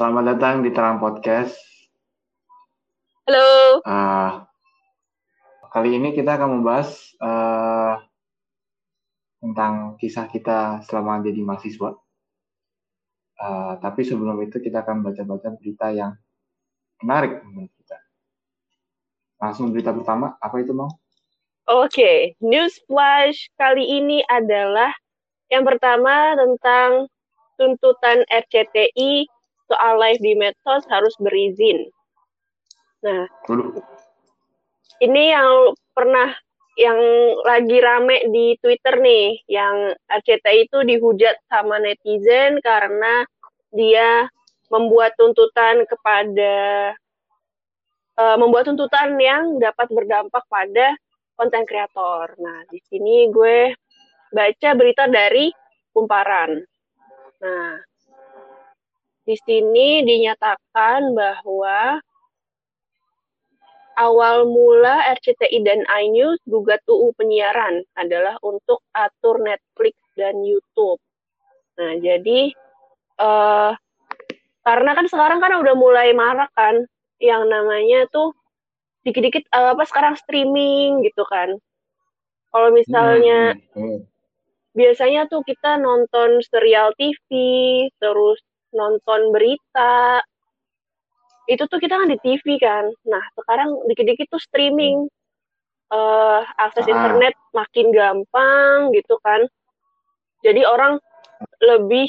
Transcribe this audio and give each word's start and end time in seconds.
Selamat 0.00 0.32
datang 0.32 0.64
di 0.64 0.72
Terang 0.72 0.96
Podcast. 0.96 1.60
Halo. 3.28 3.84
Uh, 3.84 4.48
kali 5.68 6.00
ini 6.00 6.16
kita 6.16 6.40
akan 6.40 6.56
membahas 6.56 7.12
uh, 7.20 8.00
tentang 9.44 10.00
kisah 10.00 10.24
kita 10.24 10.80
selama 10.88 11.20
jadi 11.20 11.44
mahasiswa. 11.44 12.00
Uh, 13.44 13.76
tapi 13.84 14.00
sebelum 14.00 14.40
itu 14.40 14.56
kita 14.64 14.80
akan 14.80 15.04
baca-baca 15.04 15.52
berita 15.60 15.92
yang 15.92 16.16
menarik 17.04 17.44
menurut 17.44 17.68
kita. 17.76 18.00
Langsung 19.36 19.68
berita 19.68 19.92
pertama, 19.92 20.32
apa 20.40 20.64
itu 20.64 20.72
mau? 20.72 20.88
Oke, 21.68 21.92
okay. 21.92 22.16
news 22.40 22.72
flash 22.88 23.52
kali 23.60 23.84
ini 23.84 24.24
adalah 24.32 24.96
yang 25.52 25.68
pertama 25.68 26.32
tentang 26.40 27.04
tuntutan 27.60 28.24
RCTI 28.32 29.28
soal 29.70 30.02
live 30.02 30.18
di 30.18 30.34
medsos 30.34 30.82
harus 30.90 31.14
berizin. 31.22 31.86
Nah, 33.06 33.24
ini 34.98 35.30
yang 35.30 35.72
pernah 35.94 36.34
yang 36.74 36.98
lagi 37.46 37.78
rame 37.78 38.28
di 38.34 38.56
Twitter 38.58 38.98
nih, 38.98 39.46
yang 39.46 39.94
RCTI 40.10 40.66
itu 40.66 40.78
dihujat 40.82 41.38
sama 41.46 41.78
netizen 41.78 42.58
karena 42.60 43.22
dia 43.70 44.26
membuat 44.70 45.14
tuntutan 45.18 45.82
kepada 45.86 46.54
uh, 48.16 48.36
membuat 48.38 48.70
tuntutan 48.70 49.18
yang 49.18 49.58
dapat 49.58 49.90
berdampak 49.90 50.44
pada 50.46 50.94
konten 51.34 51.64
kreator. 51.64 52.36
Nah, 52.38 52.64
di 52.70 52.78
sini 52.86 53.28
gue 53.32 53.74
baca 54.30 54.70
berita 54.76 55.10
dari 55.10 55.50
Kumparan. 55.90 56.54
Nah, 57.42 57.82
di 59.24 59.36
sini 59.46 60.02
dinyatakan 60.02 61.12
bahwa 61.12 62.00
awal 64.00 64.48
mula 64.48 65.12
RCTI 65.20 65.60
dan 65.60 65.84
iNews 65.84 66.40
gugat 66.48 66.80
UU 66.88 67.12
penyiaran 67.20 67.84
adalah 68.00 68.40
untuk 68.40 68.80
atur 68.96 69.44
Netflix 69.44 70.00
dan 70.16 70.40
YouTube. 70.40 70.96
Nah, 71.76 72.00
jadi 72.00 72.56
uh, 73.20 73.76
karena 74.64 74.90
kan 74.96 75.06
sekarang 75.08 75.38
kan 75.44 75.52
udah 75.60 75.74
mulai 75.76 76.16
marak 76.16 76.48
kan 76.56 76.84
yang 77.20 77.44
namanya 77.48 78.08
tuh 78.08 78.32
dikit-dikit 79.04 79.48
uh, 79.52 79.76
apa 79.76 79.84
sekarang 79.84 80.16
streaming 80.16 81.04
gitu 81.04 81.24
kan. 81.28 81.56
Kalau 82.50 82.68
misalnya 82.74 83.54
hmm, 83.76 83.78
hmm. 83.78 83.98
biasanya 84.74 85.28
tuh 85.30 85.44
kita 85.46 85.78
nonton 85.78 86.42
serial 86.42 86.90
TV, 86.98 87.28
terus 88.00 88.40
nonton 88.74 89.34
berita. 89.34 90.22
Itu 91.50 91.66
tuh 91.66 91.82
kita 91.82 91.98
kan 91.98 92.08
di 92.10 92.18
TV 92.22 92.58
kan. 92.58 92.90
Nah 93.06 93.24
sekarang 93.34 93.86
dikit-dikit 93.90 94.30
tuh 94.30 94.42
streaming. 94.42 95.08
Uh, 95.90 96.46
akses 96.54 96.86
ah. 96.86 96.92
internet 96.94 97.34
makin 97.50 97.90
gampang 97.90 98.94
gitu 98.94 99.18
kan. 99.26 99.42
Jadi 100.46 100.62
orang 100.62 101.02
lebih 101.58 102.06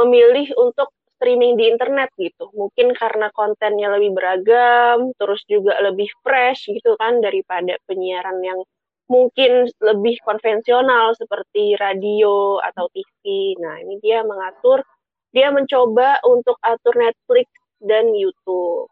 memilih 0.00 0.48
untuk 0.56 0.88
streaming 1.20 1.60
di 1.60 1.68
internet 1.68 2.08
gitu. 2.16 2.48
Mungkin 2.56 2.96
karena 2.96 3.28
kontennya 3.36 3.92
lebih 3.92 4.16
beragam 4.16 5.12
terus 5.20 5.44
juga 5.44 5.76
lebih 5.84 6.08
fresh 6.24 6.72
gitu 6.72 6.96
kan 6.96 7.20
daripada 7.20 7.76
penyiaran 7.84 8.40
yang 8.40 8.64
mungkin 9.10 9.66
lebih 9.82 10.22
konvensional 10.22 11.18
seperti 11.18 11.74
radio 11.74 12.62
atau 12.62 12.86
TV 12.94 13.58
nah 13.58 13.74
ini 13.82 13.98
dia 13.98 14.22
mengatur 14.22 14.86
dia 15.30 15.54
mencoba 15.54 16.18
untuk 16.26 16.58
atur 16.62 16.94
Netflix 16.98 17.46
dan 17.78 18.10
YouTube. 18.12 18.90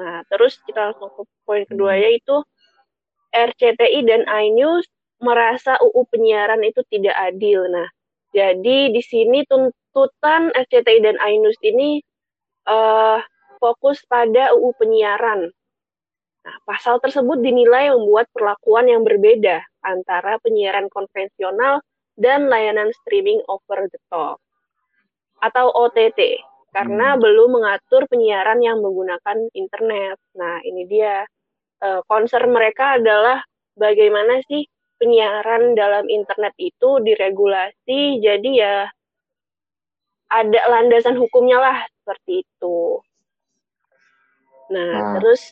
Nah, 0.00 0.24
terus 0.32 0.56
kita 0.64 0.92
langsung 0.92 1.12
ke 1.12 1.22
poin 1.44 1.64
kedua 1.68 1.96
hmm. 1.96 2.02
yaitu 2.02 2.36
RCTI 3.30 4.00
dan 4.08 4.22
iNews 4.26 4.88
merasa 5.20 5.76
UU 5.78 6.00
penyiaran 6.08 6.64
itu 6.64 6.80
tidak 6.88 7.14
adil. 7.14 7.68
Nah, 7.68 7.86
jadi 8.32 8.88
di 8.88 9.02
sini 9.04 9.44
tuntutan 9.44 10.48
RCTI 10.56 11.04
dan 11.04 11.16
iNews 11.20 11.60
ini 11.60 12.00
uh, 12.64 13.20
fokus 13.60 14.00
pada 14.08 14.56
UU 14.56 14.72
penyiaran. 14.80 15.52
Nah, 16.40 16.56
pasal 16.64 16.96
tersebut 17.04 17.44
dinilai 17.44 17.92
membuat 17.92 18.32
perlakuan 18.32 18.88
yang 18.88 19.04
berbeda 19.04 19.60
antara 19.84 20.40
penyiaran 20.40 20.88
konvensional 20.88 21.84
dan 22.16 22.48
layanan 22.48 22.88
streaming 23.04 23.44
over 23.44 23.84
the 23.92 24.00
top 24.08 24.40
atau 25.40 25.72
OTT 25.72 26.40
karena 26.70 27.16
hmm. 27.16 27.20
belum 27.20 27.48
mengatur 27.58 28.06
penyiaran 28.06 28.62
yang 28.62 28.78
menggunakan 28.78 29.50
internet. 29.56 30.16
Nah, 30.38 30.62
ini 30.62 30.86
dia 30.86 31.26
uh, 31.82 32.00
concern 32.06 32.54
mereka 32.54 33.00
adalah 33.00 33.42
bagaimana 33.74 34.38
sih 34.46 34.68
penyiaran 35.00 35.74
dalam 35.74 36.06
internet 36.12 36.52
itu 36.60 37.00
diregulasi 37.00 38.20
jadi 38.20 38.50
ya 38.52 38.76
ada 40.30 40.60
landasan 40.70 41.18
hukumnya 41.18 41.58
lah 41.58 41.78
seperti 42.00 42.46
itu. 42.46 43.02
Nah, 44.70 44.94
nah. 44.94 45.12
terus 45.18 45.42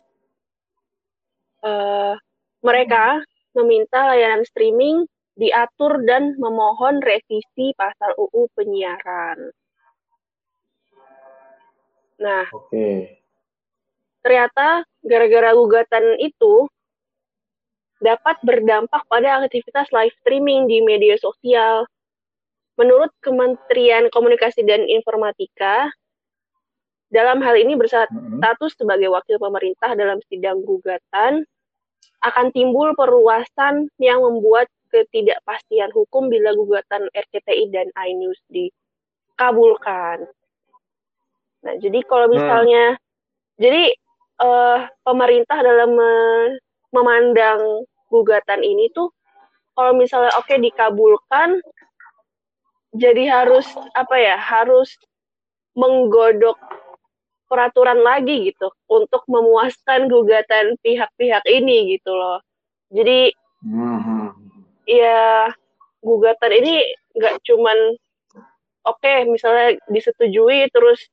uh, 1.66 2.14
mereka 2.62 3.18
meminta 3.58 4.14
layanan 4.14 4.46
streaming 4.46 5.02
diatur 5.34 6.02
dan 6.06 6.38
memohon 6.38 7.02
revisi 7.02 7.74
pasal 7.74 8.14
UU 8.14 8.46
penyiaran. 8.54 9.50
Nah, 12.18 12.50
okay. 12.50 13.22
ternyata 14.26 14.82
gara-gara 15.06 15.54
gugatan 15.54 16.18
itu 16.18 16.66
dapat 17.98 18.38
berdampak 18.42 19.02
pada 19.06 19.42
aktivitas 19.42 19.90
live 19.90 20.14
streaming 20.22 20.66
di 20.70 20.82
media 20.82 21.14
sosial. 21.18 21.86
Menurut 22.78 23.10
Kementerian 23.18 24.06
Komunikasi 24.10 24.62
dan 24.62 24.86
Informatika, 24.86 25.90
dalam 27.10 27.42
hal 27.42 27.58
ini 27.58 27.74
berstatus 27.74 28.78
sebagai 28.78 29.10
wakil 29.10 29.42
pemerintah 29.42 29.98
dalam 29.98 30.22
sidang 30.30 30.62
gugatan, 30.62 31.42
akan 32.22 32.46
timbul 32.54 32.94
perluasan 32.94 33.90
yang 33.98 34.22
membuat 34.22 34.70
ketidakpastian 34.94 35.90
hukum 35.90 36.30
bila 36.30 36.54
gugatan 36.54 37.10
RCTI 37.12 37.70
dan 37.74 37.88
iNews 37.98 38.38
dikabulkan. 38.50 40.26
Nah, 41.64 41.74
jadi 41.78 41.98
kalau 42.06 42.30
hmm. 42.30 42.34
misalnya, 42.34 42.84
hmm. 42.94 43.00
jadi 43.58 43.84
uh, 44.42 44.78
pemerintah 45.02 45.58
dalam 45.62 45.90
me 45.94 46.12
memandang 46.88 47.84
gugatan 48.08 48.64
ini 48.64 48.88
tuh, 48.96 49.12
kalau 49.76 49.92
misalnya 49.92 50.32
oke 50.38 50.48
okay, 50.48 50.56
dikabulkan, 50.56 51.60
jadi 52.96 53.28
harus 53.28 53.68
apa 53.92 54.16
ya, 54.16 54.36
harus 54.40 54.96
menggodok 55.76 56.58
peraturan 57.48 58.04
lagi 58.04 58.52
gitu 58.52 58.68
untuk 58.92 59.24
memuaskan 59.26 60.06
gugatan 60.06 60.76
pihak-pihak 60.84 61.44
ini 61.48 61.96
gitu 61.96 62.12
loh. 62.12 62.40
Jadi 62.92 63.32
hmm. 63.64 64.32
ya 64.84 65.48
gugatan 66.04 66.52
ini 66.52 66.84
nggak 67.16 67.40
cuman 67.44 67.78
oke 68.86 69.00
okay, 69.00 69.24
misalnya 69.26 69.76
disetujui 69.90 70.68
terus 70.70 71.08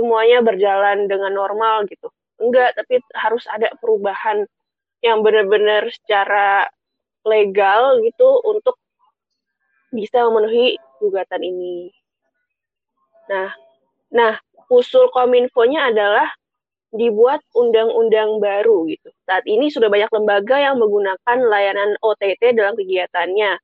semuanya 0.00 0.40
berjalan 0.40 1.04
dengan 1.04 1.36
normal 1.36 1.84
gitu. 1.92 2.08
Enggak, 2.40 2.72
tapi 2.72 3.04
harus 3.12 3.44
ada 3.52 3.68
perubahan 3.76 4.48
yang 5.04 5.20
benar-benar 5.20 5.92
secara 5.92 6.64
legal 7.28 8.00
gitu 8.00 8.40
untuk 8.48 8.80
bisa 9.92 10.24
memenuhi 10.24 10.80
gugatan 11.04 11.44
ini. 11.44 11.92
Nah, 13.28 13.52
nah 14.08 14.40
usul 14.72 15.12
kominfonya 15.12 15.92
adalah 15.92 16.32
dibuat 16.90 17.44
undang-undang 17.52 18.40
baru 18.40 18.88
gitu. 18.88 19.12
Saat 19.28 19.44
ini 19.44 19.68
sudah 19.68 19.92
banyak 19.92 20.10
lembaga 20.10 20.56
yang 20.58 20.80
menggunakan 20.80 21.38
layanan 21.44 21.94
OTT 22.00 22.56
dalam 22.56 22.74
kegiatannya. 22.74 23.60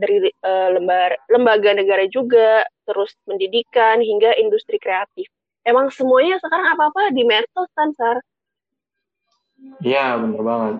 Dari 0.00 0.32
e, 0.32 0.52
lembar, 0.72 1.12
lembaga 1.28 1.76
negara 1.76 2.08
juga, 2.08 2.64
terus 2.88 3.12
pendidikan 3.28 4.00
hingga 4.00 4.32
industri 4.40 4.80
kreatif 4.80 5.28
emang 5.66 5.92
semuanya 5.92 6.40
sekarang 6.40 6.76
apa-apa 6.76 7.12
di 7.12 7.22
medsos 7.24 7.68
kan, 7.76 7.90
Sar? 7.96 8.18
Iya, 9.84 10.16
bener 10.18 10.40
banget. 10.40 10.74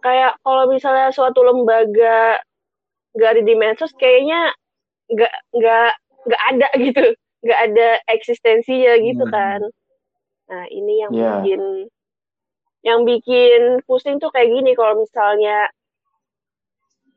Kayak 0.00 0.32
kalau 0.40 0.64
misalnya 0.70 1.08
suatu 1.12 1.44
lembaga 1.44 2.40
nggak 3.12 3.30
ada 3.36 3.42
di 3.42 3.54
medsos, 3.58 3.92
kayaknya 3.98 4.54
nggak 5.10 5.34
nggak 5.56 5.92
nggak 6.28 6.42
ada 6.54 6.68
gitu, 6.86 7.04
nggak 7.44 7.60
ada 7.72 7.88
eksistensinya 8.08 8.92
gitu 9.02 9.24
hmm. 9.26 9.34
kan. 9.34 9.60
Nah 10.48 10.64
ini 10.72 10.92
yang 11.04 11.12
yeah. 11.12 11.40
bikin 11.40 11.62
yang 12.86 13.00
bikin 13.02 13.82
pusing 13.84 14.22
tuh 14.22 14.30
kayak 14.30 14.54
gini 14.54 14.72
kalau 14.78 15.02
misalnya 15.02 15.68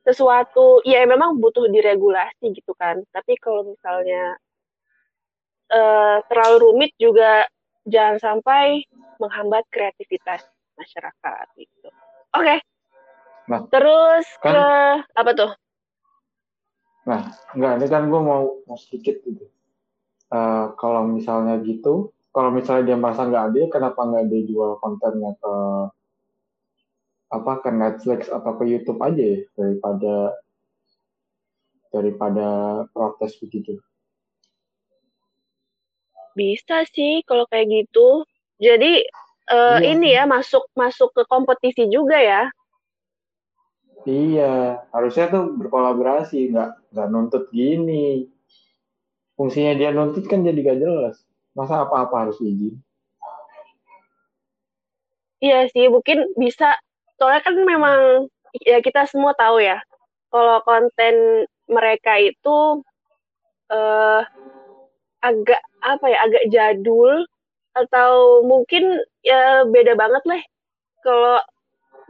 sesuatu 0.01 0.81
ya 0.81 1.05
memang 1.05 1.37
butuh 1.37 1.69
diregulasi 1.69 2.49
gitu 2.57 2.73
kan 2.73 3.05
tapi 3.13 3.37
kalau 3.37 3.61
misalnya 3.61 4.33
uh, 5.71 6.17
terlalu 6.27 6.57
rumit 6.67 6.91
juga 6.99 7.47
jangan 7.87 8.19
sampai 8.21 8.85
menghambat 9.17 9.65
kreativitas 9.73 10.45
masyarakat 10.77 11.45
gitu. 11.57 11.89
Oke. 12.35 12.45
Okay. 12.45 12.57
Nah, 13.49 13.59
terus 13.67 14.25
kan, 14.39 14.53
ke 14.53 14.65
apa 15.17 15.31
tuh? 15.33 15.51
Nah, 17.09 17.33
enggak, 17.57 17.73
ini 17.81 17.87
kan 17.89 18.03
gue 18.07 18.21
mau 18.21 18.61
mau 18.69 18.77
sedikit 18.77 19.17
gitu. 19.25 19.49
Uh, 20.31 20.71
kalau 20.79 21.03
misalnya 21.09 21.59
gitu, 21.59 22.13
kalau 22.31 22.53
misalnya 22.53 22.93
dia 22.93 22.97
merasa 22.97 23.27
nggak 23.27 23.45
adil, 23.51 23.65
kenapa 23.67 23.99
nggak 24.07 24.25
dia 24.31 24.41
jual 24.47 24.79
kontennya 24.79 25.35
ke 25.35 25.53
apa 27.31 27.51
ke 27.63 27.69
Netflix 27.71 28.27
atau 28.27 28.51
ke 28.59 28.63
YouTube 28.67 28.99
aja 29.03 29.23
ya 29.23 29.39
daripada 29.55 30.15
daripada 31.91 32.47
protes 32.95 33.35
begitu? 33.43 33.79
Bisa 36.33 36.87
sih 36.91 37.21
kalau 37.27 37.45
kayak 37.49 37.67
gitu. 37.69 38.23
Jadi 38.61 39.05
uh, 39.51 39.79
iya. 39.81 39.91
ini 39.91 40.07
ya 40.13 40.23
masuk 40.29 40.67
masuk 40.77 41.11
ke 41.11 41.23
kompetisi 41.27 41.89
juga 41.91 42.17
ya. 42.17 42.43
Iya, 44.01 44.81
harusnya 44.89 45.29
tuh 45.29 45.53
berkolaborasi, 45.61 46.49
nggak 46.49 46.89
nggak 46.89 47.07
nuntut 47.13 47.43
gini. 47.53 48.25
Fungsinya 49.37 49.77
dia 49.77 49.93
nuntut 49.93 50.25
kan 50.25 50.41
jadi 50.41 50.57
gak 50.57 50.81
jelas. 50.81 51.21
Masa 51.53 51.85
apa-apa 51.85 52.25
harus 52.25 52.37
izin? 52.41 52.81
Iya 55.41 55.69
sih, 55.69 55.89
mungkin 55.89 56.33
bisa. 56.37 56.77
Soalnya 57.17 57.41
kan 57.45 57.55
memang 57.61 57.99
ya 58.65 58.81
kita 58.81 59.05
semua 59.05 59.37
tahu 59.37 59.61
ya, 59.61 59.81
kalau 60.33 60.61
konten 60.65 61.45
mereka 61.69 62.17
itu 62.17 62.81
uh, 63.69 64.21
agak 65.21 65.61
apa 65.81 66.05
ya, 66.09 66.17
agak 66.25 66.43
jadul 66.49 67.25
atau 67.71 68.43
mungkin 68.43 68.99
ya 69.23 69.63
beda 69.63 69.95
banget 69.95 70.23
lah 70.27 70.41
kalau 71.05 71.39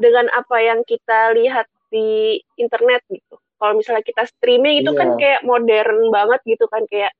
dengan 0.01 0.25
apa 0.33 0.57
yang 0.57 0.81
kita 0.87 1.37
lihat 1.37 1.69
di 1.93 2.39
internet 2.57 3.05
gitu. 3.11 3.37
Kalau 3.61 3.77
misalnya 3.77 4.01
kita 4.01 4.25
streaming 4.25 4.81
itu 4.81 4.89
kan 4.97 5.13
iya. 5.13 5.13
kan 5.13 5.21
kayak 5.21 5.41
modern 5.45 6.09
banget 6.09 6.41
gitu 6.49 6.65
kan 6.65 6.81
kayak 6.89 7.13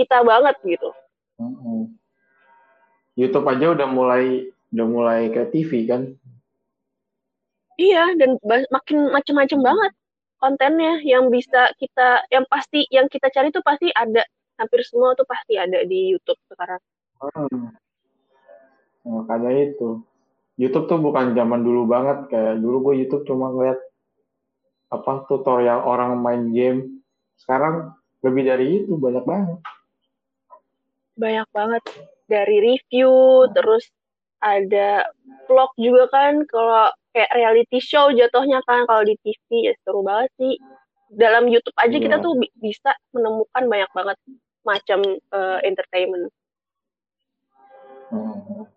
kita 0.00 0.24
banget 0.24 0.56
gitu. 0.64 0.88
Mm-hmm. 1.36 1.92
YouTube 3.20 3.44
aja 3.44 3.76
udah 3.76 3.88
mulai 3.92 4.48
udah 4.72 4.86
mulai 4.88 5.20
kayak 5.28 5.52
TV 5.52 5.84
kan? 5.84 6.16
Iya 7.76 8.16
dan 8.16 8.40
makin 8.72 9.12
macem-macem 9.12 9.60
banget 9.60 9.92
kontennya 10.40 10.98
yang 11.04 11.28
bisa 11.28 11.70
kita 11.76 12.24
yang 12.32 12.48
pasti 12.48 12.88
yang 12.88 13.06
kita 13.12 13.28
cari 13.28 13.52
tuh 13.52 13.62
pasti 13.62 13.92
ada 13.92 14.24
hampir 14.62 14.86
semua 14.86 15.18
tuh 15.18 15.26
pasti 15.26 15.58
ada 15.58 15.82
di 15.82 16.14
YouTube 16.14 16.38
sekarang. 16.46 16.80
Hmm. 17.18 17.74
Makanya 19.02 19.50
itu. 19.50 20.02
YouTube 20.60 20.86
tuh 20.86 21.00
bukan 21.00 21.34
zaman 21.34 21.64
dulu 21.64 21.88
banget 21.88 22.28
kayak 22.30 22.60
dulu 22.60 22.90
gue 22.90 23.02
YouTube 23.02 23.26
cuma 23.26 23.50
ngeliat 23.50 23.80
apa 24.92 25.24
tutorial 25.26 25.82
orang 25.82 26.20
main 26.20 26.52
game. 26.52 27.02
Sekarang 27.40 27.96
lebih 28.22 28.42
dari 28.46 28.66
itu 28.84 28.94
banyak 28.94 29.24
banget. 29.24 29.58
Banyak 31.16 31.48
banget 31.50 31.82
dari 32.28 32.56
review 32.62 33.10
terus 33.56 33.88
ada 34.42 35.06
vlog 35.48 35.72
juga 35.78 36.10
kan 36.12 36.44
kalau 36.46 36.90
kayak 37.14 37.30
reality 37.32 37.78
show 37.78 38.10
jatuhnya 38.10 38.60
kan 38.66 38.84
kalau 38.84 39.02
di 39.06 39.16
TV 39.24 39.72
ya 39.72 39.74
seru 39.82 40.04
banget 40.04 40.30
sih. 40.38 40.54
Dalam 41.12 41.44
YouTube 41.44 41.76
aja 41.76 41.92
yeah. 41.92 42.04
kita 42.08 42.16
iya. 42.20 42.24
tuh 42.24 42.32
bisa 42.56 42.90
menemukan 43.12 43.64
banyak 43.68 43.90
banget 43.92 44.16
macam 44.62 45.02
uh, 45.34 45.58
entertainment. 45.66 46.30
Hmm, 48.12 48.68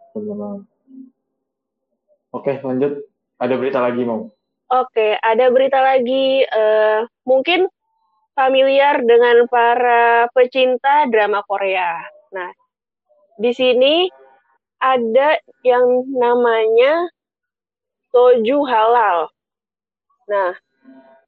Oke, 2.35 2.59
lanjut. 2.63 3.03
Ada 3.35 3.55
berita 3.59 3.79
lagi 3.83 4.01
mau? 4.07 4.31
Oke, 4.71 5.19
ada 5.19 5.45
berita 5.51 5.79
lagi. 5.83 6.43
Uh, 6.47 7.05
mungkin 7.27 7.67
familiar 8.35 8.99
dengan 9.03 9.47
para 9.47 10.27
pecinta 10.35 11.07
drama 11.07 11.43
Korea. 11.47 12.03
Nah, 12.35 12.51
di 13.39 13.51
sini 13.55 14.11
ada 14.79 15.39
yang 15.63 16.07
namanya 16.11 17.07
soju 18.11 18.63
halal. 18.67 19.31
Nah, 20.27 20.55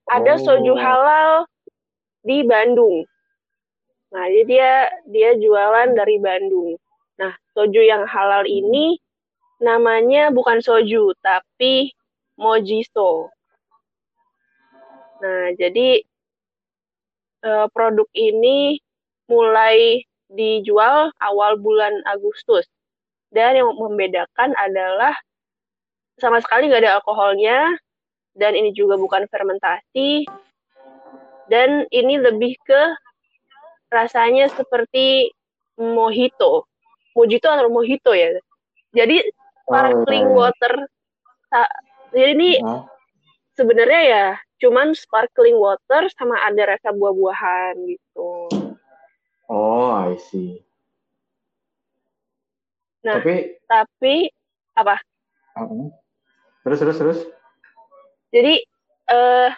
ada 0.08 0.34
oh. 0.36 0.42
soju 0.44 0.74
halal 0.76 1.48
di 2.24 2.44
Bandung. 2.44 3.08
Nah, 4.08 4.26
jadi 4.32 4.44
dia 4.48 4.72
dia 5.08 5.30
jualan 5.36 5.92
dari 5.92 6.16
Bandung. 6.22 6.80
Nah, 7.20 7.34
soju 7.52 7.82
yang 7.84 8.08
halal 8.08 8.48
ini 8.48 8.96
namanya 9.60 10.30
bukan 10.32 10.64
soju, 10.64 11.12
tapi 11.20 11.92
mojiso. 12.38 13.28
Nah, 15.20 15.52
jadi 15.58 16.06
eh, 17.44 17.66
produk 17.74 18.08
ini 18.14 18.80
mulai 19.28 20.06
dijual 20.32 21.12
awal 21.20 21.60
bulan 21.60 22.00
Agustus. 22.08 22.68
Dan 23.28 23.60
yang 23.60 23.76
membedakan 23.76 24.56
adalah 24.56 25.12
sama 26.16 26.40
sekali 26.40 26.72
nggak 26.72 26.88
ada 26.88 26.96
alkoholnya, 27.04 27.76
dan 28.40 28.56
ini 28.56 28.72
juga 28.72 28.96
bukan 28.96 29.28
fermentasi, 29.28 30.26
dan 31.52 31.84
ini 31.92 32.18
lebih 32.24 32.56
ke 32.64 32.82
rasanya 33.88 34.52
seperti 34.52 35.32
mojito 35.78 36.68
mojito 37.18 37.50
atau 37.50 37.74
mojito 37.74 38.14
ya. 38.14 38.38
Jadi 38.94 39.26
sparkling 39.66 40.30
oh, 40.30 40.46
water. 40.46 40.74
Jadi 42.14 42.32
ini 42.38 42.50
uh. 42.62 42.86
sebenarnya 43.58 44.02
ya 44.06 44.26
cuman 44.62 44.94
sparkling 44.94 45.58
water 45.58 46.06
sama 46.14 46.38
ada 46.46 46.78
rasa 46.78 46.94
buah-buahan 46.94 47.74
gitu. 47.90 48.30
Oh, 49.50 49.90
I 49.90 50.22
see. 50.22 50.62
Nah, 53.02 53.18
tapi 53.18 53.58
tapi 53.66 54.16
apa? 54.78 55.02
Uh, 55.58 55.90
terus 56.62 56.80
terus 56.84 56.98
terus. 57.00 57.20
Jadi 58.30 58.62
uh, 59.10 59.50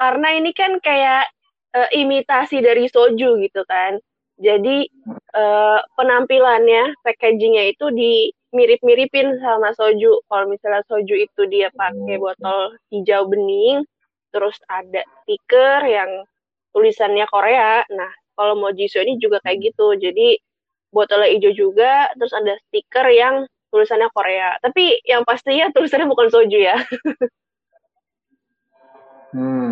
karena 0.00 0.28
ini 0.38 0.50
kan 0.56 0.80
kayak 0.80 1.28
uh, 1.74 1.88
imitasi 1.92 2.62
dari 2.62 2.86
soju 2.88 3.42
gitu 3.42 3.62
kan. 3.66 3.98
Jadi 4.38 4.90
uh, 5.34 5.78
penampilannya, 5.94 6.98
packagingnya 7.06 7.70
itu 7.70 7.86
di 7.94 8.30
mirip-miripin 8.54 9.38
sama 9.42 9.74
soju. 9.74 10.22
Kalau 10.30 10.46
misalnya 10.50 10.82
soju 10.86 11.14
itu 11.18 11.42
dia 11.50 11.70
pakai 11.74 12.18
botol 12.18 12.74
hijau 12.90 13.26
bening, 13.30 13.86
terus 14.30 14.58
ada 14.70 15.02
stiker 15.22 15.86
yang 15.86 16.10
tulisannya 16.74 17.26
Korea. 17.30 17.86
Nah, 17.94 18.10
kalau 18.34 18.58
Mojiso 18.58 18.98
ini 19.02 19.18
juga 19.22 19.38
kayak 19.42 19.74
gitu. 19.74 19.94
Jadi 19.98 20.38
botolnya 20.90 21.30
hijau 21.30 21.52
juga, 21.54 22.10
terus 22.18 22.34
ada 22.34 22.58
stiker 22.70 23.06
yang 23.10 23.46
tulisannya 23.70 24.10
Korea. 24.14 24.58
Tapi 24.62 25.02
yang 25.06 25.26
pastinya 25.26 25.70
tulisannya 25.74 26.10
bukan 26.10 26.30
soju 26.30 26.58
ya. 26.58 26.74
hmm. 29.34 29.63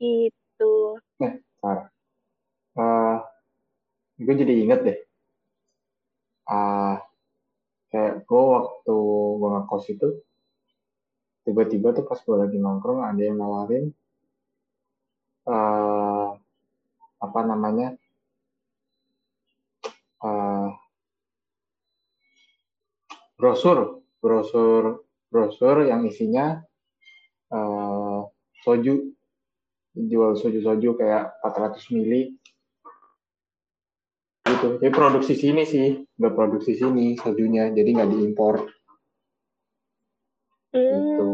Itu. 0.00 0.96
Eh, 1.20 1.44
Sarah 1.60 1.92
uh, 2.76 3.18
gue 4.20 4.34
jadi 4.36 4.54
inget 4.64 4.80
deh. 4.84 4.98
Uh, 6.50 6.98
kayak 7.90 8.26
gue 8.26 8.42
waktu 8.42 8.96
gue 9.38 9.48
ngekos 9.54 9.84
itu 9.90 10.08
tiba-tiba 11.46 11.94
tuh 11.94 12.04
pas 12.06 12.18
gue 12.18 12.36
lagi 12.36 12.58
nongkrong 12.58 13.06
ada 13.06 13.22
yang 13.22 13.38
nawarin 13.38 13.94
uh, 15.46 16.34
apa 17.22 17.40
namanya 17.46 17.94
uh, 20.26 20.74
brosur 23.38 24.02
brosur 24.18 25.06
brosur 25.30 25.86
yang 25.86 26.02
isinya 26.06 26.62
uh, 27.54 28.26
soju 28.62 29.14
jual 29.96 30.38
soju-soju 30.38 30.94
kayak 30.94 31.34
400 31.42 31.94
mili 31.94 32.38
gitu 34.46 34.78
jadi 34.78 34.92
produksi 34.92 35.34
sini 35.38 35.62
sih 35.66 36.04
nggak 36.18 36.34
produksi 36.34 36.76
sini 36.76 37.16
sojunya 37.18 37.70
jadi 37.72 37.90
nggak 37.96 38.10
diimpor 38.12 38.54
gitu. 40.70 40.78
hmm. 40.78 41.00
gitu 41.00 41.28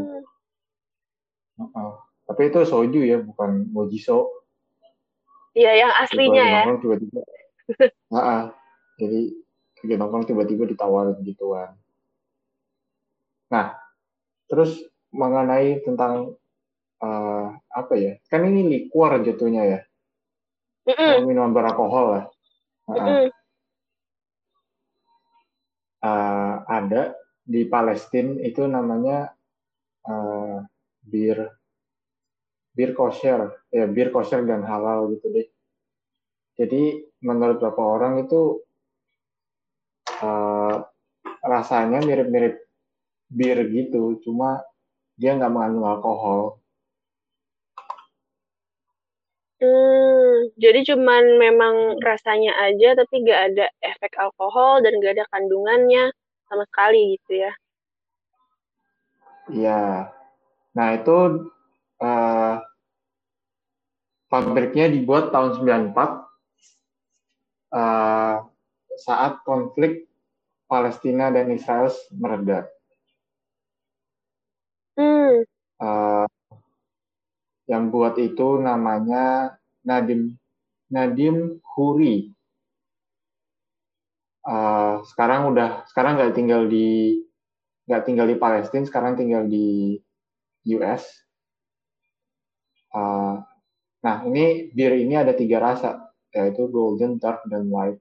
uh 1.57 1.65
-uh. 1.65 1.93
tapi 2.29 2.43
itu 2.49 2.61
soju 2.65 3.01
ya 3.05 3.19
bukan 3.21 3.69
mojiso 3.73 4.31
iya 5.57 5.87
yang 5.87 5.93
aslinya 6.01 6.45
ya 6.45 6.63
tiba-tiba 6.79 7.21
uh 8.15 8.17
-uh. 8.17 8.43
jadi 9.01 9.21
lagi 9.87 9.95
nongkrong 10.03 10.27
tiba-tiba 10.27 10.65
ditawarin 10.67 11.19
gituan 11.23 11.79
nah 13.47 13.79
terus 14.51 14.83
mengenai 15.15 15.79
tentang 15.87 16.35
uh, 17.03 17.57
apa 17.73 17.95
ya? 17.97 18.13
Kan 18.31 18.47
ini 18.49 18.67
liquor 18.69 19.21
jatuhnya 19.21 19.63
ya. 19.65 19.81
Mm 20.87 20.95
-mm. 20.95 21.15
minuman 21.27 21.51
beralkohol 21.51 22.07
lah. 22.15 22.25
Uh, 22.87 23.27
uh, 26.07 26.55
ada 26.71 27.19
di 27.43 27.67
Palestina 27.67 28.39
itu 28.43 28.63
namanya 28.71 29.35
uh, 30.07 30.63
bir 31.03 31.51
bir 32.71 32.91
kosher. 32.95 33.51
Ya 33.75 33.91
bir 33.91 34.15
kosher 34.15 34.47
dan 34.47 34.63
halal 34.63 35.11
gitu 35.19 35.27
deh. 35.35 35.49
Jadi 36.57 37.05
menurut 37.21 37.61
beberapa 37.61 37.83
orang 37.85 38.25
itu 38.25 38.65
uh, 40.25 40.77
rasanya 41.45 42.01
mirip-mirip 42.01 42.65
bir 43.27 43.59
gitu, 43.75 44.17
cuma 44.23 44.63
dia 45.19 45.35
nggak 45.37 45.53
mengandung 45.53 45.85
alkohol. 45.85 46.63
Hmm, 49.57 50.53
jadi 50.61 50.85
cuman 50.85 51.41
memang 51.41 51.97
rasanya 52.05 52.53
aja 52.61 52.93
tapi 52.93 53.25
nggak 53.25 53.43
ada 53.53 53.67
efek 53.81 54.13
alkohol 54.21 54.85
dan 54.85 55.01
nggak 55.01 55.17
ada 55.17 55.25
kandungannya 55.33 56.13
sama 56.45 56.69
sekali 56.69 57.17
gitu 57.17 57.41
ya? 57.41 57.53
Iya. 59.49 60.13
Nah 60.77 60.89
itu 60.93 61.49
uh, 62.05 62.55
pabriknya 64.29 64.93
dibuat 64.93 65.33
tahun 65.33 65.65
94 65.65 65.97
uh, 67.73 68.37
saat 69.01 69.41
konflik 69.49 70.05
Palestina 70.67 71.33
dan 71.33 71.49
Israel 71.55 71.89
mereda. 72.13 72.69
Hmm. 75.01 75.49
Uh, 75.81 76.06
yang 77.67 77.91
buat 77.91 78.15
itu 78.19 78.63
namanya 78.63 79.59
Nadim 79.83 80.39
Nadim 80.91 81.59
Huri. 81.75 82.31
Uh, 84.47 85.03
sekarang 85.11 85.51
udah 85.51 85.83
sekarang 85.91 86.15
nggak 86.15 86.39
tinggal 86.39 86.71
di 86.71 87.19
nggak 87.91 88.03
tinggal 88.07 88.27
di 88.31 88.37
Palestina, 88.39 88.87
sekarang 88.87 89.19
tinggal 89.19 89.47
di 89.51 89.99
US. 90.71 91.03
Uh, 92.95 93.43
nah 94.03 94.23
ini 94.23 94.71
bir 94.71 94.95
ini 94.95 95.19
ada 95.19 95.35
tiga 95.35 95.59
rasa, 95.59 95.99
yaitu 96.31 96.71
golden, 96.71 97.19
dark, 97.19 97.43
dan 97.51 97.67
white. 97.67 97.99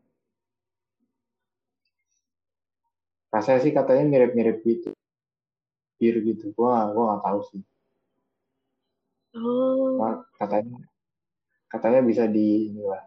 Rasanya 3.33 3.59
sih 3.65 3.73
katanya 3.73 4.05
mirip-mirip 4.05 4.61
gitu, 4.61 4.93
bir 5.97 6.15
gitu. 6.21 6.53
Gua 6.53 6.93
gua 6.93 7.17
nggak 7.17 7.23
tahu 7.25 7.39
sih. 7.49 7.61
Oh. 9.35 9.99
Nah, 9.99 10.23
katanya 10.39 10.79
katanya 11.67 11.99
bisa 12.07 12.23
di 12.31 12.71
inilah. 12.71 13.03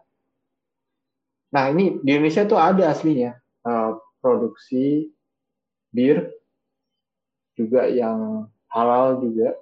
Nah 1.49 1.73
ini 1.73 1.97
di 2.05 2.09
Indonesia 2.13 2.45
tuh 2.45 2.61
ada 2.61 2.93
aslinya 2.93 3.33
uh, 3.65 3.97
produksi 4.21 5.09
bir 5.89 6.29
juga 7.57 7.89
yang 7.89 8.45
halal 8.69 9.25
juga. 9.25 9.57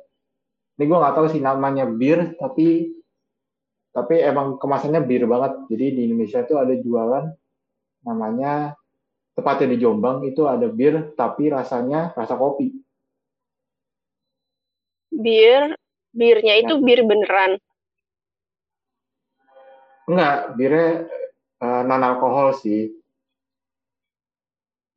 Ini 0.76 0.84
gue 0.84 0.98
nggak 1.00 1.16
tahu 1.16 1.28
sih 1.32 1.40
namanya 1.40 1.88
bir 1.88 2.36
tapi 2.36 2.92
tapi 3.96 4.20
emang 4.20 4.60
kemasannya 4.60 5.02
bir 5.08 5.24
banget. 5.24 5.72
Jadi 5.72 5.86
di 5.96 6.02
Indonesia 6.12 6.44
tuh 6.44 6.60
ada 6.60 6.76
jualan 6.76 7.32
namanya 8.04 8.76
tepatnya 9.34 9.72
di 9.72 9.78
Jombang 9.80 10.28
itu 10.28 10.44
ada 10.44 10.68
bir 10.68 11.16
tapi 11.16 11.48
rasanya 11.48 12.12
rasa 12.12 12.36
kopi. 12.36 12.76
Bir 15.16 15.74
birnya 16.18 16.58
itu 16.58 16.82
ya. 16.82 16.84
bir 16.84 17.00
beneran 17.06 17.52
enggak 20.10 20.58
birnya 20.58 20.90
uh, 21.62 21.82
non 21.86 22.02
alkohol 22.02 22.58
sih 22.58 22.90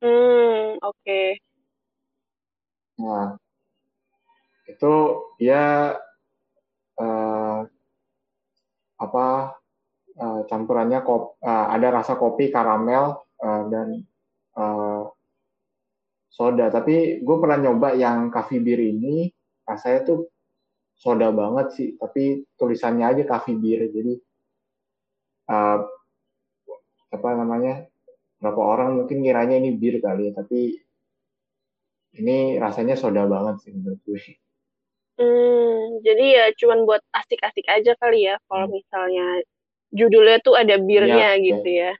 hmm 0.01 0.81
oke 0.81 0.97
okay. 0.97 1.37
nah 2.97 3.37
itu 4.65 4.93
dia 5.37 5.93
uh, 6.97 7.59
apa 9.01 9.25
uh, 10.21 10.41
campurannya 10.45 11.01
kop, 11.01 11.37
uh, 11.41 11.67
ada 11.73 12.01
rasa 12.01 12.15
kopi 12.15 12.53
karamel 12.53 13.19
uh, 13.41 13.63
dan 13.67 14.05
uh, 14.55 15.09
soda 16.31 16.71
tapi 16.71 17.19
gue 17.19 17.37
pernah 17.41 17.59
nyoba 17.59 17.97
yang 17.97 18.31
coffee 18.31 18.63
beer 18.63 18.79
ini 18.79 19.27
rasanya 19.67 19.99
tuh 20.07 20.19
soda 21.01 21.33
banget 21.33 21.67
sih 21.73 21.89
tapi 21.97 22.45
tulisannya 22.61 23.09
aja 23.09 23.23
coffee 23.25 23.57
beer 23.57 23.89
jadi 23.89 24.13
uh, 25.49 25.81
apa 27.09 27.27
namanya 27.33 27.89
berapa 28.37 28.61
orang 28.61 29.01
mungkin 29.01 29.25
ngiranya 29.25 29.57
ini 29.57 29.73
bir 29.73 29.97
kali 29.97 30.29
ya 30.29 30.37
tapi 30.37 30.77
ini 32.21 32.61
rasanya 32.61 32.93
soda 32.93 33.25
banget 33.25 33.65
sih 33.65 33.73
menurut 33.73 33.97
gue 34.05 34.17
hmm, 35.17 36.05
jadi 36.05 36.25
ya 36.37 36.45
cuman 36.53 36.85
buat 36.85 37.01
asik-asik 37.17 37.65
aja 37.65 37.97
kali 37.97 38.29
ya 38.29 38.37
kalau 38.45 38.69
hmm. 38.69 38.77
misalnya 38.77 39.27
judulnya 39.89 40.37
tuh 40.45 40.53
ada 40.53 40.77
birnya 40.77 41.35
ya, 41.35 41.41
gitu 41.41 41.67
ya, 41.67 41.91
ya. 41.91 41.93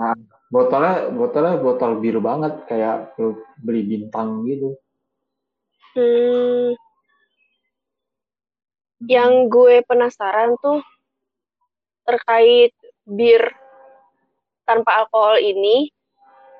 Nah, 0.00 0.16
botolnya 0.48 1.12
botolnya 1.12 1.54
botol 1.60 2.00
bir 2.00 2.16
banget 2.22 2.54
kayak 2.70 3.18
beli 3.60 3.82
bintang 3.84 4.46
gitu 4.48 4.78
hmm, 5.98 6.72
yang 9.08 9.48
gue 9.48 9.80
penasaran 9.88 10.56
tuh 10.60 10.84
terkait 12.04 12.74
bir 13.08 13.40
tanpa 14.68 15.04
alkohol 15.04 15.40
ini. 15.40 15.88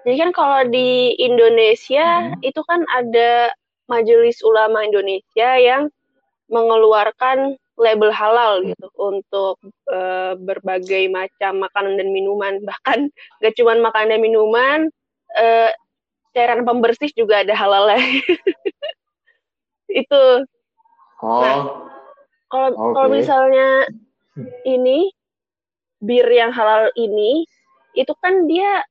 Jadi 0.07 0.17
kan 0.17 0.31
kalau 0.33 0.61
di 0.73 1.13
Indonesia 1.21 2.33
hmm. 2.33 2.41
itu 2.41 2.61
kan 2.65 2.81
ada 2.97 3.53
Majelis 3.91 4.41
Ulama 4.41 4.87
Indonesia 4.87 5.61
yang 5.61 5.93
mengeluarkan 6.49 7.59
label 7.81 8.13
halal 8.13 8.65
gitu 8.65 8.89
untuk 8.97 9.57
uh, 9.89 10.37
berbagai 10.37 11.09
macam 11.13 11.69
makanan 11.69 12.01
dan 12.01 12.09
minuman. 12.13 12.65
Bahkan 12.65 13.13
gak 13.45 13.55
cuma 13.61 13.77
makanan 13.77 14.17
dan 14.17 14.21
minuman 14.25 14.81
uh, 15.37 15.71
cairan 16.33 16.65
pembersih 16.65 17.13
juga 17.13 17.45
ada 17.45 17.53
halalnya. 17.53 18.01
Itu. 19.91 20.25
Oh. 21.21 21.43
Nah, 21.43 21.91
kalau 22.51 22.69
okay. 22.75 22.93
kalau 22.99 23.09
misalnya 23.09 23.69
ini 24.67 25.15
bir 26.03 26.27
yang 26.27 26.51
halal 26.51 26.91
ini 26.99 27.47
itu 27.95 28.13
kan 28.19 28.47
dia 28.51 28.83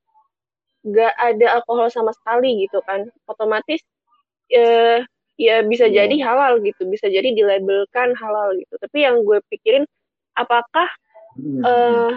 gak 0.87 1.13
ada 1.19 1.59
alkohol 1.59 1.91
sama 1.91 2.15
sekali 2.15 2.63
gitu 2.63 2.79
kan 2.87 3.11
otomatis 3.27 3.83
eh, 4.47 5.03
ya 5.35 5.63
bisa 5.67 5.91
yeah. 5.91 6.03
jadi 6.03 6.15
halal 6.23 6.63
gitu 6.63 6.87
bisa 6.87 7.11
jadi 7.11 7.35
dilabelkan 7.35 8.15
halal 8.15 8.55
gitu 8.55 8.75
tapi 8.79 9.03
yang 9.03 9.23
gue 9.23 9.43
pikirin 9.51 9.83
apakah 10.35 10.87
mm-hmm. 11.35 11.63
eh, 11.63 12.13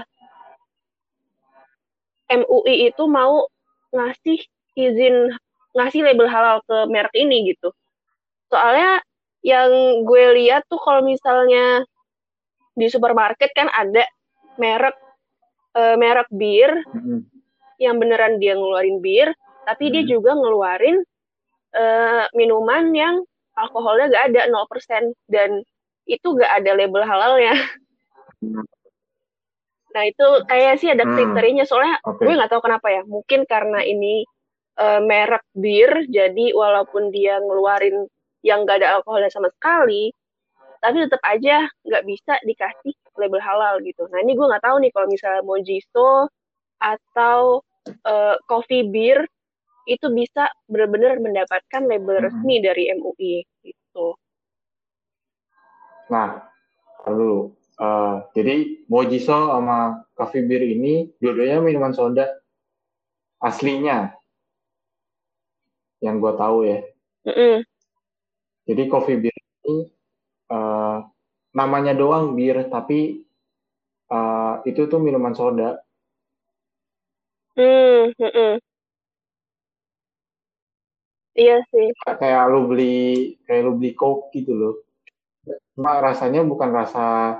MUI 2.32 2.74
itu 2.88 3.04
mau 3.10 3.46
ngasih 3.92 4.40
izin 4.78 5.36
ngasih 5.76 6.00
label 6.06 6.28
halal 6.30 6.64
ke 6.64 6.76
merek 6.88 7.12
ini 7.16 7.52
gitu 7.52 7.74
soalnya 8.48 9.02
yang 9.42 9.70
gue 10.06 10.24
lihat 10.38 10.66
tuh 10.70 10.78
kalau 10.78 11.02
misalnya 11.02 11.82
di 12.72 12.86
supermarket 12.88 13.50
kan 13.52 13.68
ada 13.68 14.06
merek 14.56 14.96
uh, 15.76 15.98
merek 15.98 16.30
bir 16.32 16.70
mm-hmm. 16.94 17.20
yang 17.82 17.98
beneran 17.98 18.38
dia 18.38 18.54
ngeluarin 18.54 19.02
bir 19.02 19.34
tapi 19.66 19.90
mm-hmm. 19.90 19.94
dia 20.06 20.12
juga 20.18 20.30
ngeluarin 20.38 20.96
uh, 21.74 22.24
minuman 22.32 22.94
yang 22.94 23.14
alkoholnya 23.58 24.08
gak 24.08 24.24
ada 24.32 24.40
0% 24.48 25.12
dan 25.28 25.60
itu 26.08 26.26
gak 26.34 26.62
ada 26.62 26.72
label 26.72 27.04
halalnya. 27.04 27.54
Nah 29.92 30.02
itu 30.08 30.26
kayak 30.48 30.80
sih 30.80 30.88
ada 30.88 31.04
hmm. 31.04 31.14
kriterianya 31.14 31.64
soalnya 31.68 32.00
okay. 32.00 32.24
gue 32.24 32.34
nggak 32.34 32.50
tahu 32.50 32.64
kenapa 32.64 32.88
ya. 32.88 33.02
Mungkin 33.04 33.44
karena 33.44 33.84
ini 33.84 34.24
uh, 34.80 35.04
merek 35.04 35.44
bir 35.52 36.08
jadi 36.08 36.56
walaupun 36.56 37.12
dia 37.12 37.38
ngeluarin 37.38 38.08
yang 38.42 38.66
gak 38.66 38.82
ada 38.82 38.98
alkoholnya 38.98 39.30
sama 39.30 39.48
sekali, 39.54 40.10
tapi 40.82 40.98
tetap 40.98 41.22
aja 41.22 41.70
nggak 41.86 42.04
bisa 42.04 42.34
dikasih 42.42 42.94
label 43.14 43.38
halal 43.38 43.78
gitu. 43.86 44.10
Nah 44.10 44.18
ini 44.18 44.34
gue 44.34 44.46
nggak 44.50 44.66
tahu 44.66 44.82
nih 44.82 44.90
kalau 44.90 45.06
misalnya 45.06 45.42
Mojiso 45.46 46.26
atau 46.82 47.62
uh, 48.02 48.34
coffee 48.50 48.90
beer 48.90 49.22
itu 49.86 50.06
bisa 50.10 50.50
benar-benar 50.66 51.22
mendapatkan 51.22 51.82
label 51.86 52.18
hmm. 52.18 52.24
resmi 52.26 52.56
dari 52.58 52.90
MUI 52.98 53.34
gitu. 53.62 54.18
Nah, 56.10 56.42
lalu 57.06 57.54
uh, 57.78 58.26
jadi 58.34 58.82
Mojiso 58.90 59.54
sama 59.54 60.02
coffee 60.18 60.46
beer 60.46 60.66
ini 60.66 61.14
dua-duanya 61.22 61.62
minuman 61.62 61.94
soda 61.94 62.26
aslinya 63.42 64.14
yang 66.02 66.18
gue 66.18 66.32
tahu 66.34 66.66
ya. 66.66 66.82
Mm 67.22 67.34
-mm. 67.34 67.56
Jadi 68.72 68.82
coffee 68.88 69.20
beer 69.20 69.36
ini 69.36 69.84
uh, 70.48 71.04
namanya 71.52 71.92
doang 71.92 72.32
bir, 72.32 72.72
tapi 72.72 73.20
uh, 74.08 74.64
itu 74.64 74.88
tuh 74.88 74.96
minuman 74.96 75.36
soda. 75.36 75.76
Hmm, 77.52 78.16
hmm, 78.16 78.32
hmm. 78.32 78.54
Iya 81.36 81.60
sih. 81.68 81.92
Kayak 82.08 82.48
lu 82.48 82.68
beli 82.72 83.36
kayak 83.44 83.62
lu 83.68 83.72
beli 83.76 83.92
Coke 83.92 84.32
gitu 84.32 84.56
loh. 84.56 84.74
Cuma 85.76 86.00
rasanya 86.00 86.40
bukan 86.44 86.72
rasa 86.72 87.36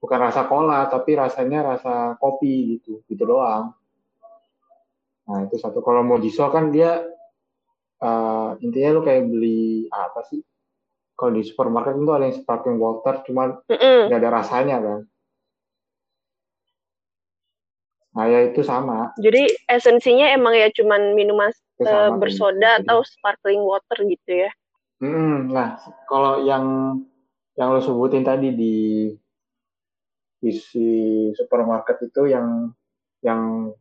bukan 0.00 0.18
rasa 0.18 0.48
cola 0.48 0.88
tapi 0.88 1.12
rasanya 1.12 1.76
rasa 1.76 2.16
kopi 2.16 2.80
gitu 2.80 3.04
gitu 3.06 3.28
doang 3.28 3.76
nah 5.28 5.38
itu 5.46 5.60
satu 5.60 5.84
kalau 5.84 6.02
mau 6.02 6.16
Mojiso 6.16 6.48
kan 6.48 6.72
dia 6.72 7.04
uh, 8.00 8.56
intinya 8.64 8.98
lu 8.98 9.02
kayak 9.04 9.28
beli 9.28 9.86
apa 9.92 10.24
sih? 10.28 10.40
Kalau 11.16 11.36
di 11.36 11.44
supermarket 11.44 12.00
itu 12.00 12.12
ada 12.12 12.24
yang 12.26 12.36
sparkling 12.36 12.78
water 12.80 13.20
cuman 13.28 13.60
nggak 13.68 14.20
ada 14.20 14.30
rasanya 14.32 14.76
kan? 14.80 15.00
Nah 18.16 18.24
ya 18.26 18.50
itu 18.50 18.64
sama. 18.66 19.14
Jadi 19.20 19.46
esensinya 19.70 20.32
emang 20.32 20.56
ya 20.56 20.72
cuman 20.72 21.14
minuman 21.14 21.52
uh, 21.84 22.16
bersoda 22.16 22.82
atau 22.82 23.04
sparkling 23.06 23.62
water 23.62 24.02
gitu 24.08 24.48
ya. 24.48 24.50
Hmm, 25.00 25.48
nah 25.48 25.80
kalau 26.08 26.44
yang 26.44 26.96
yang 27.56 27.68
lo 27.72 27.80
sebutin 27.80 28.24
tadi 28.24 28.52
di 28.52 28.76
isi 30.40 31.28
supermarket 31.36 32.00
itu 32.08 32.32
yang 32.32 32.72
yang 33.20 33.72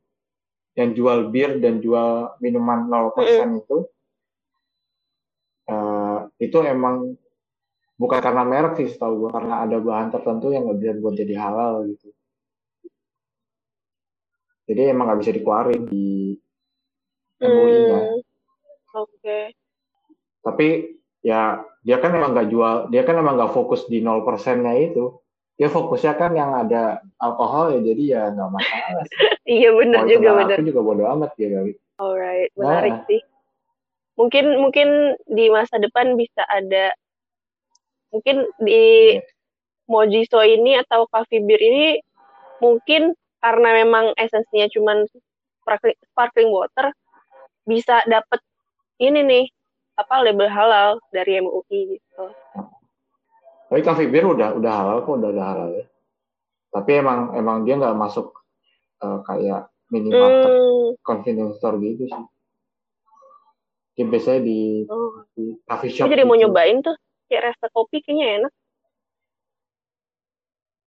yang 0.75 0.91
jual 0.95 1.31
bir 1.31 1.59
dan 1.59 1.79
jual 1.79 2.35
minuman 2.43 2.87
0% 2.87 3.15
mm. 3.15 3.63
itu 3.63 3.77
itu 6.39 6.57
emang 6.63 7.19
bukan 7.99 8.19
karena 8.23 8.43
merek 8.47 8.79
sih 8.79 8.87
setahu 8.87 9.27
gue 9.27 9.29
karena 9.35 9.67
ada 9.67 9.77
bahan 9.83 10.09
tertentu 10.09 10.55
yang 10.55 10.63
nggak 10.65 10.79
bisa 10.79 10.91
buat 11.03 11.15
jadi 11.19 11.35
halal 11.35 11.83
gitu 11.91 12.07
jadi 14.71 14.95
emang 14.95 15.11
nggak 15.11 15.19
bisa 15.19 15.31
dikeluarin 15.35 15.83
di 15.91 16.39
MUI-nya 17.43 17.99
mm. 17.99 18.15
oke 18.15 18.23
okay. 18.95 19.51
tapi 20.39 20.95
ya 21.19 21.59
dia 21.83 21.97
kan 21.99 22.15
emang 22.15 22.31
nggak 22.31 22.47
jual 22.47 22.87
dia 22.87 23.03
kan 23.03 23.19
emang 23.19 23.35
nggak 23.35 23.51
fokus 23.51 23.83
di 23.91 23.99
0 23.99 24.23
persennya 24.23 24.79
itu 24.79 25.19
ya 25.59 25.67
fokusnya 25.67 26.15
kan 26.15 26.31
yang 26.39 26.55
ada 26.55 27.03
alkohol 27.19 27.75
ya 27.75 27.79
jadi 27.83 28.03
ya 28.15 28.21
nggak 28.31 28.49
masalah 28.55 29.05
iya 29.59 29.69
benar 29.75 30.07
juga 30.07 30.29
benar 30.39 30.55
aku 30.55 30.67
juga 30.71 30.81
bodo 30.87 31.03
amat 31.19 31.31
ya 31.35 31.47
kali 31.51 31.73
alright 31.99 32.49
menarik 32.55 32.95
nah. 32.95 33.03
sih 33.11 33.19
mungkin 34.19 34.59
mungkin 34.59 35.15
di 35.31 35.47
masa 35.47 35.79
depan 35.79 36.19
bisa 36.19 36.43
ada 36.51 36.91
mungkin 38.11 38.43
di 38.59 39.15
yeah. 39.15 39.23
Mojiso 39.89 40.43
ini 40.45 40.77
atau 40.77 41.09
Coffee 41.09 41.41
Beer 41.41 41.57
ini 41.57 41.97
mungkin 42.61 43.15
karena 43.39 43.81
memang 43.81 44.13
esensinya 44.19 44.67
cuma 44.69 44.93
sparkling 46.13 46.51
water 46.51 46.91
bisa 47.63 48.03
dapat 48.05 48.43
ini 48.99 49.23
nih 49.23 49.45
apa 49.95 50.21
label 50.21 50.51
halal 50.51 50.99
dari 51.09 51.39
MUI 51.39 51.97
gitu. 51.97 52.23
Tapi 53.69 53.81
cafe 53.85 54.09
beer 54.09 54.25
udah 54.25 54.57
udah 54.57 54.73
halal 54.73 54.97
kok, 55.05 55.15
udah 55.19 55.29
udah 55.29 55.45
halal 55.45 55.69
ya. 55.77 55.85
Tapi 56.73 56.91
emang 56.99 57.33
emang 57.37 57.65
dia 57.65 57.77
nggak 57.77 57.97
masuk 57.97 58.33
uh, 59.03 59.21
kayak 59.25 59.69
minimarket, 59.89 60.49
hmm. 60.53 60.89
convenience 61.01 61.57
store 61.61 61.77
gitu 61.81 62.05
sih. 62.09 62.23
Dia 63.99 64.07
biasanya 64.07 64.47
di, 64.47 64.87
oh. 64.87 65.27
di 65.35 65.59
coffee 65.67 65.91
shop. 65.91 66.07
Aku 66.07 66.15
jadi 66.15 66.23
gitu. 66.23 66.31
mau 66.31 66.39
nyobain 66.39 66.79
tuh, 66.79 66.95
kayak 67.27 67.51
rasa 67.51 67.67
kopi 67.75 67.99
kayaknya 67.99 68.47
enak. 68.47 68.55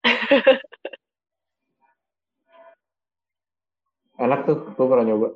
enak 4.23 4.47
tuh, 4.47 4.63
gue 4.63 4.88
pernah 4.88 5.03
nyoba. 5.03 5.27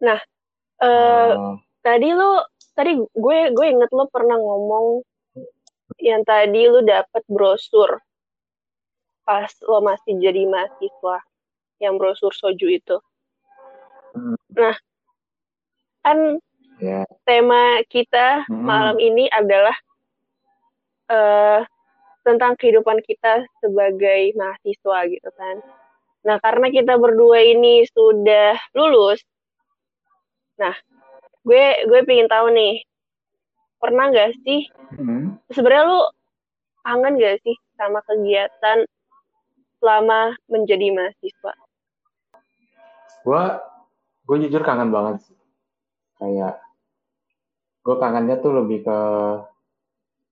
Nah, 0.00 0.16
uh, 0.80 0.80
uh. 0.80 1.60
tadi 1.84 2.08
lu 2.08 2.40
tadi 2.72 2.96
gue 2.96 3.52
gue 3.52 3.66
inget 3.68 3.92
lu 3.92 4.08
pernah 4.08 4.40
ngomong 4.40 5.04
yang 6.00 6.22
tadi 6.26 6.66
lu 6.66 6.82
dapet 6.82 7.22
brosur 7.30 8.00
pas 9.24 9.48
lo 9.64 9.80
masih 9.80 10.20
jadi 10.20 10.44
mahasiswa 10.44 11.16
yang 11.80 11.96
brosur 11.96 12.32
soju 12.32 12.68
itu. 12.68 12.96
Hmm. 14.12 14.36
Nah, 14.52 14.76
kan 16.04 16.18
yeah. 16.78 17.08
tema 17.24 17.80
kita 17.88 18.44
hmm. 18.44 18.62
malam 18.62 18.96
ini 19.00 19.24
adalah 19.32 19.74
uh, 21.08 21.64
tentang 22.20 22.56
kehidupan 22.60 23.00
kita 23.04 23.48
sebagai 23.64 24.36
mahasiswa 24.36 24.98
gitu 25.08 25.30
kan. 25.34 25.56
Nah, 26.24 26.36
karena 26.40 26.68
kita 26.72 26.96
berdua 26.96 27.40
ini 27.40 27.84
sudah 27.88 28.56
lulus, 28.72 29.20
Nah, 30.54 30.74
gue 31.42 31.64
gue 31.90 32.00
pengen 32.06 32.30
tahu 32.30 32.54
nih, 32.54 32.86
pernah 33.78 34.10
gak 34.10 34.36
sih? 34.42 34.68
Hmm. 34.96 35.38
Sebenarnya 35.52 35.84
lu 35.88 36.00
kangen 36.84 37.14
gak 37.20 37.38
sih 37.42 37.56
sama 37.74 38.00
kegiatan 38.06 38.84
selama 39.80 40.32
menjadi 40.48 40.92
mahasiswa? 40.94 41.54
Gue 43.24 43.42
gue 44.24 44.36
jujur 44.48 44.62
kangen 44.64 44.88
banget 44.88 45.28
sih. 45.28 45.38
Kayak 46.20 46.60
gue 47.84 47.96
kangennya 48.00 48.40
tuh 48.40 48.52
lebih 48.64 48.84
ke 48.84 48.98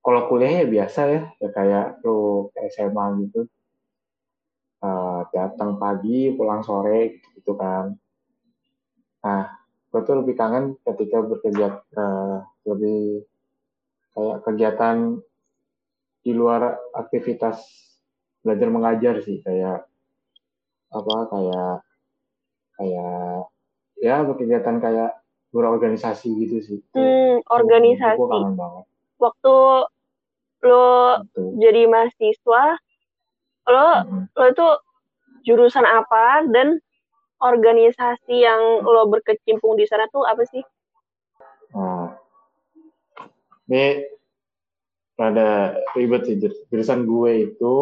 kalau 0.02 0.26
kuliah 0.26 0.64
ya 0.64 0.66
biasa 0.66 1.00
ya, 1.06 1.22
ya 1.38 1.48
kayak 1.54 1.86
lu 2.02 2.50
ke 2.50 2.58
SMA 2.74 3.06
gitu. 3.22 3.46
Uh, 4.82 5.22
datang 5.30 5.78
pagi, 5.78 6.34
pulang 6.34 6.66
sore 6.66 7.22
gitu, 7.22 7.26
gitu 7.38 7.52
kan. 7.54 7.94
Nah, 9.22 9.46
gue 9.94 10.00
tuh 10.02 10.18
lebih 10.18 10.34
kangen 10.34 10.74
ketika 10.82 11.22
bekerja 11.22 11.86
uh, 11.94 12.42
lebih 12.66 13.22
kayak 14.12 14.38
kegiatan 14.44 14.96
di 16.22 16.32
luar 16.32 16.78
aktivitas 16.94 17.62
belajar 18.42 18.68
mengajar 18.70 19.14
sih 19.22 19.42
kayak 19.42 19.86
apa 20.92 21.16
kayak 21.30 21.74
kayak 22.78 23.48
ya 24.02 24.16
berkegiatan 24.26 24.76
kayak 24.82 25.22
berorganisasi 25.52 26.32
gitu 26.42 26.56
sih. 26.64 26.80
Hmm, 26.96 27.44
organisasi. 27.46 28.18
Gue 28.18 28.28
kangen 28.32 28.56
banget. 28.56 28.84
Waktu 29.20 29.56
lo 30.62 30.88
gitu. 31.22 31.42
jadi 31.60 31.82
mahasiswa, 31.86 32.64
lo 33.68 33.88
hmm. 34.02 34.24
lo 34.32 34.44
itu 34.48 34.68
jurusan 35.46 35.84
apa 35.84 36.46
dan 36.50 36.80
organisasi 37.42 38.42
yang 38.42 38.82
lo 38.82 39.06
berkecimpung 39.12 39.76
di 39.76 39.86
sana 39.86 40.08
tuh 40.10 40.24
apa 40.24 40.42
sih? 40.48 40.64
Nah, 41.76 42.01
ini 43.70 44.06
ada 45.20 45.78
ribet 45.94 46.26
sih 46.26 46.36
jurusan 46.66 47.06
gue 47.06 47.52
itu 47.52 47.76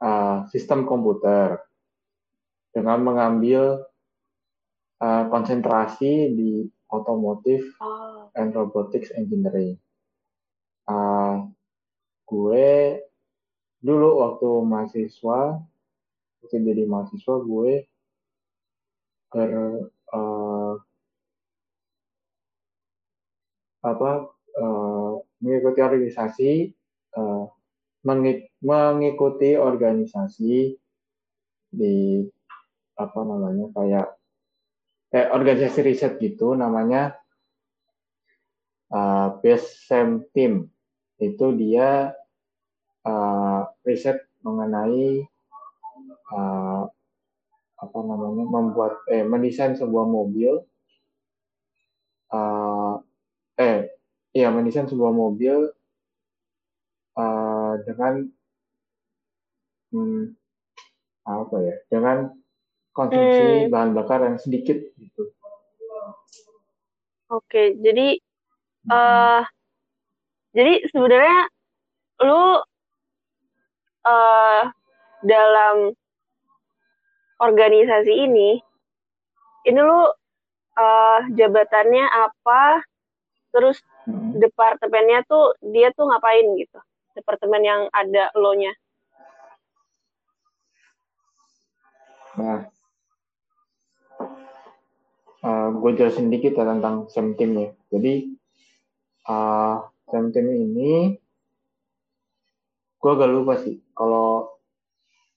uh, 0.00 0.38
sistem 0.48 0.88
komputer 0.88 1.60
dengan 2.72 3.04
mengambil 3.04 3.84
uh, 5.02 5.24
konsentrasi 5.28 6.32
di 6.32 6.50
otomotif 6.88 7.68
oh. 7.84 8.32
and 8.32 8.56
robotics 8.56 9.12
engineering. 9.12 9.76
Uh, 10.88 11.52
gue 12.24 13.00
dulu 13.84 14.24
waktu 14.24 14.48
mahasiswa, 14.64 15.60
waktu 16.40 16.56
jadi 16.64 16.88
mahasiswa 16.88 17.34
gue 17.44 17.72
ber 19.32 19.50
uh, 20.12 20.76
apa 23.82 24.10
uh, 24.58 25.22
mengikuti 25.40 25.80
organisasi 25.80 26.50
uh, 27.16 27.44
mengikuti 28.02 29.54
organisasi 29.54 30.74
di 31.72 32.26
apa 32.98 33.20
namanya 33.24 33.72
kayak 33.72 34.06
kayak 35.12 35.28
organisasi 35.32 35.80
riset 35.84 36.12
gitu 36.20 36.52
namanya 36.56 37.16
uh, 38.92 39.38
Base 39.40 39.86
Sam 39.88 40.24
Team. 40.34 40.68
Itu 41.20 41.54
dia 41.54 42.12
uh, 43.06 43.60
riset 43.86 44.24
mengenai 44.42 45.22
uh, 46.32 46.84
apa 47.82 47.98
namanya 47.98 48.44
membuat 48.46 49.02
eh 49.10 49.26
mendesain 49.26 49.74
sebuah 49.74 50.06
mobil 50.06 50.62
uh, 52.30 52.94
eh 53.58 53.91
iya 54.32 54.48
mendesain 54.52 54.88
sebuah 54.88 55.12
mobil 55.12 55.72
uh, 57.16 57.72
dengan 57.84 58.28
hmm, 59.92 60.36
apa 61.28 61.56
ya 61.62 61.76
dengan 61.88 62.32
konsumsi 62.92 63.66
hmm. 63.66 63.70
bahan 63.72 63.90
bakar 63.96 64.20
yang 64.24 64.36
sedikit 64.36 64.76
gitu 65.00 65.32
Oke, 67.32 67.72
jadi 67.80 68.20
uh, 68.92 69.40
jadi 70.52 70.84
sebenarnya 70.92 71.48
lu 72.20 72.60
uh, 74.04 74.62
dalam 75.24 75.96
organisasi 77.40 78.12
ini 78.28 78.60
ini 79.64 79.80
lu 79.80 80.12
uh, 80.76 81.20
jabatannya 81.32 82.04
apa 82.04 82.84
terus 83.48 83.80
hmm. 83.80 83.91
Departemennya 84.38 85.24
tuh 85.28 85.56
dia 85.60 85.92
tuh 85.92 86.08
ngapain 86.08 86.46
gitu? 86.56 86.78
Departemen 87.12 87.62
yang 87.62 87.80
ada 87.92 88.32
lo 88.36 88.56
nya 88.56 88.72
nah. 92.36 92.68
Uh, 95.42 95.48
eh, 95.50 95.68
gue 95.74 95.90
jelasin 95.98 96.30
dikit 96.30 96.54
ya 96.54 96.64
tentang 96.64 97.10
SEM 97.10 97.34
team 97.34 97.58
ya. 97.58 97.70
Jadi 97.90 98.30
uh, 99.26 99.82
SEM 100.06 100.30
team 100.30 100.46
ini 100.54 101.18
gue 103.02 103.10
agak 103.10 103.30
lupa 103.30 103.58
sih. 103.58 103.82
Kalau 103.92 104.54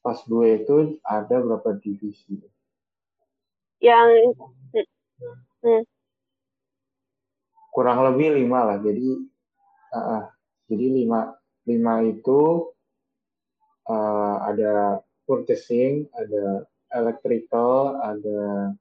pas 0.05 0.21
gue 0.21 0.61
itu 0.61 1.01
ada 1.01 1.41
berapa 1.41 1.73
divisi? 1.81 2.37
Yang 3.81 4.37
hmm. 5.65 5.83
Kurang 7.75 8.07
lebih 8.07 8.39
lima 8.39 8.63
lah. 8.63 8.77
Jadi 8.79 9.19
uh, 9.91 10.23
jadi 10.71 10.85
lima 11.03 11.35
lima 11.67 11.93
itu 12.07 12.71
uh, 13.91 14.37
ada 14.47 15.03
purchasing 15.27 16.07
ada 16.15 16.63
electrical 16.95 17.99
ada 17.99 18.71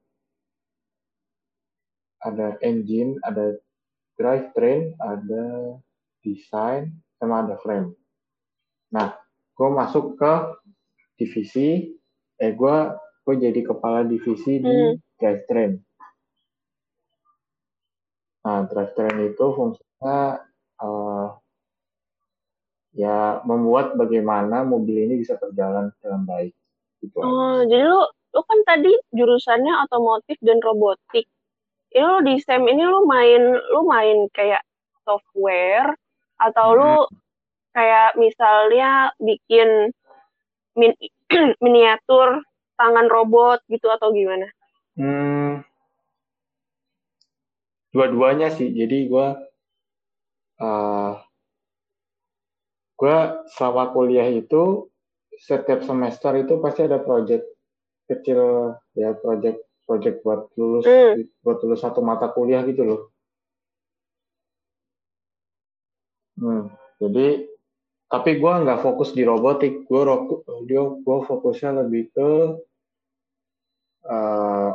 ada 2.23 2.47
engine 2.63 3.19
ada 3.27 3.59
drivetrain 4.15 4.95
ada 5.03 5.75
design 6.23 6.95
sama 7.19 7.43
ada 7.43 7.59
frame. 7.59 7.91
Nah 8.95 9.11
gue 9.59 9.69
masuk 9.75 10.15
ke 10.15 10.33
divisi 11.19 11.91
eh 12.39 12.51
gue 12.55 12.77
gue 13.27 13.35
jadi 13.39 13.61
kepala 13.65 14.07
divisi 14.07 14.63
di 14.63 14.71
hmm. 14.71 15.19
drivetrain 15.19 15.84
nah 18.45 18.61
drivetrain 18.69 19.33
itu 19.33 19.45
fungsinya 19.57 20.37
uh, 20.77 21.27
ya 22.93 23.41
membuat 23.43 23.97
bagaimana 23.97 24.61
mobil 24.61 25.09
ini 25.09 25.19
bisa 25.19 25.35
berjalan 25.41 25.89
dengan 25.99 26.21
baik 26.29 26.53
gitu 27.01 27.17
oh 27.19 27.65
jadi 27.65 27.89
lu 27.89 28.05
lu 28.05 28.41
kan 28.45 28.59
tadi 28.69 28.93
jurusannya 29.17 29.73
otomotif 29.89 30.37
dan 30.45 30.61
robotik 30.61 31.25
ini 31.95 32.03
lu 32.03 32.19
di 32.21 32.35
SEM 32.43 32.69
ini 32.69 32.83
lu 32.85 33.07
main 33.09 33.55
lu 33.73 33.81
main 33.87 34.29
kayak 34.35 34.61
software 35.07 35.95
atau 36.37 36.67
hmm. 36.71 36.77
lu 36.77 36.93
kayak 37.71 38.15
misalnya 38.19 39.11
bikin 39.19 39.91
min 40.75 40.91
miniatur 41.63 42.43
tangan 42.75 43.07
robot 43.07 43.63
gitu 43.71 43.87
atau 43.87 44.11
gimana? 44.11 44.51
Hmm, 44.95 45.34
dua-duanya 47.95 48.51
sih. 48.51 48.75
Jadi 48.75 49.07
gue 49.07 49.27
uh, 50.59 51.13
gue 52.99 53.17
selama 53.55 53.95
kuliah 53.95 54.27
itu 54.27 54.91
setiap 55.39 55.87
semester 55.87 56.35
itu 56.35 56.59
pasti 56.59 56.83
ada 56.83 56.99
project 56.99 57.47
kecil 58.11 58.71
ya 58.95 59.15
project 59.15 59.63
project 59.87 60.23
buat 60.23 60.51
lulus 60.59 60.83
hmm. 60.83 61.43
buat 61.43 61.57
lulus 61.63 61.79
satu 61.83 62.03
mata 62.03 62.27
kuliah 62.35 62.67
gitu 62.67 62.83
loh. 62.83 63.01
Hmm, 66.35 66.67
jadi 66.99 67.47
tapi 68.11 68.37
gue 68.37 68.53
nggak 68.63 68.83
fokus 68.83 69.15
di 69.15 69.23
robotik 69.23 69.87
gue 69.87 70.01
dia 70.67 70.83
gue 70.83 71.17
fokusnya 71.25 71.83
lebih 71.83 72.11
ke 72.11 72.29
uh, 74.07 74.69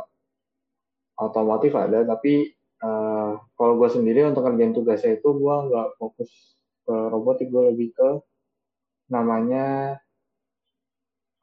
otomotif 1.21 1.71
ada 1.77 2.01
tapi 2.03 2.49
uh, 2.81 3.39
kalau 3.55 3.73
gue 3.77 3.89
sendiri 3.89 4.25
untuk 4.27 4.45
kerjaan 4.45 4.73
tugasnya 4.75 5.17
itu 5.17 5.29
gue 5.31 5.55
nggak 5.71 5.87
fokus 5.97 6.29
ke 6.85 6.95
robotik 7.13 7.49
gue 7.53 7.73
lebih 7.73 7.93
ke 7.93 8.09
namanya 9.13 9.97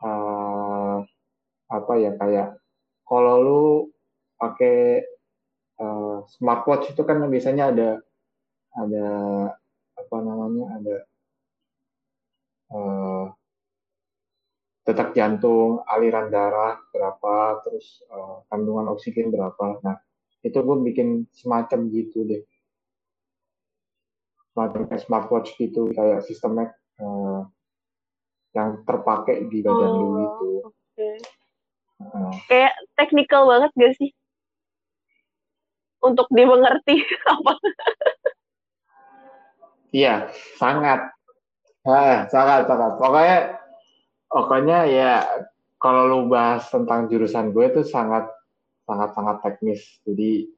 uh, 0.03 1.03
apa 1.68 1.92
ya 2.01 2.12
kayak 2.16 2.59
kalau 3.05 3.35
lu 3.40 3.64
pakai 4.38 5.05
uh, 5.81 6.24
smartwatch 6.38 6.92
itu 6.92 7.03
kan 7.07 7.22
biasanya 7.24 7.72
ada 7.72 7.90
ada 8.79 9.09
apa 9.98 10.16
namanya 10.22 10.66
ada 10.79 10.96
uh, 12.72 13.27
detak 14.88 15.12
jantung, 15.12 15.85
aliran 15.85 16.33
darah 16.33 16.81
berapa, 16.88 17.61
terus 17.61 18.01
uh, 18.09 18.40
kandungan 18.48 18.88
oksigen 18.88 19.29
berapa. 19.29 19.85
Nah, 19.85 20.01
itu 20.42 20.59
gue 20.59 20.77
bikin 20.92 21.27
semacam 21.35 21.90
gitu 21.90 22.22
deh. 22.27 22.42
Semacam 24.55 24.81
kayak 24.87 25.03
smartwatch 25.03 25.51
gitu, 25.59 25.90
kayak 25.94 26.22
sistemnya 26.27 26.74
uh, 27.03 27.46
yang 28.55 28.83
terpakai 28.87 29.46
di 29.51 29.62
badan 29.62 29.90
oh, 29.90 29.98
lu 29.98 30.09
gitu. 30.18 30.48
Okay. 30.94 31.16
Uh, 31.98 32.33
kayak 32.46 32.74
teknikal 32.94 33.46
banget 33.51 33.70
gak 33.74 33.94
sih? 33.98 34.11
Untuk 35.98 36.31
dimengerti 36.31 37.03
apa? 37.35 37.53
Iya, 39.90 40.31
sangat. 40.61 41.11
Ah, 41.83 42.29
sangat 42.29 42.68
sangat. 42.68 42.92
Pokoknya 43.01 43.38
pokoknya 44.29 44.79
ya 44.87 45.12
kalau 45.81 46.11
lu 46.11 46.20
bahas 46.29 46.66
tentang 46.68 47.09
jurusan 47.09 47.55
gue 47.55 47.64
itu 47.70 47.83
sangat 47.87 48.29
sangat 48.88 49.12
sangat 49.12 49.37
teknis. 49.44 49.85
Jadi 50.09 50.48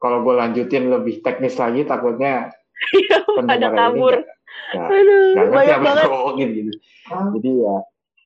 kalau 0.00 0.24
gue 0.24 0.34
lanjutin 0.34 0.88
lebih 0.88 1.20
teknis 1.20 1.60
lagi 1.60 1.84
takutnya 1.84 2.48
ada 3.52 3.68
kabur. 3.68 4.24
Gak, 4.72 4.88
Aduh, 4.88 5.36
gak 5.36 5.48
banyak 5.52 5.78
banget. 5.84 6.06
gitu. 6.40 6.72
Jadi 7.36 7.50
ya 7.60 7.76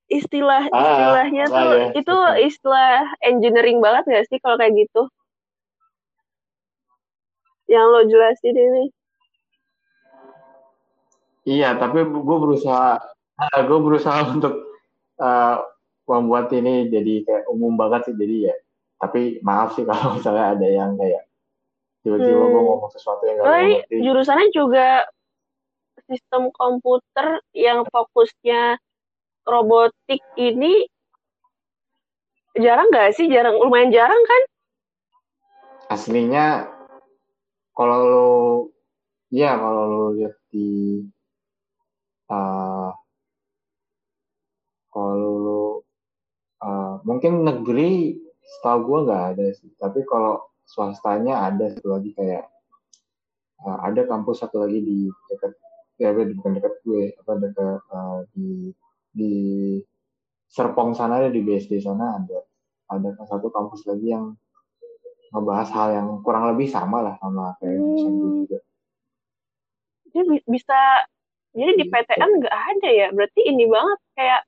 istilah 0.06 0.70
ah, 0.70 0.78
istilahnya 0.86 1.44
ah, 1.50 1.54
tuh 1.54 1.70
ya. 1.74 1.88
itu 1.98 2.16
istilah 2.46 2.94
engineering 3.26 3.82
banget 3.82 4.04
gak 4.06 4.26
sih 4.30 4.38
kalau 4.38 4.54
kayak 4.58 4.74
gitu? 4.78 5.10
Yang 7.66 7.86
lo 7.90 8.00
jelasin 8.06 8.54
ini. 8.54 8.84
Iya, 11.46 11.78
tapi 11.78 12.02
gue 12.02 12.38
berusaha, 12.42 12.98
gue 13.38 13.78
berusaha 13.78 14.34
untuk 14.34 14.66
uh, 15.18 15.62
membuat 16.06 16.50
ini 16.54 16.90
jadi 16.90 17.22
kayak 17.22 17.44
umum 17.50 17.78
banget 17.78 18.10
sih. 18.10 18.14
Jadi 18.18 18.50
ya, 18.50 18.54
tapi 19.06 19.38
maaf 19.46 19.78
sih 19.78 19.86
kalau 19.88 20.18
misalnya 20.18 20.58
ada 20.58 20.66
yang 20.66 20.98
kayak 20.98 21.26
tiba-tiba 22.06 22.38
hmm. 22.38 22.52
gue 22.54 22.62
ngomong 22.62 22.90
sesuatu 22.94 23.22
yang 23.26 23.34
gak 23.38 23.46
oh, 23.46 23.54
ngerti. 23.54 23.94
Jurusannya 24.02 24.48
juga 24.54 24.88
sistem 26.06 26.54
komputer 26.54 27.42
yang 27.50 27.82
fokusnya 27.90 28.78
robotik 29.42 30.22
ini 30.38 30.86
jarang 32.54 32.86
gak 32.94 33.14
sih? 33.18 33.26
Jarang, 33.26 33.58
lumayan 33.58 33.90
jarang 33.90 34.22
kan? 34.22 34.42
Aslinya 35.90 36.70
kalau 37.74 37.98
lo, 38.06 38.30
ya 39.34 39.58
kalau 39.58 39.82
lo 39.86 40.06
lihat 40.14 40.34
di 40.50 41.02
uh, 42.30 42.90
kalau 44.94 45.82
uh, 46.62 47.02
mungkin 47.02 47.44
negeri 47.44 48.25
setahu 48.46 48.78
gue 48.86 48.98
nggak 49.10 49.24
ada 49.34 49.46
sih 49.58 49.70
tapi 49.78 50.06
kalau 50.06 50.46
swastanya 50.66 51.50
ada 51.50 51.70
satu 51.74 51.98
lagi 51.98 52.10
kayak 52.14 52.46
uh, 53.66 53.78
ada 53.82 54.06
kampus 54.06 54.46
satu 54.46 54.62
lagi 54.66 54.82
di 54.82 55.10
dekat 55.30 55.52
ya 55.96 56.12
bukan 56.12 56.52
dekat 56.60 56.74
gue 56.86 57.02
apa 57.18 57.32
dekat 57.42 57.80
uh, 57.90 58.20
di 58.34 58.70
di 59.10 59.32
Serpong 60.46 60.94
sana 60.94 61.18
ada 61.18 61.30
di 61.32 61.42
BSD 61.42 61.82
sana 61.82 62.22
ada 62.22 62.38
ada 62.86 63.08
satu 63.26 63.50
kampus 63.50 63.82
lagi 63.86 64.14
yang 64.14 64.38
ngebahas 65.34 65.68
hal 65.74 65.88
yang 65.90 66.08
kurang 66.22 66.46
lebih 66.54 66.70
sama 66.70 67.02
lah 67.02 67.14
sama 67.18 67.58
kayak 67.58 67.76
hmm. 67.76 68.46
juga. 68.46 68.58
Jadi 70.14 70.36
bisa 70.46 70.78
jadi 71.56 71.72
di 71.76 71.84
PTN 71.88 72.30
nggak 72.40 72.56
ada 72.56 72.88
ya. 72.88 73.08
Berarti 73.10 73.40
ini 73.44 73.66
banget 73.66 74.00
kayak 74.14 74.42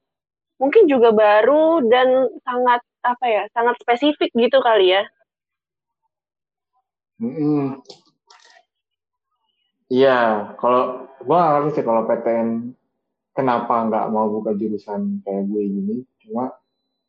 mungkin 0.63 0.85
juga 0.87 1.11
baru 1.13 1.83
dan 1.87 2.31
sangat 2.47 2.81
apa 3.03 3.25
ya, 3.27 3.43
sangat 3.55 3.79
spesifik 3.83 4.31
gitu 4.35 4.59
kali 4.63 4.95
ya. 4.95 5.03
Hmm. 7.19 7.83
Iya, 9.89 10.53
kalau 10.61 11.09
gue 11.19 11.39
ngerti 11.39 11.81
sih 11.81 11.85
kalau 11.85 12.07
PTN 12.07 12.77
kenapa 13.35 13.89
nggak 13.89 14.07
mau 14.13 14.29
buka 14.31 14.55
jurusan 14.55 15.25
kayak 15.25 15.49
gue 15.51 15.63
gini. 15.67 15.97
Cuma 16.23 16.53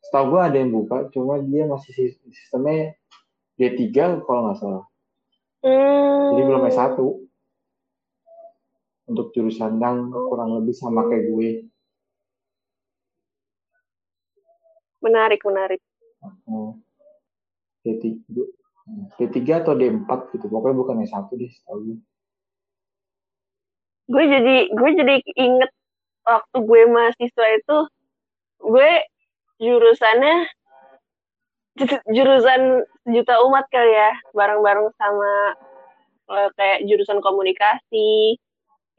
setahu 0.02 0.34
gue 0.34 0.40
ada 0.40 0.56
yang 0.56 0.72
buka, 0.72 1.12
cuma 1.12 1.38
dia 1.38 1.68
masih 1.68 2.16
sistemnya 2.32 2.96
D3 3.60 4.24
kalau 4.24 4.48
nggak 4.48 4.58
salah. 4.58 4.84
Hmm. 5.60 6.34
Jadi 6.34 6.42
belum 6.42 6.62
S1. 6.72 6.96
Untuk 9.10 9.26
jurusan 9.34 9.76
yang 9.76 10.10
kurang 10.10 10.58
lebih 10.58 10.74
sama 10.74 11.06
kayak 11.06 11.30
gue. 11.30 11.69
Menarik, 15.00 15.40
menarik. 15.44 15.80
Oh. 16.48 16.76
D3, 17.80 18.20
D3 19.16 19.38
atau 19.64 19.72
D4 19.72 20.08
gitu. 20.36 20.46
Pokoknya 20.52 20.76
bukan 20.76 21.00
S1 21.04 21.32
deh, 21.32 21.48
setahu 21.48 21.78
gue. 21.88 21.98
Gue 24.10 24.24
jadi 24.26 24.56
gue 24.74 24.90
jadi 25.00 25.14
inget 25.38 25.70
waktu 26.26 26.56
gue 26.60 26.82
mahasiswa 26.90 27.46
itu 27.56 27.78
gue 28.60 28.90
jurusannya 29.62 30.36
jurusan 32.16 32.84
juta 33.08 33.34
umat 33.48 33.64
kali 33.72 33.92
ya 33.94 34.12
bareng-bareng 34.36 34.92
sama 35.00 35.32
uh, 36.28 36.48
kayak 36.58 36.84
jurusan 36.84 37.24
komunikasi 37.24 38.36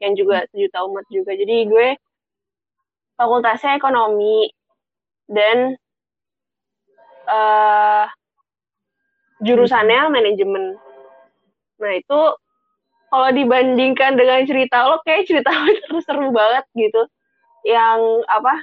yang 0.02 0.18
juga 0.18 0.42
sejuta 0.50 0.82
umat 0.90 1.06
juga 1.12 1.36
jadi 1.38 1.68
gue 1.70 1.88
fakultasnya 3.14 3.78
ekonomi 3.78 4.50
dan 5.30 5.78
uh, 7.28 8.06
jurusannya 9.42 10.10
manajemen 10.10 10.78
nah 11.82 11.92
itu 11.98 12.20
kalau 13.12 13.28
dibandingkan 13.28 14.16
dengan 14.16 14.46
cerita 14.48 14.88
lo 14.88 15.02
kayak 15.04 15.28
cerita 15.28 15.50
lo 15.52 15.68
itu 15.76 15.96
seru 16.00 16.30
banget 16.30 16.64
gitu 16.78 17.02
yang 17.66 18.24
apa 18.26 18.62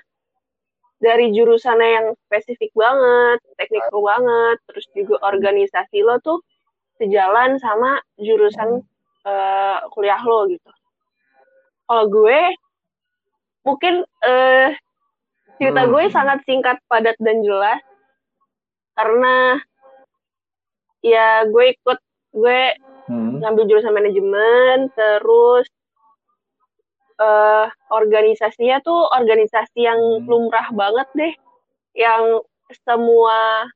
dari 1.00 1.32
jurusannya 1.32 1.90
yang 1.96 2.08
spesifik 2.28 2.76
banget, 2.76 3.40
teknikal 3.56 4.04
banget, 4.04 4.60
terus 4.68 4.86
juga 4.92 5.16
organisasi 5.32 6.04
lo 6.04 6.20
tuh 6.20 6.44
sejalan 7.00 7.56
sama 7.64 8.04
jurusan 8.20 8.84
uh, 9.24 9.80
kuliah 9.96 10.20
lo 10.20 10.52
gitu. 10.52 10.70
Kalau 11.88 12.06
gue 12.12 12.40
mungkin 13.64 14.04
uh, 14.04 14.70
cerita 15.56 15.88
gue 15.88 16.04
hmm. 16.04 16.14
sangat 16.14 16.40
singkat, 16.44 16.78
padat 16.92 17.16
dan 17.24 17.42
jelas 17.48 17.80
karena 19.00 19.64
ya 21.00 21.48
gue 21.48 21.80
ikut 21.80 22.00
gue 22.36 22.62
hmm. 23.08 23.40
ngambil 23.40 23.64
jurusan 23.72 23.96
manajemen 23.96 24.92
terus 24.92 25.72
uh, 27.20 27.68
organisasinya 27.92 28.80
tuh 28.82 29.12
organisasi 29.12 29.86
yang 29.86 30.00
hmm. 30.00 30.26
lumrah 30.26 30.68
banget 30.72 31.08
deh, 31.14 31.34
yang 32.00 32.42
semua 32.88 33.68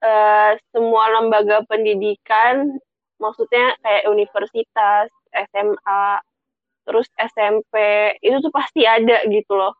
uh, 0.00 0.52
semua 0.70 1.04
lembaga 1.18 1.66
pendidikan, 1.66 2.78
maksudnya 3.18 3.74
kayak 3.82 4.08
universitas, 4.08 5.10
SMA, 5.52 6.04
terus 6.86 7.06
SMP, 7.18 7.74
itu 8.22 8.36
tuh 8.40 8.52
pasti 8.54 8.86
ada 8.86 9.26
gitu 9.26 9.52
loh, 9.58 9.74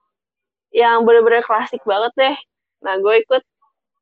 yang 0.75 1.07
bener-bener 1.07 1.47
klasik 1.47 1.81
banget 1.87 2.13
deh. 2.19 2.37
Nah, 2.81 2.97
gue 2.99 3.15
ikut 3.21 3.43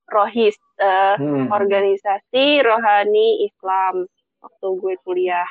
Rohis, 0.09 0.57
uh, 0.81 1.21
hmm. 1.21 1.53
organisasi 1.53 2.65
rohani 2.65 3.45
Islam 3.45 4.09
waktu 4.41 4.67
gue 4.81 4.95
kuliah. 5.05 5.49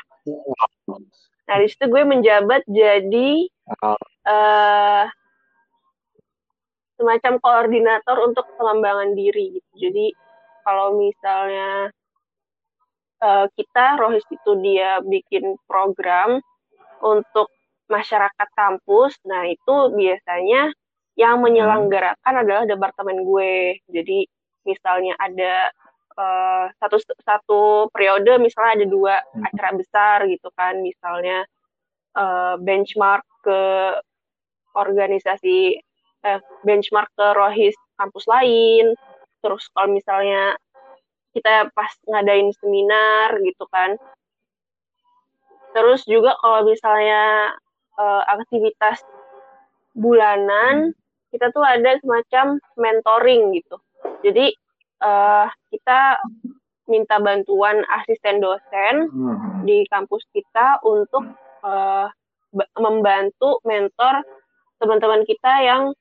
Nah, 1.48 1.56
di 1.62 1.68
situ 1.70 1.86
gue 1.88 2.04
menjabat 2.04 2.66
jadi 2.68 3.48
uh, 4.26 5.06
semacam 6.98 7.34
koordinator 7.40 8.18
untuk 8.26 8.46
pengembangan 8.58 9.14
diri 9.14 9.62
gitu. 9.62 9.72
Jadi 9.78 10.06
kalau 10.66 10.98
misalnya 10.98 11.94
uh, 13.22 13.46
kita 13.54 14.02
Rohis 14.02 14.26
itu 14.28 14.52
dia 14.66 15.00
bikin 15.06 15.56
program 15.70 16.42
untuk 17.00 17.48
masyarakat 17.88 18.50
kampus, 18.58 19.16
nah 19.24 19.48
itu 19.48 19.96
biasanya 19.96 20.74
yang 21.16 21.40
menyelenggarakan 21.40 22.34
adalah 22.44 22.68
departemen 22.68 23.24
gue. 23.24 23.80
Jadi 23.88 24.28
misalnya 24.68 25.16
ada 25.16 25.72
uh, 26.20 26.66
satu 26.84 26.98
satu 27.24 27.62
periode 27.96 28.36
misalnya 28.44 28.84
ada 28.84 28.88
dua 28.88 29.16
hmm. 29.24 29.48
acara 29.48 29.70
besar 29.80 30.18
gitu 30.28 30.52
kan 30.54 30.84
misalnya 30.84 31.48
uh, 32.20 32.60
benchmark 32.60 33.24
ke 33.46 33.62
organisasi 34.78 35.82
eh, 36.22 36.40
benchmark 36.62 37.10
ke 37.18 37.28
rohis 37.34 37.74
kampus 37.98 38.26
lain. 38.30 38.94
Terus 39.42 39.66
kalau 39.74 39.90
misalnya 39.90 40.54
kita 41.34 41.70
pas 41.74 41.90
ngadain 42.06 42.54
seminar 42.62 43.38
gitu 43.42 43.66
kan. 43.74 43.98
Terus 45.74 46.06
juga 46.10 46.34
kalau 46.42 46.66
misalnya 46.66 47.54
uh, 47.98 48.24
aktivitas 48.38 49.02
bulanan 49.94 50.94
kita 51.34 51.54
tuh 51.54 51.66
ada 51.66 51.98
semacam 52.02 52.62
mentoring 52.78 53.54
gitu 53.58 53.78
jadi 54.22 54.54
uh, 55.02 55.46
kita 55.70 56.22
minta 56.88 57.20
bantuan 57.20 57.84
asisten 58.00 58.40
dosen 58.40 59.12
hmm. 59.12 59.68
di 59.68 59.84
kampus 59.92 60.24
kita 60.32 60.80
untuk 60.88 61.28
uh, 61.62 62.08
membantu 62.80 63.60
mentor 63.68 64.24
teman-teman 64.80 65.28
kita 65.28 65.54
yang 65.62 65.92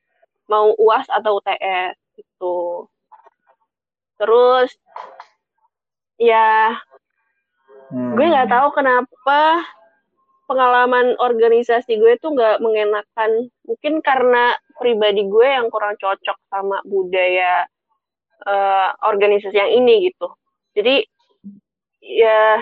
mau 0.46 0.70
UAS 0.78 1.11
atau 1.11 1.42
UTS 1.42 1.98
itu. 2.14 2.87
Terus 4.16 4.70
ya 6.16 6.72
hmm. 7.92 8.14
gue 8.16 8.26
nggak 8.30 8.48
tahu 8.48 8.68
kenapa 8.72 9.66
pengalaman 10.46 11.18
organisasi 11.18 11.98
gue 11.98 12.16
tuh 12.22 12.32
nggak 12.32 12.62
mengenakan 12.62 13.50
mungkin 13.66 13.98
karena 14.00 14.54
pribadi 14.78 15.26
gue 15.26 15.48
yang 15.50 15.66
kurang 15.68 15.98
cocok 15.98 16.38
sama 16.48 16.78
budaya 16.87 17.66
uh, 18.44 18.90
organisasi 19.07 19.57
yang 19.57 19.72
ini 19.72 20.12
gitu. 20.12 20.29
Jadi 20.77 21.07
ya 22.03 22.61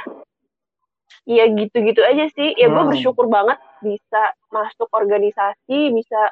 ya 1.27 1.45
gitu-gitu 1.51 2.01
aja 2.05 2.31
sih. 2.33 2.55
Ya 2.55 2.71
gue 2.71 2.83
hmm. 2.83 2.91
bersyukur 2.95 3.27
banget 3.27 3.59
bisa 3.83 4.23
masuk 4.53 4.89
organisasi 4.93 5.91
bisa 5.93 6.31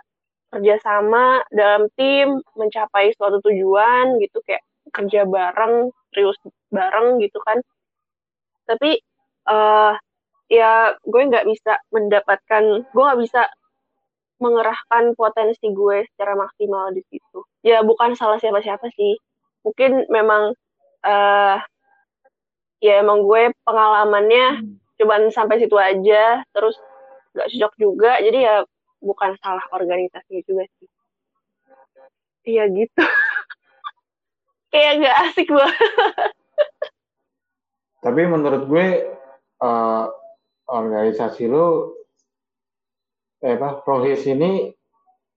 kerjasama 0.52 1.40
dalam 1.48 1.88
tim 1.96 2.38
mencapai 2.54 3.10
suatu 3.16 3.40
tujuan 3.42 4.20
gitu. 4.22 4.38
Kayak 4.46 4.62
kerja 4.92 5.24
bareng 5.26 5.90
serius 6.12 6.38
bareng 6.70 7.18
gitu 7.24 7.40
kan. 7.42 7.58
Tapi 8.68 9.00
uh, 9.48 9.96
ya 10.46 10.94
gue 11.02 11.22
nggak 11.32 11.48
bisa 11.48 11.80
mendapatkan 11.90 12.84
gue 12.84 13.02
nggak 13.02 13.22
bisa 13.24 13.42
mengerahkan 14.42 15.14
potensi 15.14 15.70
gue 15.70 16.02
secara 16.14 16.34
maksimal 16.34 16.90
di 16.90 17.02
situ. 17.06 17.46
Ya 17.62 17.80
bukan 17.86 18.18
salah 18.18 18.42
siapa-siapa 18.42 18.90
sih 18.92 19.14
mungkin 19.62 20.06
memang 20.10 20.54
uh, 21.06 21.56
ya 22.82 23.02
emang 23.02 23.22
gue 23.26 23.54
pengalamannya 23.62 24.62
hmm. 24.62 24.74
cuman 24.98 25.30
sampai 25.30 25.62
situ 25.62 25.78
aja 25.78 26.42
terus 26.50 26.78
gak 27.32 27.48
cocok 27.48 27.72
juga 27.78 28.18
jadi 28.20 28.38
ya 28.38 28.56
bukan 29.02 29.34
salah 29.42 29.64
organisasi 29.74 30.46
juga 30.46 30.62
sih. 30.78 30.88
Iya 32.42 32.66
gitu. 32.70 33.02
Kayak 34.74 35.06
gak 35.06 35.16
asik 35.30 35.48
banget 35.50 36.32
tapi 38.02 38.26
menurut 38.26 38.66
gue 38.66 38.86
uh, 39.62 40.04
organisasi 40.66 41.46
lo 41.46 41.94
eh 43.42 43.54
apa 43.54 43.82
prohis 43.86 44.26
ini 44.26 44.74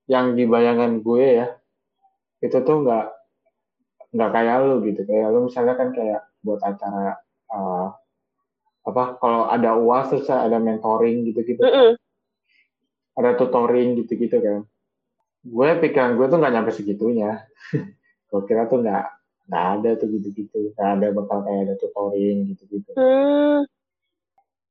yang 0.10 0.34
dibayangkan 0.34 1.02
gue 1.06 1.26
ya 1.42 1.48
itu 2.42 2.58
tuh 2.62 2.86
nggak 2.86 3.06
nggak 4.14 4.32
kayak 4.34 4.56
lu 4.66 4.76
gitu. 4.86 5.02
Kayak 5.08 5.28
lu 5.34 5.40
misalnya 5.48 5.74
kan 5.80 5.90
kayak 5.96 6.22
buat 6.46 6.62
acara 6.62 7.18
uh, 7.50 7.90
apa 8.86 9.04
kalau 9.18 9.50
ada 9.50 9.74
uas 9.82 10.14
terus 10.14 10.30
ada 10.30 10.62
mentoring 10.62 11.26
gitu-gitu. 11.26 11.62
Mm 11.62 11.74
-mm. 11.74 11.92
ada 13.16 13.32
tutoring 13.40 13.98
gitu-gitu 14.04 14.38
kan. 14.38 14.62
Gue 15.46 15.70
pikiran 15.82 16.20
gue 16.20 16.26
tuh 16.30 16.38
nggak 16.38 16.54
nyampe 16.54 16.72
segitunya. 16.74 17.46
Gue 18.30 18.42
kira 18.50 18.68
tuh 18.68 18.84
nggak 18.84 19.06
nggak 19.48 19.66
ada 19.80 19.90
tuh 19.96 20.08
gitu-gitu. 20.12 20.76
Nggak 20.76 20.90
ada 21.00 21.08
bakal 21.16 21.38
kayak 21.46 21.62
ada 21.70 21.76
tutoring 21.80 22.38
gitu-gitu. 22.54 22.92
Mm. 22.98 23.64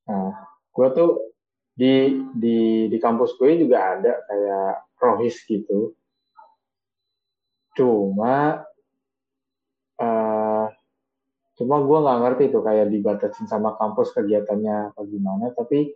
nah 0.05 0.37
gue 0.68 0.88
tuh 0.92 1.33
di 1.73 2.20
di 2.37 2.87
di 2.92 2.99
kampus 3.01 3.40
gue 3.40 3.57
juga 3.57 3.97
ada 3.97 4.20
kayak 4.29 4.73
rohis 5.01 5.40
gitu. 5.49 5.97
Cuma 7.75 8.62
cuma 11.55 11.79
gue 11.79 11.99
nggak 12.03 12.21
ngerti 12.27 12.45
tuh 12.51 12.62
kayak 12.67 12.90
dibatasin 12.90 13.47
sama 13.47 13.79
kampus 13.79 14.11
kegiatannya 14.14 14.90
apa 14.90 15.01
gimana. 15.07 15.55
Tapi 15.55 15.95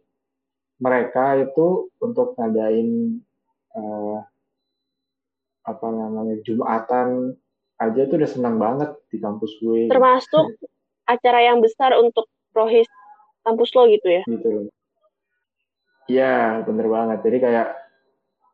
mereka 0.79 1.35
itu 1.38 1.90
untuk 1.99 2.38
ngadain 2.38 3.18
uh, 3.75 4.18
apa 5.66 5.87
namanya 5.90 6.38
jumatan 6.47 7.35
aja 7.79 8.01
tuh 8.07 8.16
udah 8.18 8.31
senang 8.31 8.57
banget 8.57 8.94
di 9.11 9.18
kampus 9.18 9.59
gue. 9.59 9.90
Termasuk 9.90 10.55
acara 11.14 11.40
yang 11.42 11.59
besar 11.59 11.99
untuk 11.99 12.31
rohis 12.55 12.87
kampus 13.42 13.71
lo 13.75 13.90
gitu 13.90 14.09
ya? 14.09 14.23
Gitu 14.27 14.49
loh. 14.49 14.66
Iya 16.09 16.64
bener 16.64 16.87
banget. 16.88 17.18
Jadi 17.27 17.38
kayak 17.42 17.68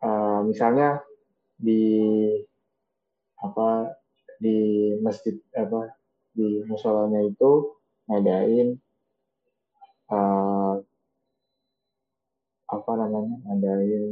uh, 0.03 0.41
misalnya 0.43 1.05
di 1.55 1.87
apa 3.39 3.95
di 4.41 4.91
masjid 5.05 5.37
apa 5.55 5.93
di 6.35 6.67
musolanya 6.67 7.23
itu 7.23 7.79
ngadain 8.11 8.77
uh, 10.11 10.83
apa 12.69 12.91
namanya 12.99 13.37
ngadain 13.47 14.05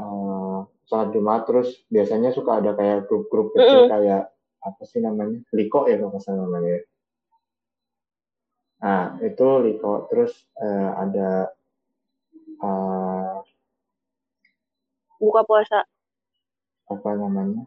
uh, 0.00 0.64
sholat 0.88 1.08
jumat. 1.12 1.44
Terus 1.44 1.68
biasanya 1.92 2.32
suka 2.32 2.64
ada 2.64 2.72
kayak 2.72 3.06
grup-grup 3.06 3.52
kecil 3.52 3.68
mm 3.68 3.82
-hmm. 3.86 3.92
kayak 3.92 4.22
apa 4.66 4.82
sih 4.88 4.98
namanya 5.04 5.38
liko 5.54 5.86
ya 5.86 6.00
kalau 6.00 6.18
salah 6.18 6.48
namanya. 6.48 6.82
Nah 8.82 9.04
itu 9.20 9.48
liko. 9.62 10.08
Terus 10.08 10.32
uh, 10.58 10.90
ada 10.96 11.52
uh, 12.64 13.44
buka 15.20 15.44
puasa. 15.44 15.84
apa 16.86 17.18
namanya 17.18 17.66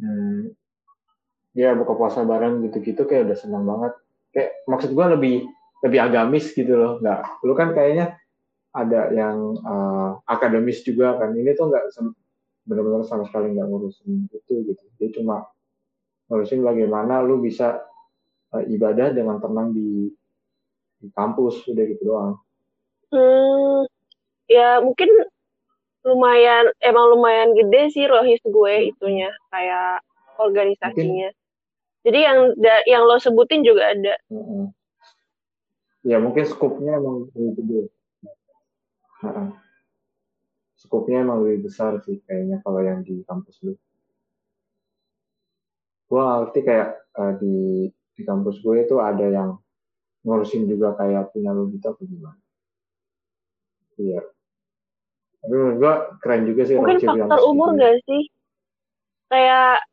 hmm, 0.00 0.54
ya 1.54 1.72
buka 1.78 1.94
puasa 1.94 2.26
bareng 2.26 2.66
gitu-gitu 2.66 3.06
kayak 3.06 3.30
udah 3.30 3.38
senang 3.38 3.64
banget. 3.64 3.92
Kayak 4.34 4.50
maksud 4.66 4.90
gue 4.92 5.06
lebih 5.14 5.36
lebih 5.86 5.98
agamis 6.02 6.50
gitu 6.52 6.74
loh. 6.74 6.98
Nggak 6.98 7.20
lu 7.46 7.54
kan 7.54 7.70
kayaknya 7.72 8.18
ada 8.74 9.14
yang 9.14 9.54
uh, 9.62 10.18
akademis 10.26 10.82
juga 10.82 11.14
kan. 11.18 11.32
Ini 11.32 11.54
tuh 11.54 11.70
nggak 11.70 11.94
benar-benar 12.64 13.06
sama 13.06 13.28
sekali 13.28 13.54
nggak 13.54 13.68
ngurusin 13.70 14.26
itu 14.32 14.54
gitu. 14.66 14.84
Dia 14.98 15.08
cuma 15.14 15.46
ngurusin 16.28 16.64
bagaimana 16.64 17.22
lu 17.22 17.38
bisa 17.38 17.84
uh, 18.54 18.64
ibadah 18.64 19.14
dengan 19.14 19.38
tenang 19.38 19.70
di, 19.70 20.10
di 20.98 21.08
kampus 21.12 21.62
udah 21.70 21.84
gitu 21.86 22.02
doang. 22.02 22.34
Hmm, 23.14 23.86
ya 24.50 24.82
mungkin 24.82 25.06
lumayan 26.04 26.68
emang 26.84 27.16
lumayan 27.16 27.56
gede 27.56 27.90
sih 27.96 28.04
rohis 28.04 28.40
gue 28.44 28.92
itunya 28.92 29.32
kayak 29.48 30.04
organisasinya. 30.36 31.32
Mungkin. 31.32 32.04
Jadi 32.04 32.18
yang 32.20 32.38
da, 32.60 32.74
yang 32.84 33.02
lo 33.08 33.16
sebutin 33.16 33.64
juga 33.64 33.96
ada. 33.96 34.14
Uh-uh. 34.28 34.68
Ya 36.04 36.20
mungkin 36.20 36.44
skupnya 36.44 37.00
emang 37.00 37.32
lebih 37.32 37.52
gede. 37.64 37.82
Skupnya 40.76 41.24
emang 41.24 41.48
lebih 41.48 41.72
besar 41.72 41.96
sih 42.04 42.20
kayaknya 42.28 42.60
kalau 42.60 42.84
yang 42.84 43.00
di 43.00 43.24
kampus 43.24 43.56
lu. 43.64 43.72
Gue 46.12 46.20
ngerti 46.20 46.60
kayak 46.60 46.88
uh, 47.16 47.32
di 47.40 47.88
di 47.88 48.22
kampus 48.22 48.60
gue 48.60 48.84
itu 48.84 49.00
ada 49.00 49.24
yang 49.24 49.56
ngurusin 50.28 50.68
juga 50.68 50.92
kayak 51.00 51.32
punya 51.32 51.56
lo 51.56 51.72
gitu 51.72 51.88
apa 51.88 52.04
gimana? 52.04 52.40
Iya. 53.96 54.20
Tapi 55.44 55.52
menurut 55.60 55.76
gue 55.76 55.94
keren 56.24 56.42
juga 56.48 56.62
sih. 56.64 56.74
Mungkin 56.80 57.04
faktor 57.04 57.40
umur 57.44 57.76
gak 57.76 58.00
sih? 58.08 58.32
Kayak 59.28 59.84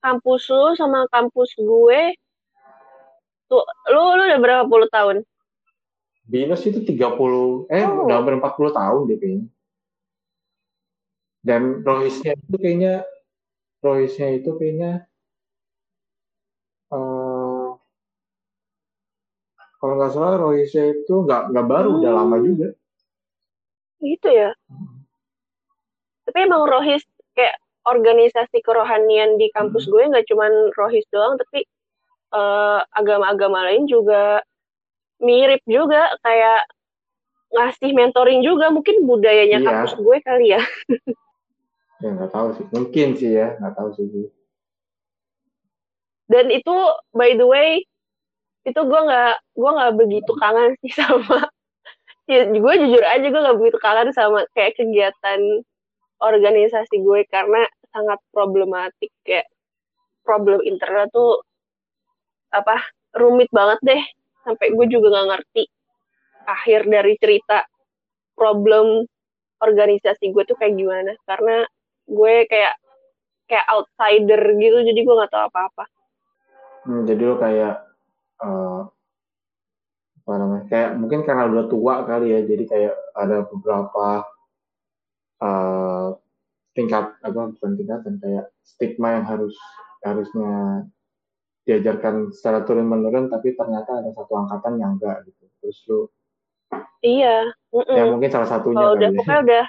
kampus 0.00 0.48
lu 0.48 0.72
sama 0.80 1.04
kampus 1.12 1.52
gue 1.60 2.00
tuh 3.52 3.64
lu 3.92 4.02
lu 4.16 4.22
udah 4.32 4.40
berapa 4.40 4.64
puluh 4.64 4.88
tahun? 4.88 5.28
Binus 6.24 6.64
itu 6.64 6.80
30 6.84 7.68
eh 7.68 7.84
oh. 7.84 8.08
udah 8.08 8.16
hampir 8.16 8.36
40 8.36 8.80
tahun 8.80 9.00
deh 9.12 9.18
kayaknya. 9.20 9.46
Dan 11.44 11.62
Rohisnya 11.84 12.32
itu 12.36 12.56
kayaknya 12.56 12.94
Rohisnya 13.84 14.28
itu 14.40 14.50
kayaknya 14.56 15.04
uh, 16.92 17.76
kalau 19.80 19.94
nggak 20.00 20.12
salah 20.16 20.36
Rohisnya 20.40 20.96
itu 20.96 21.14
nggak 21.28 21.52
nggak 21.52 21.66
baru 21.68 21.88
hmm. 21.92 21.98
udah 22.00 22.12
lama 22.12 22.36
hmm. 22.40 22.44
juga 22.44 22.68
gitu 24.02 24.28
ya. 24.30 24.50
Tapi 26.28 26.38
emang 26.44 26.68
rohis 26.68 27.02
kayak 27.32 27.56
organisasi 27.88 28.60
kerohanian 28.60 29.40
di 29.40 29.48
kampus 29.54 29.88
hmm. 29.88 29.92
gue 29.92 30.02
nggak 30.12 30.26
cuman 30.28 30.52
rohis 30.76 31.06
doang 31.08 31.40
tapi 31.40 31.64
eh, 32.34 32.80
agama-agama 32.92 33.64
lain 33.72 33.88
juga 33.88 34.44
mirip 35.18 35.64
juga 35.64 36.12
kayak 36.22 36.68
ngasih 37.48 37.90
mentoring 37.96 38.44
juga. 38.44 38.68
Mungkin 38.68 39.08
budayanya 39.08 39.58
iya. 39.62 39.66
kampus 39.66 39.92
gue 39.96 40.16
kali 40.22 40.46
ya. 40.54 40.62
Ya 41.98 42.14
nggak 42.14 42.30
tahu 42.30 42.54
sih. 42.54 42.66
Mungkin 42.70 43.08
sih 43.18 43.30
ya 43.34 43.58
nggak 43.58 43.74
tahu 43.74 43.90
sih. 43.98 44.30
Dan 46.30 46.46
itu 46.54 46.76
by 47.10 47.34
the 47.34 47.42
way 47.42 47.82
itu 48.62 48.78
gue 48.78 49.00
nggak 49.02 49.34
gue 49.58 49.70
nggak 49.74 49.94
begitu 49.98 50.32
kangen 50.38 50.78
sih 50.78 50.94
sama 50.94 51.50
ya 52.28 52.44
gue 52.44 52.74
jujur 52.84 53.04
aja 53.08 53.24
gue 53.24 53.40
gak 53.40 53.56
begitu 53.56 53.78
kangen 53.80 54.12
sama 54.12 54.44
kayak 54.52 54.76
kegiatan 54.76 55.40
organisasi 56.20 57.00
gue 57.00 57.24
karena 57.32 57.64
sangat 57.88 58.20
problematik. 58.30 59.10
Kayak 59.24 59.48
problem 60.22 60.60
internal 60.62 61.08
tuh 61.08 61.40
apa 62.52 62.84
rumit 63.16 63.48
banget 63.48 63.80
deh. 63.80 64.02
Sampai 64.44 64.76
gue 64.76 64.86
juga 64.92 65.16
gak 65.16 65.28
ngerti 65.32 65.64
akhir 66.48 66.80
dari 66.88 67.14
cerita 67.16 67.64
problem 68.36 69.08
organisasi 69.58 70.28
gue 70.30 70.44
tuh 70.44 70.56
kayak 70.60 70.76
gimana. 70.76 71.12
Karena 71.24 71.64
gue 72.04 72.34
kayak 72.44 72.76
kayak 73.48 73.66
outsider 73.72 74.40
gitu 74.60 74.78
jadi 74.84 75.00
gue 75.00 75.14
nggak 75.16 75.32
tahu 75.32 75.44
apa-apa. 75.48 75.84
Hmm, 76.84 77.08
jadi 77.08 77.22
lo 77.24 77.36
kayak 77.40 77.74
uh, 78.44 78.84
apa 80.28 80.44
namanya 80.44 80.64
kayak 80.68 80.90
mungkin 81.00 81.24
karena 81.24 81.48
udah 81.48 81.64
tua 81.72 82.04
kali 82.04 82.36
ya 82.36 82.44
jadi 82.44 82.64
kayak 82.68 82.94
ada 83.16 83.48
beberapa 83.48 84.28
uh, 85.40 86.12
tingkat 86.76 87.16
apa 87.24 87.56
bukan 87.56 87.72
tingkatan 87.80 88.20
kayak 88.20 88.52
stigma 88.60 89.16
yang 89.16 89.24
harus 89.24 89.56
harusnya 90.04 90.84
diajarkan 91.64 92.28
secara 92.36 92.60
turun 92.68 92.92
menurun 92.92 93.32
tapi 93.32 93.56
ternyata 93.56 94.04
ada 94.04 94.12
satu 94.12 94.36
angkatan 94.36 94.76
yang 94.76 95.00
enggak 95.00 95.24
gitu 95.24 95.48
terus 95.64 95.78
lu 95.88 96.00
iya 97.00 97.48
mm 97.72 97.88
-mm. 97.88 97.96
ya 97.96 98.04
mungkin 98.12 98.28
salah 98.28 98.52
satunya 98.52 98.84
oh, 98.84 99.00
udah 99.00 99.08
ya. 99.08 99.16
pokoknya 99.16 99.40
udah 99.48 99.64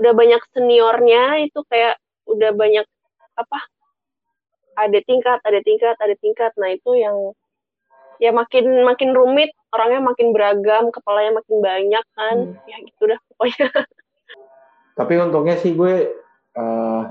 udah 0.00 0.12
banyak 0.16 0.42
seniornya 0.56 1.22
itu 1.44 1.60
kayak 1.68 2.00
udah 2.24 2.56
banyak 2.56 2.88
apa 3.36 3.58
ada 4.80 4.98
tingkat 5.04 5.44
ada 5.44 5.60
tingkat 5.60 5.92
ada 6.00 6.16
tingkat 6.16 6.56
nah 6.56 6.72
itu 6.72 6.96
yang 6.96 7.36
ya 8.20 8.30
makin 8.36 8.84
makin 8.84 9.16
rumit 9.16 9.50
orangnya 9.72 10.00
makin 10.04 10.36
beragam 10.36 10.92
kepalanya 10.92 11.40
makin 11.40 11.56
banyak 11.64 12.04
kan. 12.14 12.36
Hmm. 12.52 12.68
ya 12.68 12.76
gitu 12.84 13.02
dah 13.08 13.20
pokoknya. 13.32 13.66
Tapi 14.98 15.12
untungnya 15.16 15.56
sih 15.56 15.72
gue 15.72 16.12
uh, 16.54 17.02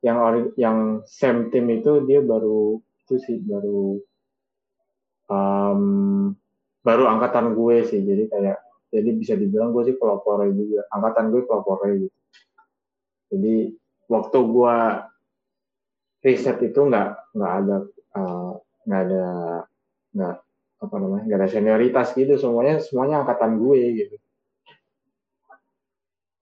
yang 0.00 0.16
yang 0.56 0.78
same 1.04 1.52
team 1.52 1.68
itu 1.68 2.08
dia 2.08 2.24
baru 2.24 2.80
itu 3.04 3.14
sih 3.20 3.36
baru 3.44 4.00
um, 5.28 5.82
baru 6.80 7.04
angkatan 7.12 7.52
gue 7.52 7.84
sih. 7.84 8.00
Jadi 8.00 8.32
kayak 8.32 8.58
jadi 8.88 9.10
bisa 9.12 9.34
dibilang 9.36 9.76
gue 9.76 9.92
sih 9.92 9.96
pelopor 10.00 10.48
juga. 10.48 10.88
Angkatan 10.88 11.28
gue 11.28 11.42
pelopor 11.44 11.84
gitu. 11.92 12.18
Jadi 13.34 13.56
waktu 14.08 14.38
gue 14.40 14.76
riset 16.24 16.56
itu 16.64 16.80
nggak 16.80 17.36
nggak 17.36 17.52
ada 17.60 17.76
eh, 18.16 18.52
nggak 18.88 19.02
uh, 19.02 19.04
ada 19.04 19.26
nggak 20.14 20.36
apa 20.86 20.96
namanya 21.00 21.24
gak 21.28 21.40
ada 21.40 21.48
senioritas 21.48 22.12
gitu. 22.12 22.36
Semuanya 22.36 22.80
semuanya 22.84 23.24
angkatan 23.24 23.58
gue 23.60 23.80
gitu. 24.04 24.16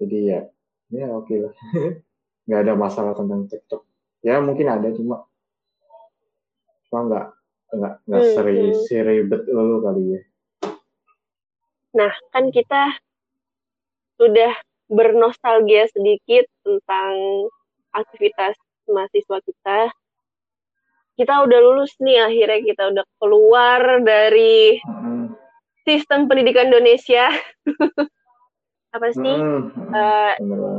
Jadi 0.03 0.18
ya 0.26 0.40
ya 0.90 1.07
oke 1.14 1.30
okay 1.30 1.36
lah. 1.47 1.55
Nggak 2.47 2.61
ada 2.66 2.74
masalah 2.74 3.12
tentang 3.14 3.47
TikTok. 3.47 3.82
Ya 4.22 4.43
mungkin 4.43 4.66
ada 4.66 4.90
cuma 4.90 5.26
cuma 6.90 7.01
nggak 7.09 7.26
nggak 7.72 7.95
nggak 8.05 8.22
hmm, 8.22 8.34
seri 8.36 8.57
hmm. 8.59 8.82
seribet 8.90 9.43
lo 9.49 9.78
kali 9.80 10.03
ya. 10.18 10.20
Nah 11.97 12.12
kan 12.34 12.51
kita 12.51 12.99
sudah 14.20 14.53
bernostalgia 14.93 15.88
sedikit 15.88 16.45
tentang 16.66 17.14
aktivitas 17.97 18.59
mahasiswa 18.90 19.38
kita 19.40 19.78
kita 21.16 21.44
udah 21.44 21.58
lulus 21.60 21.92
nih 22.00 22.24
akhirnya 22.24 22.60
kita 22.64 22.82
udah 22.92 23.04
keluar 23.20 23.80
dari 24.00 24.80
hmm. 24.80 25.36
sistem 25.84 26.26
pendidikan 26.26 26.72
Indonesia 26.72 27.28
apa 28.96 29.08
sih 29.12 29.36
hmm. 29.36 29.92
uh, 29.92 30.34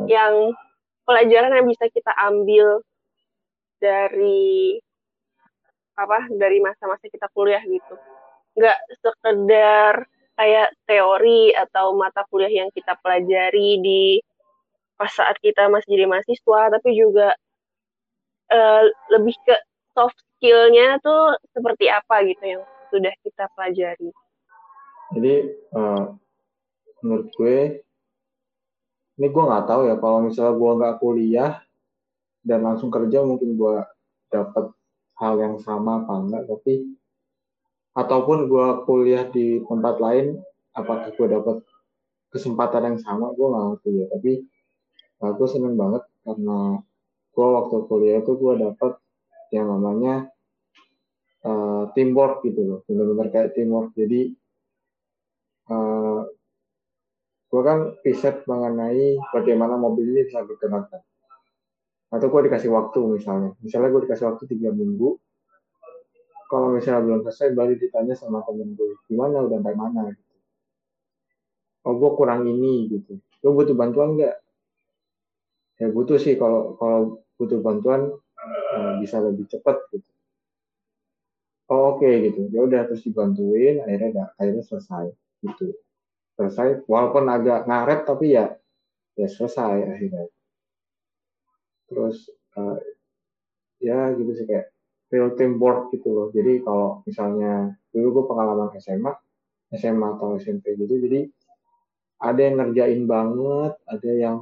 yang 0.09 0.53
pelajaran 1.05 1.53
yang 1.53 1.67
bisa 1.69 1.85
kita 1.89 2.13
ambil 2.17 2.81
dari 3.81 4.77
apa 5.93 6.25
dari 6.33 6.57
masa-masa 6.57 7.05
kita 7.05 7.29
kuliah 7.35 7.61
gitu 7.61 7.93
nggak 8.57 8.79
sekedar 9.01 10.05
kayak 10.33 10.73
teori 10.89 11.53
atau 11.53 11.93
mata 11.93 12.25
kuliah 12.29 12.65
yang 12.65 12.69
kita 12.73 12.97
pelajari 13.01 13.77
di 13.81 14.03
pas 14.97 15.09
saat 15.09 15.37
kita 15.41 15.69
masih 15.69 15.93
jadi 15.93 16.05
mahasiswa 16.09 16.61
tapi 16.73 16.89
juga 16.97 17.33
uh, 18.49 18.81
lebih 19.13 19.37
ke 19.45 19.55
soft 19.93 20.17
skillnya 20.37 20.99
tuh 20.99 21.37
seperti 21.53 21.87
apa 21.87 22.25
gitu 22.27 22.43
yang 22.43 22.63
sudah 22.89 23.13
kita 23.23 23.45
pelajari? 23.53 24.09
Jadi 25.13 25.33
uh, 25.77 26.17
menurut 27.01 27.27
gue 27.37 27.57
ini 29.21 29.27
gue 29.29 29.43
nggak 29.45 29.65
tahu 29.69 29.81
ya 29.87 29.95
kalau 30.01 30.19
misalnya 30.25 30.53
gue 30.57 30.71
nggak 30.81 30.97
kuliah 30.97 31.51
dan 32.41 32.59
langsung 32.65 32.89
kerja 32.89 33.21
mungkin 33.21 33.55
gue 33.55 33.75
dapat 34.33 34.73
hal 35.21 35.37
yang 35.37 35.55
sama 35.61 36.01
apa 36.01 36.13
enggak 36.17 36.43
tapi 36.49 36.73
ataupun 37.93 38.49
gue 38.49 38.67
kuliah 38.89 39.23
di 39.29 39.61
tempat 39.61 40.01
lain 40.01 40.41
apakah 40.73 41.13
gue 41.13 41.27
dapat 41.29 41.61
kesempatan 42.33 42.93
yang 42.93 42.99
sama 42.99 43.29
gue 43.37 43.45
nggak 43.45 43.65
ngerti 43.69 43.91
ya. 43.93 44.05
Tapi 44.09 44.31
uh, 45.21 45.31
gue 45.37 45.47
seneng 45.47 45.77
banget 45.77 46.03
karena 46.25 46.81
gue 47.33 47.47
waktu 47.47 47.75
kuliah 47.85 48.17
itu 48.25 48.33
gue 48.33 48.53
dapat 48.57 48.91
yang 49.53 49.69
namanya 49.69 50.33
uh, 51.45 51.93
teamwork 51.93 52.41
gitu 52.41 52.61
loh. 52.65 52.79
Benar-benar 52.89 53.29
kayak 53.29 53.53
teamwork. 53.53 53.93
Jadi 53.93 54.33
uh, 55.69 56.25
gue 57.53 57.61
kan 57.61 57.93
riset 58.01 58.41
mengenai 58.49 59.21
bagaimana 59.29 59.77
mobil 59.77 60.09
ini 60.09 60.25
bisa 60.25 60.41
bergerak 60.41 60.89
atau 62.13 62.27
gue 62.29 62.41
dikasih 62.49 62.69
waktu 62.73 62.99
misalnya. 63.21 63.53
Misalnya 63.61 63.89
gue 63.93 64.01
dikasih 64.09 64.25
waktu 64.33 64.43
tiga 64.49 64.73
minggu. 64.73 65.17
Kalau 66.49 66.69
misalnya 66.73 67.01
belum 67.01 67.25
selesai 67.25 67.57
baru 67.57 67.73
ditanya 67.73 68.13
sama 68.13 68.45
temen 68.45 68.73
gue 68.77 68.97
gimana? 69.09 69.41
Udah 69.41 69.57
sampai 69.57 69.73
mana? 69.77 70.01
Gitu. 70.13 70.33
Oh 71.89 71.93
gue 71.97 72.11
kurang 72.13 72.45
ini 72.45 72.89
gitu. 72.89 73.17
Lo 73.41 73.57
butuh 73.57 73.73
bantuan 73.73 74.13
nggak? 74.17 74.35
Ya 75.81 75.87
butuh 75.89 76.21
sih. 76.21 76.37
Kalau 76.37 76.77
kalau 76.77 77.25
butuh 77.41 77.59
bantuan 77.65 78.13
uh, 78.47 78.93
bisa 78.99 79.17
lebih 79.23 79.47
cepat 79.47 79.77
gitu. 79.91 80.09
Oh 81.71 81.95
oke 81.97 82.03
okay, 82.03 82.29
gitu. 82.29 82.51
Ya 82.51 82.59
udah 82.63 82.85
terus 82.87 83.03
dibantuin 83.07 83.81
akhirnya 83.81 84.35
akhirnya 84.35 84.63
selesai 84.67 85.11
gitu. 85.43 85.73
Selesai 86.35 86.83
walaupun 86.85 87.25
agak 87.29 87.65
ngaret 87.65 88.01
tapi 88.03 88.35
ya 88.35 88.51
ya 89.15 89.27
selesai 89.27 89.87
akhirnya. 89.87 90.27
Terus 91.87 92.29
uh, 92.59 92.77
ya 93.79 94.11
gitu 94.15 94.31
sih 94.35 94.45
kayak 94.45 94.71
real 95.13 95.33
teamwork 95.37 95.93
gitu 95.95 96.09
loh. 96.11 96.27
Jadi 96.35 96.61
kalau 96.61 97.01
misalnya 97.07 97.77
dulu 97.93 98.07
gue 98.21 98.25
pengalaman 98.25 98.69
SMA 98.81 99.13
SMA 99.73 100.07
atau 100.17 100.37
SMP 100.37 100.77
gitu 100.77 100.97
jadi 101.01 101.29
ada 102.21 102.39
yang 102.39 102.55
ngerjain 102.61 103.01
banget 103.09 103.73
ada 103.89 104.11
yang 104.13 104.37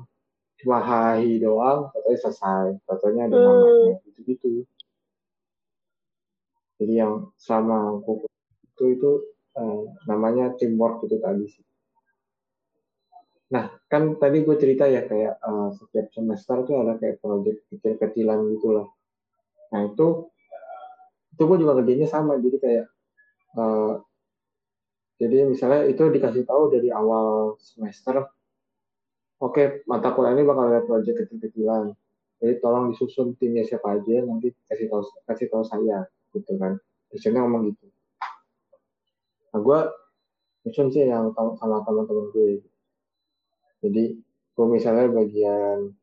cuma 0.61 0.77
hai 0.85 1.41
doang 1.41 1.89
katanya 1.91 2.19
selesai. 2.21 2.65
Katanya 2.85 3.21
ada 3.27 3.37
namanya 3.37 3.93
gitu 4.05 4.19
gitu 4.25 4.47
jadi 6.81 7.05
yang 7.05 7.29
sama 7.37 8.01
itu 8.65 8.83
itu 8.89 9.09
uh, 9.53 9.85
namanya 10.09 10.57
teamwork 10.57 11.05
itu 11.05 11.21
tadi 11.21 11.45
sih. 11.45 11.61
Nah, 13.53 13.69
kan 13.85 14.17
tadi 14.17 14.41
gue 14.41 14.57
cerita 14.57 14.89
ya 14.89 15.05
kayak 15.05 15.37
uh, 15.45 15.69
setiap 15.77 16.09
semester 16.09 16.65
tuh 16.65 16.81
ada 16.81 16.97
kayak 16.97 17.21
project 17.21 17.69
kecil-kecilan 17.69 18.49
gitu 18.57 18.73
lah. 18.73 18.87
Nah 19.77 19.93
itu 19.93 20.33
itu 21.37 21.41
gue 21.45 21.57
juga 21.61 21.77
kerjanya 21.77 22.09
sama. 22.09 22.41
Jadi 22.41 22.57
kayak 22.57 22.85
uh, 23.61 24.01
jadi 25.21 25.45
misalnya 25.45 25.85
itu 25.85 26.01
dikasih 26.09 26.49
tahu 26.49 26.73
dari 26.73 26.89
awal 26.89 27.61
semester 27.61 28.25
oke 29.41 29.57
okay, 29.57 29.65
mata 29.89 30.13
kuliah 30.13 30.37
ini 30.37 30.45
bakal 30.45 30.69
ada 30.69 30.85
project 30.85 31.25
kecil-kecilan 31.25 31.97
jadi 32.41 32.57
tolong 32.57 32.89
disusun 32.89 33.37
timnya 33.37 33.61
siapa 33.61 34.01
aja 34.01 34.25
nanti 34.25 34.49
kasih 34.65 34.89
tahu 34.89 35.05
kasih 35.29 35.47
tahu 35.53 35.61
saya 35.61 36.09
gitu 36.33 36.57
kan. 36.57 36.81
Biasanya 37.13 37.45
ngomong 37.45 37.69
gitu. 37.69 37.85
Nah 39.53 39.59
gue 39.61 39.79
nyusun 40.65 40.89
sih 40.89 41.05
yang 41.05 41.29
sama 41.37 41.85
teman-teman 41.85 42.33
gue. 42.33 42.65
Jadi 43.85 44.03
gue 44.57 44.65
misalnya 44.73 45.05
bagian 45.13 45.93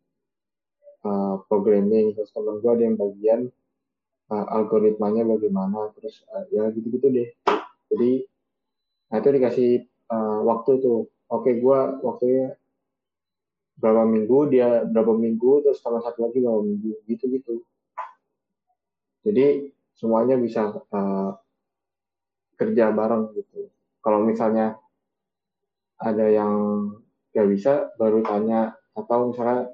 uh, 1.02 1.42
programming 1.50 2.14
terus 2.14 2.30
teman 2.30 2.62
gue 2.62 2.70
ada 2.70 2.84
yang 2.86 2.94
bagian 2.94 3.40
uh, 4.30 4.46
algoritmanya 4.54 5.26
bagaimana 5.26 5.90
terus 5.98 6.22
uh, 6.30 6.46
ya 6.54 6.70
gitu-gitu 6.70 7.10
deh. 7.10 7.28
Jadi 7.90 8.22
nah 9.10 9.18
itu 9.18 9.28
dikasih 9.34 9.70
uh, 10.06 10.46
waktu 10.46 10.86
tuh. 10.86 11.10
Oke 11.34 11.58
gue 11.58 11.78
waktunya 12.06 12.54
berapa 13.78 14.02
minggu 14.04 14.38
dia 14.50 14.82
berapa 14.84 15.14
minggu 15.14 15.62
terus 15.62 15.78
tambah 15.80 16.02
satu 16.02 16.26
lagi 16.26 16.42
berapa 16.42 16.62
minggu 16.62 16.98
gitu 17.06 17.24
gitu 17.30 17.62
jadi 19.22 19.70
semuanya 19.98 20.38
bisa 20.38 20.78
uh, 20.94 21.30
kerja 22.58 22.90
bareng 22.94 23.34
gitu. 23.34 23.70
Kalau 24.02 24.22
misalnya 24.22 24.78
ada 25.98 26.26
yang 26.30 26.54
nggak 27.34 27.48
bisa 27.50 27.90
baru 27.98 28.22
tanya 28.22 28.74
atau 28.94 29.30
misalnya 29.30 29.70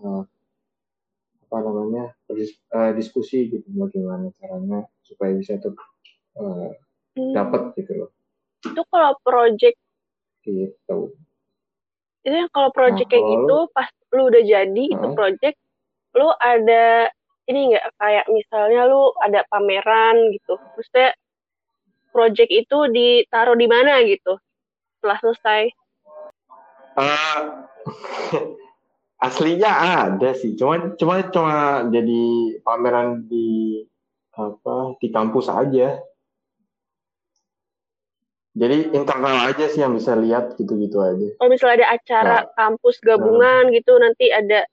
uh, 0.00 0.24
apa 1.46 1.56
namanya 1.62 2.12
uh, 2.74 2.92
diskusi 2.96 3.46
gitu 3.46 3.64
bagaimana 3.72 4.32
caranya 4.36 4.84
supaya 5.06 5.32
bisa 5.36 5.56
tuh 5.62 5.76
uh, 6.40 6.72
hmm. 7.16 7.32
dapat 7.36 7.72
gitu 7.76 7.92
loh. 8.04 8.10
Itu 8.64 8.82
kalau 8.88 9.16
project 9.22 9.78
gitu 10.42 11.12
itu 12.26 12.34
yang 12.34 12.50
kalau 12.50 12.74
project 12.74 13.06
nah, 13.06 13.12
kayak 13.14 13.26
gitu 13.30 13.56
pas 13.70 13.88
lu 14.10 14.22
udah 14.26 14.42
jadi 14.42 14.84
uh, 14.90 14.94
itu 14.98 15.06
project 15.14 15.56
lu 16.18 16.28
ada 16.42 17.06
ini 17.46 17.70
nggak 17.70 17.86
kayak 18.02 18.26
misalnya 18.34 18.90
lu 18.90 19.14
ada 19.22 19.46
pameran 19.46 20.34
gitu 20.34 20.58
maksudnya 20.74 21.14
project 22.16 22.48
itu 22.48 22.78
ditaruh 22.88 23.52
di 23.60 23.68
mana 23.68 24.00
gitu 24.08 24.40
setelah 24.96 25.20
selesai? 25.20 25.62
Uh, 26.96 27.40
aslinya 29.26 29.70
ada 30.08 30.32
sih, 30.32 30.56
cuma 30.56 30.96
cuma 30.96 31.28
cuma 31.28 31.84
jadi 31.92 32.24
pameran 32.64 33.28
di 33.28 33.84
apa 34.32 34.96
di 34.96 35.12
kampus 35.12 35.52
aja. 35.52 36.00
Jadi 38.56 38.96
internal 38.96 39.52
aja 39.52 39.68
sih 39.68 39.84
yang 39.84 39.92
bisa 39.92 40.16
lihat 40.16 40.56
gitu-gitu 40.56 40.96
aja. 40.96 41.28
Kalau 41.36 41.50
misalnya 41.52 41.84
ada 41.84 41.88
acara 41.92 42.36
nah, 42.40 42.42
kampus 42.56 42.96
gabungan 43.04 43.68
nah. 43.68 43.74
gitu, 43.76 43.92
nanti 44.00 44.32
ada 44.32 44.64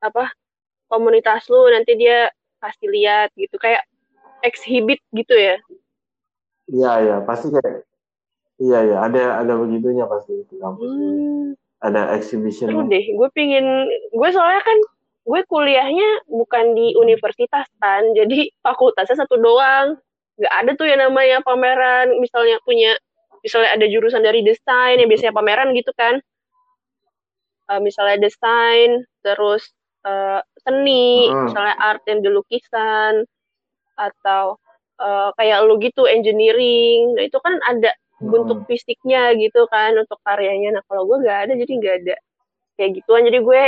apa 0.00 0.32
komunitas 0.88 1.44
lu 1.52 1.68
nanti 1.68 1.92
dia 2.00 2.32
kasih 2.64 2.88
lihat 2.88 3.28
gitu 3.36 3.60
kayak 3.60 3.84
exhibit 4.40 5.04
gitu 5.12 5.36
ya? 5.36 5.60
Iya 6.72 6.92
ya 7.04 7.16
pasti 7.28 7.52
kayak 7.52 7.84
Iya 8.62 8.78
ya, 8.86 8.96
ada 9.10 9.22
ada 9.42 9.52
begitunya 9.58 10.06
pasti 10.06 10.46
di 10.46 10.56
kampus. 10.62 10.86
Hmm. 10.86 11.58
Ada 11.82 12.14
exhibition. 12.14 12.70
Seru 12.70 12.86
deh, 12.86 13.02
gue 13.10 13.28
pingin, 13.34 13.66
gue 14.14 14.28
soalnya 14.30 14.62
kan 14.62 14.78
gue 15.26 15.40
kuliahnya 15.50 16.30
bukan 16.30 16.78
di 16.78 16.94
universitas 16.94 17.66
kan, 17.82 18.02
jadi 18.14 18.54
fakultasnya 18.62 19.26
satu 19.26 19.34
doang. 19.42 19.98
Gak 20.40 20.54
ada 20.64 20.70
tuh 20.78 20.86
yang 20.88 21.00
namanya 21.04 21.44
pameran, 21.44 22.16
misalnya 22.18 22.56
punya, 22.64 22.96
misalnya 23.44 23.76
ada 23.76 23.86
jurusan 23.88 24.22
dari 24.24 24.40
desain, 24.40 24.96
yang 24.96 25.08
biasanya 25.10 25.34
pameran 25.36 25.76
gitu 25.76 25.92
kan. 25.92 26.20
Uh, 27.68 27.80
misalnya 27.80 28.22
desain, 28.22 29.04
terus 29.22 29.70
uh, 30.08 30.40
seni, 30.64 31.28
hmm. 31.28 31.52
misalnya 31.52 31.74
art 31.78 32.02
yang 32.08 32.24
di 32.24 32.30
lukisan, 32.32 33.28
atau 33.94 34.56
uh, 34.98 35.30
kayak 35.36 35.62
lu 35.68 35.78
gitu 35.78 36.08
engineering. 36.08 37.16
Nah 37.16 37.28
itu 37.28 37.38
kan 37.38 37.60
ada 37.68 37.92
bentuk 38.22 38.62
fisiknya 38.70 39.34
gitu 39.34 39.66
kan 39.66 39.98
untuk 39.98 40.18
karyanya 40.22 40.78
nah 40.78 40.82
kalau 40.86 41.02
gue 41.10 41.26
nggak 41.26 41.38
ada 41.48 41.52
jadi 41.58 41.72
nggak 41.74 41.96
ada 42.06 42.16
kayak 42.78 42.90
gituan 43.02 43.26
jadi 43.26 43.38
gue 43.42 43.62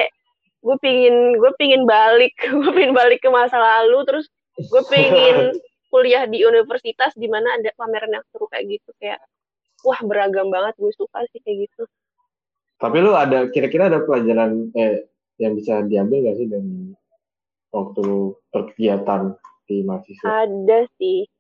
gue 0.65 0.77
pingin 0.79 1.17
gue 1.37 1.51
pingin 1.59 1.83
balik 1.85 2.35
gue 2.63 2.71
pingin 2.71 2.95
balik 2.95 3.19
ke 3.21 3.29
masa 3.29 3.59
lalu 3.59 4.07
terus 4.07 4.27
gue 4.55 4.83
pingin 4.87 5.59
kuliah 5.95 6.27
di 6.27 6.43
universitas 6.43 7.15
di 7.15 7.31
mana 7.31 7.55
ada 7.55 7.71
pameran 7.79 8.19
yang 8.19 8.27
seru 8.35 8.51
kayak 8.51 8.67
gitu 8.67 8.91
kayak 8.99 9.23
wah 9.87 10.01
beragam 10.03 10.51
banget 10.51 10.75
gue 10.75 10.91
suka 10.91 11.23
sih 11.31 11.39
kayak 11.47 11.71
gitu. 11.71 11.87
Tapi 12.83 12.99
lu 12.99 13.15
ada 13.15 13.47
kira-kira 13.55 13.87
ada 13.87 14.03
pelajaran 14.03 14.75
eh 14.75 15.07
yang 15.39 15.55
bisa 15.55 15.87
diambil 15.87 16.27
gak 16.27 16.37
sih 16.43 16.51
dari 16.51 16.91
waktu 17.71 18.35
kegiatan 18.51 19.39
di 19.71 19.87
mahasiswa? 19.87 20.27
Ada 20.27 20.91
sih. 20.99 21.31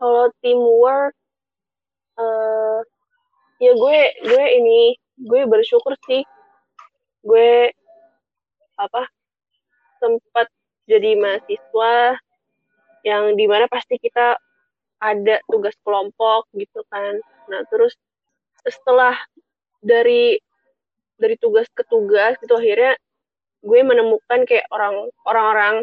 Kalau 0.00 0.32
teamwork 0.40 1.12
uh, 2.16 2.80
ya 3.60 3.72
gue 3.76 3.98
gue 4.24 4.44
ini 4.56 4.80
gue 5.20 5.42
bersyukur 5.44 5.92
sih 6.06 6.22
gue 7.26 7.74
apa 8.78 9.10
sempat 9.98 10.46
jadi 10.86 11.18
mahasiswa 11.18 12.16
yang 13.06 13.34
di 13.38 13.44
mana 13.46 13.70
pasti 13.70 13.98
kita 14.00 14.38
ada 14.98 15.36
tugas 15.46 15.74
kelompok 15.86 16.50
gitu 16.54 16.82
kan 16.90 17.18
nah 17.46 17.62
terus 17.70 17.94
setelah 18.66 19.14
dari 19.78 20.38
dari 21.18 21.34
tugas 21.38 21.66
ke 21.74 21.82
tugas 21.86 22.38
itu 22.42 22.54
akhirnya 22.54 22.94
gue 23.62 23.80
menemukan 23.82 24.46
kayak 24.46 24.70
orang 24.70 25.10
orang-orang 25.26 25.74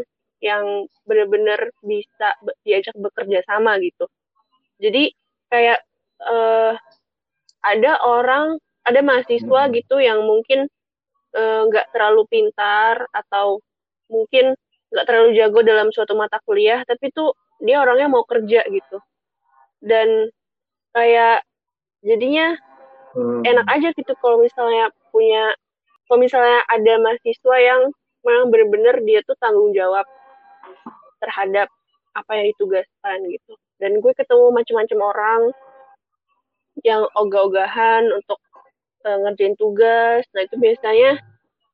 yang 0.43 0.87
benar-benar 1.03 1.71
bisa 1.83 2.35
diajak 2.63 2.95
bekerja 2.95 3.43
sama 3.47 3.75
gitu. 3.83 4.07
Jadi 4.79 5.11
kayak 5.51 5.79
uh, 6.23 6.75
ada 7.65 7.91
orang, 8.03 8.59
ada 8.85 8.99
mahasiswa 9.01 9.61
hmm. 9.67 9.73
gitu 9.81 9.97
yang 9.97 10.21
mungkin 10.21 10.69
eh, 11.33 11.61
nggak 11.65 11.89
uh, 11.89 11.91
terlalu 11.91 12.29
pintar 12.29 13.09
atau 13.09 13.57
mungkin 14.05 14.53
nggak 14.95 15.05
terlalu 15.05 15.35
jago 15.35 15.59
dalam 15.59 15.91
suatu 15.91 16.15
mata 16.15 16.39
kuliah, 16.47 16.79
tapi 16.87 17.11
tuh 17.11 17.35
dia 17.59 17.83
orangnya 17.83 18.07
mau 18.07 18.23
kerja 18.23 18.63
gitu. 18.71 18.97
Dan 19.83 20.31
kayak 20.95 21.43
jadinya 21.99 22.55
hmm. 23.15 23.43
enak 23.43 23.67
aja 23.67 23.89
gitu 23.91 24.13
kalau 24.23 24.39
misalnya 24.39 24.87
punya 25.11 25.51
kalau 26.05 26.21
misalnya 26.21 26.61
ada 26.69 26.93
mahasiswa 27.01 27.55
yang 27.59 27.81
memang 28.21 28.47
benar-benar 28.53 28.95
dia 29.03 29.25
tuh 29.25 29.35
tanggung 29.41 29.73
jawab 29.73 30.05
terhadap 31.19 31.67
apa 32.15 32.31
yang 32.37 32.45
ditugaskan 32.53 33.17
gitu 33.27 33.53
dan 33.81 33.99
gue 33.99 34.13
ketemu 34.15 34.45
macam-macam 34.55 34.99
orang 35.01 35.41
yang 36.83 37.07
ogah-ogahan 37.15 38.07
untuk 38.11 38.39
uh, 39.03 39.17
ngerjain 39.25 39.55
tugas 39.57 40.23
nah 40.31 40.41
itu 40.43 40.55
biasanya 40.59 41.19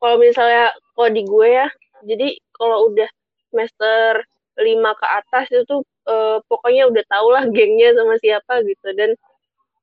kalau 0.02 0.18
misalnya 0.18 0.74
kalau 0.96 1.10
di 1.14 1.24
gue 1.28 1.48
ya 1.50 1.68
jadi 2.08 2.28
kalau 2.62 2.94
udah 2.94 3.10
semester 3.50 4.22
lima 4.62 4.94
ke 4.94 5.08
atas 5.10 5.50
itu 5.50 5.82
uh, 6.06 6.38
pokoknya 6.46 6.86
udah 6.94 7.04
tau 7.10 7.28
lah 7.34 7.50
gengnya 7.50 7.98
sama 7.98 8.22
siapa 8.22 8.62
gitu. 8.62 8.88
Dan 8.94 9.18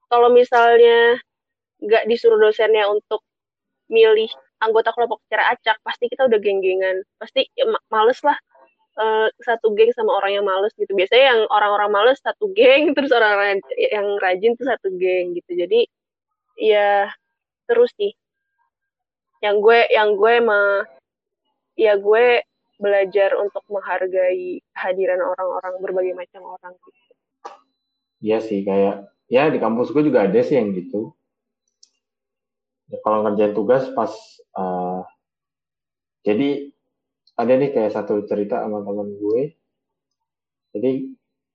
kalau 0.07 0.31
misalnya 0.31 1.19
nggak 1.83 2.07
disuruh 2.07 2.39
dosennya 2.39 2.87
untuk 2.87 3.23
milih 3.91 4.31
anggota 4.63 4.91
kelompok 4.93 5.23
secara 5.27 5.55
acak 5.55 5.79
pasti 5.83 6.07
kita 6.07 6.31
udah 6.31 6.39
geng-gengan. 6.39 7.03
Pasti 7.19 7.51
ya, 7.59 7.67
males 7.91 8.21
lah 8.23 8.39
uh, 8.99 9.29
satu 9.43 9.73
geng 9.75 9.91
sama 9.95 10.15
orang 10.19 10.43
yang 10.43 10.47
males 10.47 10.75
gitu. 10.77 10.93
Biasanya 10.95 11.25
yang 11.35 11.41
orang-orang 11.51 11.91
males 11.91 12.19
satu 12.23 12.51
geng 12.53 12.91
terus 12.97 13.11
orang-orang 13.15 13.63
yang 13.79 14.07
rajin 14.23 14.55
tuh 14.59 14.67
satu 14.69 14.89
geng 14.95 15.35
gitu. 15.35 15.51
Jadi 15.55 15.87
ya 16.59 17.11
terus 17.71 17.91
sih. 17.97 18.13
Yang 19.39 19.57
gue 19.63 19.79
yang 19.95 20.09
gue 20.19 20.35
mah 20.43 20.83
ya 21.79 21.95
gue 21.95 22.43
belajar 22.79 23.35
untuk 23.37 23.67
menghargai 23.67 24.63
kehadiran 24.73 25.21
orang-orang 25.21 25.75
berbagai 25.83 26.15
macam 26.15 26.43
orang. 26.57 26.73
Gitu. 26.79 27.13
Iya 28.19 28.39
sih 28.43 28.63
kayak 28.63 29.11
ya 29.31 29.51
di 29.51 29.59
kampus 29.59 29.91
gue 29.91 30.03
juga 30.07 30.27
ada 30.27 30.41
sih 30.41 30.57
yang 30.57 30.73
gitu. 30.75 31.13
Ya, 32.89 32.99
kalau 33.05 33.27
ngerjain 33.27 33.53
tugas 33.53 33.85
pas 33.93 34.11
uh, 34.57 35.05
jadi 36.25 36.73
ada 37.39 37.53
nih 37.55 37.71
kayak 37.71 37.93
satu 37.95 38.25
cerita 38.27 38.63
sama 38.63 38.83
teman 38.83 39.15
gue. 39.15 39.55
Jadi 40.75 40.91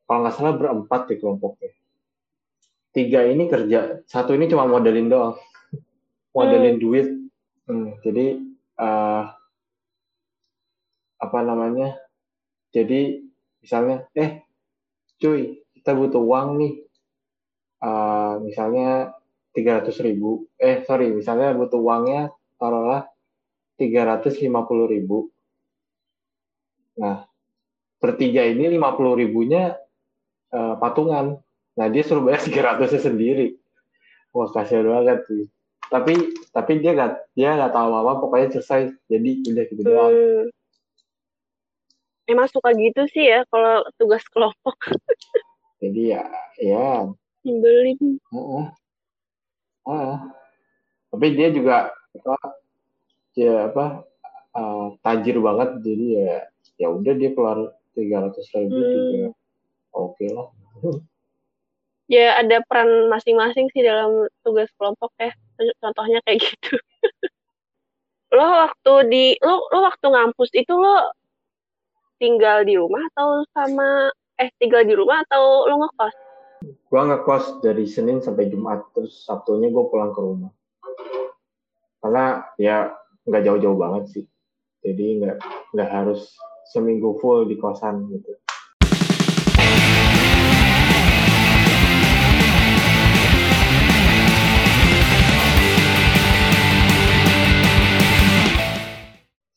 kalau 0.08 0.28
nggak 0.28 0.36
salah 0.36 0.56
berempat 0.56 1.12
di 1.12 1.16
kelompoknya. 1.20 1.72
Tiga 2.94 3.26
ini 3.26 3.50
kerja 3.50 4.06
satu 4.06 4.36
ini 4.38 4.46
cuma 4.52 4.70
modelin 4.70 5.10
doang. 5.10 5.36
Modelin 6.36 6.78
hmm. 6.78 6.84
duit. 6.84 7.08
Hmm, 7.64 7.96
jadi 8.04 8.44
uh, 8.78 9.24
apa 11.24 11.40
namanya 11.40 11.96
jadi 12.76 13.24
misalnya 13.64 14.04
eh 14.12 14.44
cuy 15.22 15.64
kita 15.80 15.96
butuh 15.96 16.20
uang 16.20 16.60
nih 16.60 16.74
uh, 17.84 18.40
misalnya 18.40 19.16
tiga 19.54 19.80
ratus 19.80 20.02
ribu, 20.02 20.50
eh 20.58 20.82
sorry, 20.84 21.14
misalnya 21.14 21.54
butuh 21.54 21.78
uangnya 21.78 22.34
taruhlah 22.58 23.06
tiga 23.78 24.10
ratus 24.10 24.42
lima 24.42 24.66
puluh 24.66 24.90
ribu. 24.90 25.30
Nah, 26.98 27.30
bertiga 28.02 28.42
ini 28.50 28.74
lima 28.74 28.98
puluh 28.98 29.14
ribunya 29.14 29.78
uh, 30.50 30.76
patungan. 30.82 31.38
Nah, 31.78 31.88
dia 31.90 32.02
suruh 32.02 32.26
bayar 32.26 32.42
tiga 32.48 32.74
ratusnya 32.74 33.14
sendiri. 33.14 33.54
Wah, 34.34 34.50
kasihan 34.50 34.90
banget 34.90 35.22
sih. 35.30 35.46
Tapi 35.94 36.34
tapi 36.50 36.82
dia 36.82 36.98
nggak 36.98 37.38
dia 37.38 37.54
nggak 37.54 37.74
tahu 37.78 37.92
apa, 37.94 38.12
pokoknya 38.18 38.48
selesai. 38.58 38.90
Jadi 39.06 39.32
udah 39.54 39.64
gitu 39.70 39.82
doang. 39.86 40.14
Emang 42.24 42.48
suka 42.48 42.72
gitu 42.72 43.04
sih 43.12 43.28
ya 43.28 43.44
kalau 43.52 43.84
tugas 44.00 44.24
kelompok. 44.32 44.78
Jadi 45.84 46.16
ya, 46.16 46.24
ya. 46.56 47.12
Nyebelin. 47.44 48.00
Uh 48.32 48.40
-uh. 48.40 48.66
Ah. 49.84 50.18
Tapi 51.12 51.36
dia 51.36 51.52
juga 51.52 51.92
apa 52.14 52.38
ya 53.34 53.68
apa 53.68 54.06
uh, 54.56 54.96
tajir 55.02 55.38
banget 55.42 55.82
jadi 55.82 56.06
ya 56.14 56.36
ya 56.78 56.88
udah 56.94 57.14
dia 57.18 57.34
keluar 57.34 57.74
tiga 57.98 58.26
ratus 58.26 58.46
ribu 58.54 58.78
hmm. 58.78 58.86
juga 58.90 59.30
oke 59.94 60.14
okay 60.14 60.30
lah. 60.30 60.48
ya 62.10 62.28
ada 62.42 62.62
peran 62.66 63.10
masing-masing 63.10 63.70
sih 63.74 63.82
dalam 63.82 64.30
tugas 64.46 64.70
kelompok 64.78 65.14
ya. 65.18 65.34
Contohnya 65.80 66.20
kayak 66.26 66.42
gitu. 66.42 66.76
lo 68.38 68.46
waktu 68.66 68.94
di 69.14 69.26
lo 69.42 69.70
lo 69.70 69.86
waktu 69.86 70.08
ngampus 70.10 70.50
itu 70.58 70.74
lo 70.74 71.14
tinggal 72.24 72.64
di 72.64 72.80
rumah 72.80 73.04
atau 73.12 73.44
sama 73.52 74.08
eh 74.40 74.48
tinggal 74.56 74.88
di 74.88 74.96
rumah 74.96 75.20
atau 75.28 75.68
lo 75.68 75.76
ngekos? 75.84 76.16
gue 76.64 77.02
ngekos 77.04 77.60
dari 77.60 77.84
Senin 77.84 78.24
sampai 78.24 78.48
Jumat 78.48 78.80
terus 78.96 79.28
Sabtunya 79.28 79.68
gue 79.68 79.84
pulang 79.92 80.16
ke 80.16 80.24
rumah. 80.24 80.48
Karena 82.00 82.48
ya 82.56 82.96
nggak 83.28 83.44
jauh-jauh 83.44 83.76
banget 83.76 84.04
sih. 84.08 84.26
Jadi 84.80 85.20
nggak 85.20 85.38
nggak 85.76 85.90
harus 85.92 86.32
seminggu 86.72 87.20
full 87.20 87.44
di 87.44 87.60
kosan 87.60 88.08
gitu. 88.08 88.40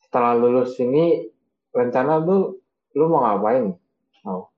Setelah 0.03 0.35
lulus 0.35 0.75
ini 0.83 1.36
rencana 1.75 2.21
tuh 2.23 2.59
lu 2.95 3.05
mau 3.07 3.23
ngapain? 3.23 3.75
Oh 4.27 4.51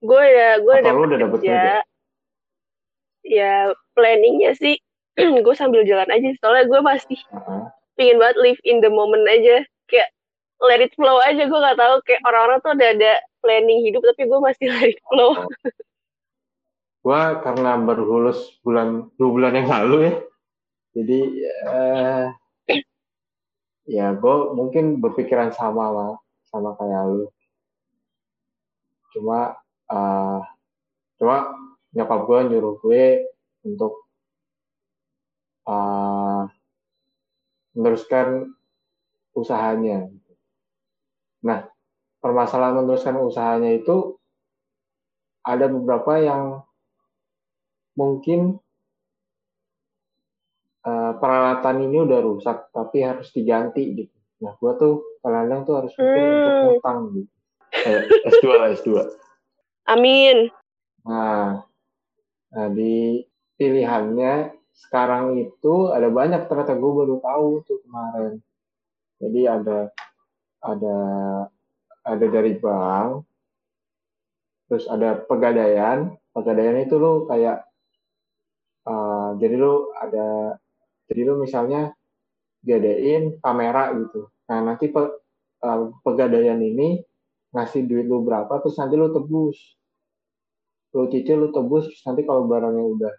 gue 0.00 0.16
udah 0.16 0.52
gue 0.64 0.74
udah 0.80 0.84
dapet 0.84 1.04
udah 1.04 1.18
dapet 1.20 1.40
kerja. 1.44 1.74
ya 3.20 3.54
planningnya 3.92 4.56
sih 4.56 4.80
gue 5.44 5.54
sambil 5.56 5.84
jalan 5.84 6.08
aja. 6.08 6.32
Soalnya 6.40 6.64
gue 6.70 6.80
masih 6.80 7.18
uh-huh. 7.28 7.68
pingin 8.00 8.16
banget 8.16 8.40
live 8.40 8.60
in 8.64 8.80
the 8.80 8.88
moment 8.88 9.26
aja. 9.28 9.60
Kayak 9.92 10.08
let 10.64 10.80
it 10.80 10.96
flow 10.96 11.20
aja. 11.28 11.44
Gue 11.44 11.60
gak 11.60 11.76
tahu 11.76 11.94
kayak 12.08 12.22
orang-orang 12.24 12.58
tuh 12.64 12.72
udah 12.72 12.88
ada 12.96 13.12
planning 13.44 13.84
hidup 13.84 14.00
tapi 14.00 14.24
gue 14.24 14.40
masih 14.40 14.66
let 14.74 14.96
it 14.96 15.00
flow. 15.08 15.44
Oh. 15.44 15.48
gue 17.00 17.22
karena 17.40 17.80
baru 17.80 18.04
lulus 18.04 18.60
bulan 18.60 19.08
dua 19.16 19.30
bulan 19.32 19.52
yang 19.56 19.68
lalu 19.68 19.96
ya. 20.08 20.14
Jadi 20.96 21.20
uh, 21.68 22.24
ya 23.90 24.14
gue 24.14 24.36
mungkin 24.54 25.02
berpikiran 25.02 25.50
sama 25.50 25.90
lah 25.90 26.12
sama 26.46 26.78
kayak 26.78 27.10
lu 27.10 27.26
cuma 29.10 29.58
uh, 29.90 30.38
cuma 31.18 31.50
nyokap 31.90 32.20
gue 32.30 32.38
nyuruh 32.54 32.74
gue 32.78 33.26
untuk 33.66 34.06
uh, 35.66 36.46
meneruskan 37.74 38.54
usahanya. 39.34 40.10
Nah, 41.46 41.66
permasalahan 42.22 42.82
meneruskan 42.82 43.16
usahanya 43.18 43.74
itu 43.74 44.18
ada 45.42 45.66
beberapa 45.70 46.20
yang 46.20 46.62
mungkin 47.96 48.60
peralatan 51.20 51.84
ini 51.84 52.02
udah 52.02 52.20
rusak 52.24 52.72
tapi 52.72 53.04
harus 53.04 53.28
diganti 53.30 53.84
gitu. 53.94 54.16
Nah, 54.40 54.56
gue 54.56 54.72
tuh 54.80 54.94
kadang-kadang 55.20 55.60
tuh 55.68 55.74
harus 55.76 55.92
mikir 55.94 56.24
hmm. 56.24 56.36
untuk 56.40 56.54
ngutang 56.64 56.98
gitu. 57.12 57.32
Eh, 57.70 58.02
S2 58.32 58.46
lah 58.56 58.68
S2. 58.74 58.88
Amin. 59.86 60.50
Nah, 61.06 61.62
nah 62.50 62.68
di 62.72 63.22
pilihannya 63.60 64.56
sekarang 64.74 65.36
itu 65.36 65.92
ada 65.92 66.08
banyak 66.08 66.48
ternyata 66.48 66.72
gue 66.74 66.92
baru 66.92 67.16
tahu 67.20 67.48
tuh 67.68 67.78
kemarin. 67.84 68.34
Jadi 69.20 69.40
ada 69.44 69.78
ada 70.64 70.98
ada 72.00 72.26
dari 72.26 72.56
bank, 72.56 73.28
terus 74.72 74.88
ada 74.88 75.20
pegadaian. 75.20 76.16
Pegadaian 76.32 76.80
itu 76.80 76.96
lo 76.96 77.28
kayak 77.28 77.66
uh, 78.88 79.36
jadi 79.36 79.60
lo 79.60 79.92
ada 80.00 80.56
jadi 81.10 81.26
lo 81.26 81.42
misalnya 81.42 81.90
gadain 82.62 83.34
kamera 83.42 83.90
gitu. 83.98 84.30
Nah 84.46 84.58
nanti 84.62 84.94
pe, 84.94 85.02
uh, 85.66 85.80
pegadaian 86.06 86.62
ini 86.62 87.02
ngasih 87.50 87.82
duit 87.90 88.06
lu 88.06 88.22
berapa 88.22 88.62
terus 88.62 88.78
nanti 88.78 88.94
lu 88.94 89.10
tebus 89.10 89.58
lu 90.94 91.10
cicil 91.10 91.42
lu 91.42 91.48
tebus 91.50 91.90
nanti 92.06 92.22
kalau 92.22 92.46
barangnya 92.46 92.84
udah 92.86 93.14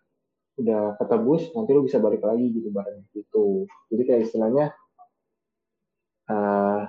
udah 0.63 0.81
ketebus 1.03 1.51
nanti 1.51 1.75
lu 1.75 1.83
bisa 1.83 1.99
balik 1.99 2.23
lagi 2.23 2.47
gitu 2.47 2.71
barangnya 2.71 3.03
gitu 3.11 3.67
jadi 3.91 4.01
kayak 4.07 4.21
istilahnya 4.31 4.71
uh, 6.31 6.87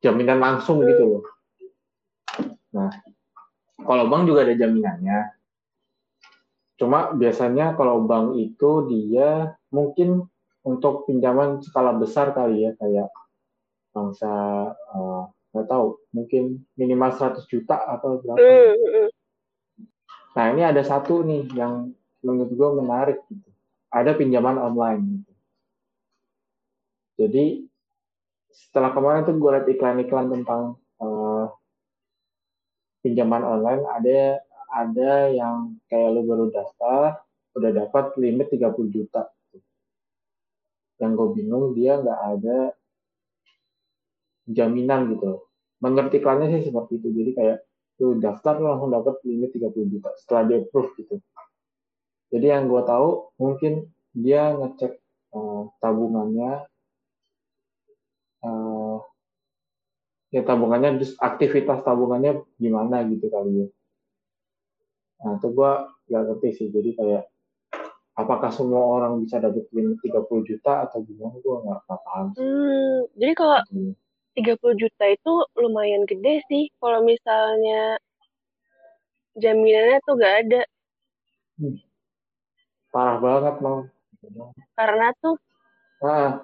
jaminan 0.00 0.40
langsung 0.40 0.82
gitu 0.84 1.04
loh. 1.06 1.24
Nah, 2.72 2.90
kalau 3.76 4.08
bank 4.08 4.24
juga 4.26 4.48
ada 4.48 4.54
jaminannya. 4.56 5.18
Cuma 6.80 7.12
biasanya 7.12 7.76
kalau 7.76 8.08
bank 8.08 8.40
itu 8.40 8.70
dia 8.88 9.52
mungkin 9.70 10.26
untuk 10.60 11.08
pinjaman 11.08 11.64
skala 11.64 11.96
besar 11.96 12.36
kali 12.36 12.68
ya 12.68 12.72
kayak 12.76 13.08
bangsa 13.90 14.30
uh, 14.74 15.24
nggak 15.50 15.66
tahu 15.66 15.98
mungkin 16.14 16.62
minimal 16.78 17.10
100 17.10 17.42
juta 17.50 17.74
atau 17.74 18.22
berapa. 18.22 18.38
Mm, 18.38 18.74
-hmm. 18.76 19.08
Nah 20.38 20.44
ini 20.54 20.62
ada 20.62 20.82
satu 20.86 21.26
nih 21.26 21.50
yang 21.58 21.90
menurut 22.22 22.52
gue 22.54 22.68
menarik 22.78 23.18
gitu. 23.26 23.50
Ada 23.90 24.14
pinjaman 24.14 24.60
online 24.60 25.02
gitu. 25.18 25.32
Jadi 27.20 27.66
setelah 28.50 28.94
kemarin 28.94 29.26
tuh 29.26 29.34
gue 29.38 29.50
liat 29.50 29.66
iklan-iklan 29.66 30.30
tentang 30.30 30.78
uh, 31.02 31.50
pinjaman 33.02 33.42
online 33.42 33.82
ada 33.88 34.38
ada 34.70 35.12
yang 35.34 35.74
kayak 35.90 36.14
lo 36.14 36.20
baru 36.22 36.46
daftar 36.54 37.18
udah 37.58 37.70
dapat 37.74 38.14
limit 38.18 38.52
30 38.54 38.94
juta 38.94 39.26
yang 41.00 41.16
gue 41.16 41.28
bingung 41.32 41.72
dia 41.72 41.96
nggak 41.96 42.20
ada 42.36 42.58
jaminan 44.50 45.16
gitu 45.16 45.50
menurut 45.80 46.12
iklannya 46.12 46.60
sih 46.60 46.68
seperti 46.70 47.00
itu. 47.00 47.08
Jadi 47.10 47.30
kayak 47.34 47.58
lu 48.00 48.16
daftar 48.16 48.56
langsung 48.60 48.92
dapat 48.92 49.20
limit 49.28 49.52
30 49.52 49.92
juta 49.92 50.08
setelah 50.16 50.42
dia 50.48 50.56
approve 50.64 50.92
gitu. 50.96 51.20
Jadi 52.30 52.46
yang 52.46 52.70
gue 52.70 52.82
tahu 52.84 53.34
mungkin 53.36 53.90
dia 54.14 54.56
ngecek 54.56 54.92
uh, 55.36 55.68
tabungannya 55.82 56.64
uh, 58.46 58.98
ya 60.32 60.42
tabungannya 60.46 61.02
terus 61.02 61.12
aktivitas 61.18 61.84
tabungannya 61.84 62.40
gimana 62.56 63.04
gitu 63.08 63.28
kali 63.28 63.64
ya. 63.64 63.68
Nah 65.20 65.36
itu 65.36 65.48
gue 65.52 65.72
gak 66.08 66.22
ngerti 66.24 66.48
sih. 66.56 66.68
Jadi 66.72 66.96
kayak 66.96 67.28
apakah 68.18 68.50
semua 68.50 68.82
orang 69.00 69.22
bisa 69.22 69.38
dapat 69.38 69.64
limit 69.74 69.98
30 70.02 70.48
juta 70.48 70.86
atau 70.88 71.02
gimana? 71.06 71.36
Gue 71.40 71.56
nggak 71.62 71.80
paham 71.86 72.26
hmm, 72.34 72.96
jadi 73.16 73.32
kalau 73.34 73.58
hmm. 73.70 73.92
30 74.38 74.80
juta 74.80 75.04
itu 75.10 75.32
lumayan 75.58 76.06
gede 76.06 76.40
sih. 76.46 76.70
Kalau 76.78 77.02
misalnya 77.02 77.98
jaminannya 79.36 79.98
tuh 80.06 80.14
gak 80.18 80.34
ada. 80.46 80.62
Hmm. 81.60 81.76
parah 82.90 83.20
banget 83.20 83.54
mau 83.62 83.86
karena 84.74 85.12
tuh 85.20 85.36
nah, 86.00 86.40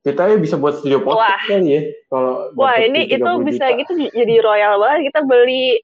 kita 0.00 0.32
ya 0.32 0.36
bisa 0.40 0.56
buat 0.56 0.80
studio 0.80 1.04
podcast 1.04 1.44
kali 1.48 1.68
ya 1.68 1.82
kalau 2.08 2.50
wah 2.56 2.76
ini 2.80 3.08
itu 3.08 3.30
bisa 3.44 3.72
gitu 3.76 3.92
jadi 4.12 4.34
royal 4.44 4.80
banget. 4.80 5.12
Kita 5.12 5.20
beli 5.24 5.80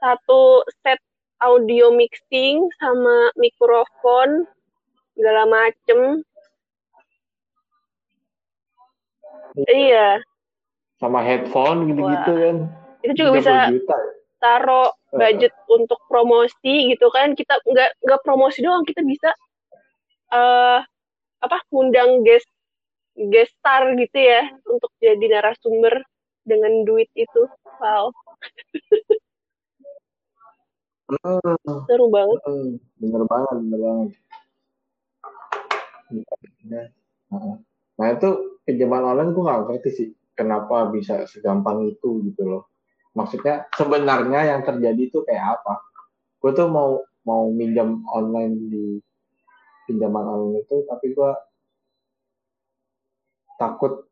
satu 0.00 0.64
set 0.80 1.00
audio 1.40 1.96
mixing 1.96 2.68
sama 2.76 3.32
mikrofon 3.40 4.44
segala 5.16 5.48
macem. 5.48 6.20
Iya. 9.66 10.20
Sama 11.00 11.24
headphone 11.24 11.90
gitu-gitu 11.90 12.32
kan. 12.32 12.56
Itu 13.00 13.12
juga 13.16 13.30
bisa 13.40 13.54
juta. 13.72 13.96
taruh 14.40 14.92
budget 15.12 15.52
uh. 15.52 15.80
untuk 15.80 16.00
promosi 16.06 16.92
gitu 16.92 17.08
kan. 17.10 17.32
Kita 17.32 17.58
nggak 17.64 17.90
nggak 18.04 18.20
promosi 18.22 18.60
doang 18.60 18.84
kita 18.84 19.00
bisa 19.00 19.32
uh, 20.32 20.84
apa 21.40 21.56
ngundang 21.72 22.20
guest 22.22 22.48
guest 23.16 23.56
star 23.58 23.96
gitu 23.96 24.16
ya 24.16 24.44
untuk 24.68 24.92
jadi 25.00 25.40
narasumber 25.40 26.04
dengan 26.44 26.84
duit 26.84 27.08
itu. 27.16 27.48
Wow 27.80 28.12
hmm. 31.10 31.80
seru 31.90 32.06
banget. 32.08 32.38
Hmm. 32.46 32.70
bener 33.00 33.22
banget 33.26 33.56
bener 33.66 33.80
banget. 33.80 34.10
Nah 38.00 38.06
itu 38.14 38.28
pinjaman 38.66 39.02
online 39.02 39.30
gue 39.34 39.42
nggak 39.42 39.60
ngerti 39.66 39.90
sih 39.90 40.08
kenapa 40.38 40.88
bisa 40.88 41.26
segampang 41.26 41.90
itu 41.90 42.22
gitu 42.30 42.42
loh. 42.46 42.62
Maksudnya 43.18 43.66
sebenarnya 43.74 44.54
yang 44.54 44.62
terjadi 44.62 45.02
itu 45.10 45.26
kayak 45.26 45.60
apa? 45.60 45.82
Gue 46.38 46.54
tuh 46.54 46.70
mau 46.70 47.02
mau 47.26 47.52
minjam 47.52 48.00
online 48.08 48.54
di 48.70 48.86
pinjaman 49.84 50.24
online 50.24 50.64
itu 50.64 50.86
tapi 50.88 51.12
gue 51.12 51.30
takut 53.60 54.08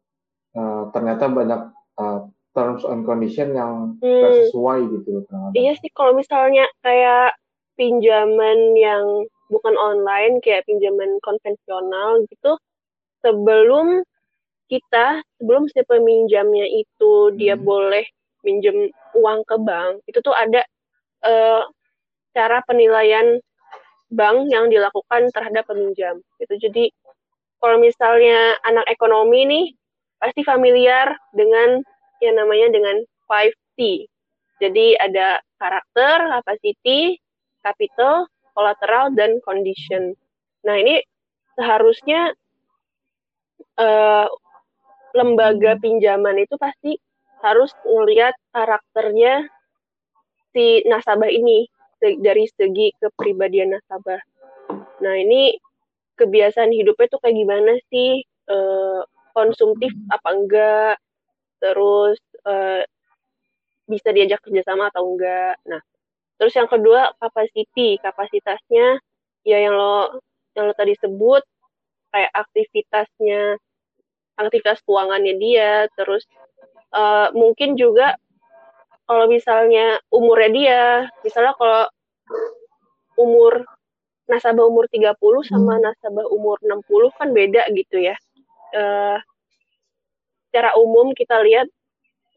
uh, 0.59 0.93
ternyata 0.93 1.25
banyak 1.33 1.61
uh, 1.97 2.29
terms 2.57 2.83
and 2.89 3.05
condition 3.05 3.55
yang 3.55 3.97
hmm. 4.01 4.23
sesuai 4.49 4.79
gitu 4.93 5.23
loh. 5.23 5.53
Iya 5.55 5.77
sih 5.79 5.91
kalau 5.93 6.17
misalnya 6.17 6.65
kayak 6.83 7.37
pinjaman 7.79 8.75
yang 8.75 9.29
bukan 9.49 9.75
online 9.79 10.41
kayak 10.45 10.65
pinjaman 10.69 11.17
konvensional 11.25 12.25
gitu 12.29 12.61
sebelum 13.25 14.05
kita 14.69 15.25
sebelum 15.41 15.65
si 15.73 15.81
peminjamnya 15.89 16.69
itu 16.69 17.33
dia 17.41 17.57
hmm. 17.57 17.65
boleh 17.65 18.05
minjem 18.45 18.93
uang 19.17 19.41
ke 19.49 19.57
bank 19.65 20.05
itu 20.05 20.21
tuh 20.21 20.37
ada 20.37 20.63
uh, 21.25 21.65
cara 22.37 22.61
penilaian 22.69 23.41
bank 24.13 24.49
yang 24.53 24.69
dilakukan 24.69 25.33
terhadap 25.33 25.65
peminjam 25.67 26.21
itu 26.39 26.55
jadi 26.61 26.93
kalau 27.59 27.83
misalnya 27.83 28.55
anak 28.63 28.87
ekonomi 28.87 29.43
nih 29.49 29.67
pasti 30.23 30.47
familiar 30.47 31.17
dengan 31.35 31.83
yang 32.23 32.37
namanya 32.39 32.69
dengan 32.73 32.97
5T. 33.29 34.09
Jadi 34.59 34.99
ada 34.99 35.39
karakter, 35.59 36.17
capacity, 36.41 37.19
capital, 37.63 38.27
collateral, 38.55 39.15
dan 39.15 39.39
condition. 39.47 40.19
Nah 40.67 40.75
ini 40.79 40.99
seharusnya 41.55 42.35
uh, 43.79 44.27
lembaga 45.15 45.79
pinjaman 45.79 46.43
itu 46.43 46.59
pasti 46.59 46.99
harus 47.39 47.71
melihat 47.87 48.35
karakternya 48.51 49.47
si 50.51 50.83
nasabah 50.91 51.31
ini 51.31 51.71
dari 51.99 52.47
segi 52.51 52.95
kepribadian 52.99 53.79
nasabah. 53.79 54.19
Nah 55.03 55.15
ini 55.15 55.55
kebiasaan 56.19 56.75
hidupnya 56.75 57.07
tuh 57.15 57.21
kayak 57.23 57.39
gimana 57.39 57.73
sih 57.91 58.27
uh, 58.51 59.07
konsumtif 59.35 59.95
apa 60.11 60.29
enggak 60.35 60.95
terus 61.59 62.19
uh, 62.47 62.83
bisa 63.89 64.09
diajak 64.13 64.43
kerjasama 64.43 64.91
atau 64.91 65.15
enggak 65.15 65.59
nah 65.67 65.83
terus 66.39 66.55
yang 66.55 66.71
kedua 66.71 67.13
capacity 67.19 67.99
kapasitasnya 67.99 69.03
ya 69.43 69.59
yang 69.59 69.75
lo 69.75 70.23
yang 70.55 70.71
lo 70.71 70.75
tadi 70.75 70.95
sebut 70.99 71.43
kayak 72.15 72.33
aktivitasnya 72.33 73.59
aktivitas 74.39 74.81
keuangannya 74.87 75.35
dia 75.37 75.91
terus 75.99 76.25
uh, 76.95 77.29
mungkin 77.35 77.75
juga 77.75 78.15
kalau 79.09 79.27
misalnya 79.27 79.99
umurnya 80.13 80.51
dia 80.53 80.83
misalnya 81.27 81.57
kalau 81.59 81.89
umur 83.19 83.67
nasabah 84.29 84.69
umur 84.69 84.87
30 84.93 85.17
sama 85.49 85.81
hmm. 85.81 85.83
nasabah 85.83 86.27
umur 86.29 86.61
60 86.61 87.19
kan 87.19 87.29
beda 87.33 87.65
gitu 87.73 87.97
ya. 87.99 88.17
Uh, 88.77 89.17
secara 90.49 90.73
umum 90.81 91.13
kita 91.13 91.39
lihat 91.45 91.69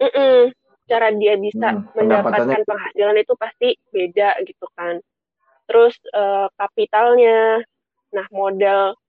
mm 0.04 0.12
-mm, 0.12 0.40
cara 0.92 1.08
dia 1.16 1.40
bisa 1.40 1.72
hmm, 1.72 1.96
mendapatkan 1.96 2.62
penghasilan 2.68 3.18
itu 3.24 3.34
pasti 3.40 3.70
beda 3.96 4.36
gitu 4.44 4.68
kan. 4.76 5.00
Terus 5.72 5.96
uh, 6.12 6.52
kapitalnya, 6.60 7.64
nah 8.12 8.28
modal 8.36 9.00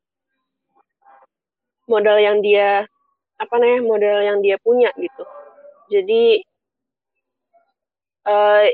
modal 1.90 2.22
yang 2.22 2.38
dia 2.38 2.86
apa 3.42 3.54
namanya 3.58 3.82
modal 3.82 4.18
yang 4.22 4.38
dia 4.38 4.56
punya 4.62 4.94
gitu. 4.94 5.24
Jadi 5.90 6.46
uh, 8.30 8.70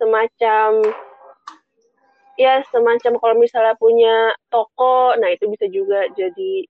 semacam 0.00 0.68
ya 2.40 2.64
semacam 2.72 3.12
kalau 3.20 3.36
misalnya 3.36 3.76
punya 3.76 4.32
toko, 4.48 5.12
nah 5.20 5.28
itu 5.28 5.44
bisa 5.52 5.68
juga 5.68 6.08
jadi 6.16 6.64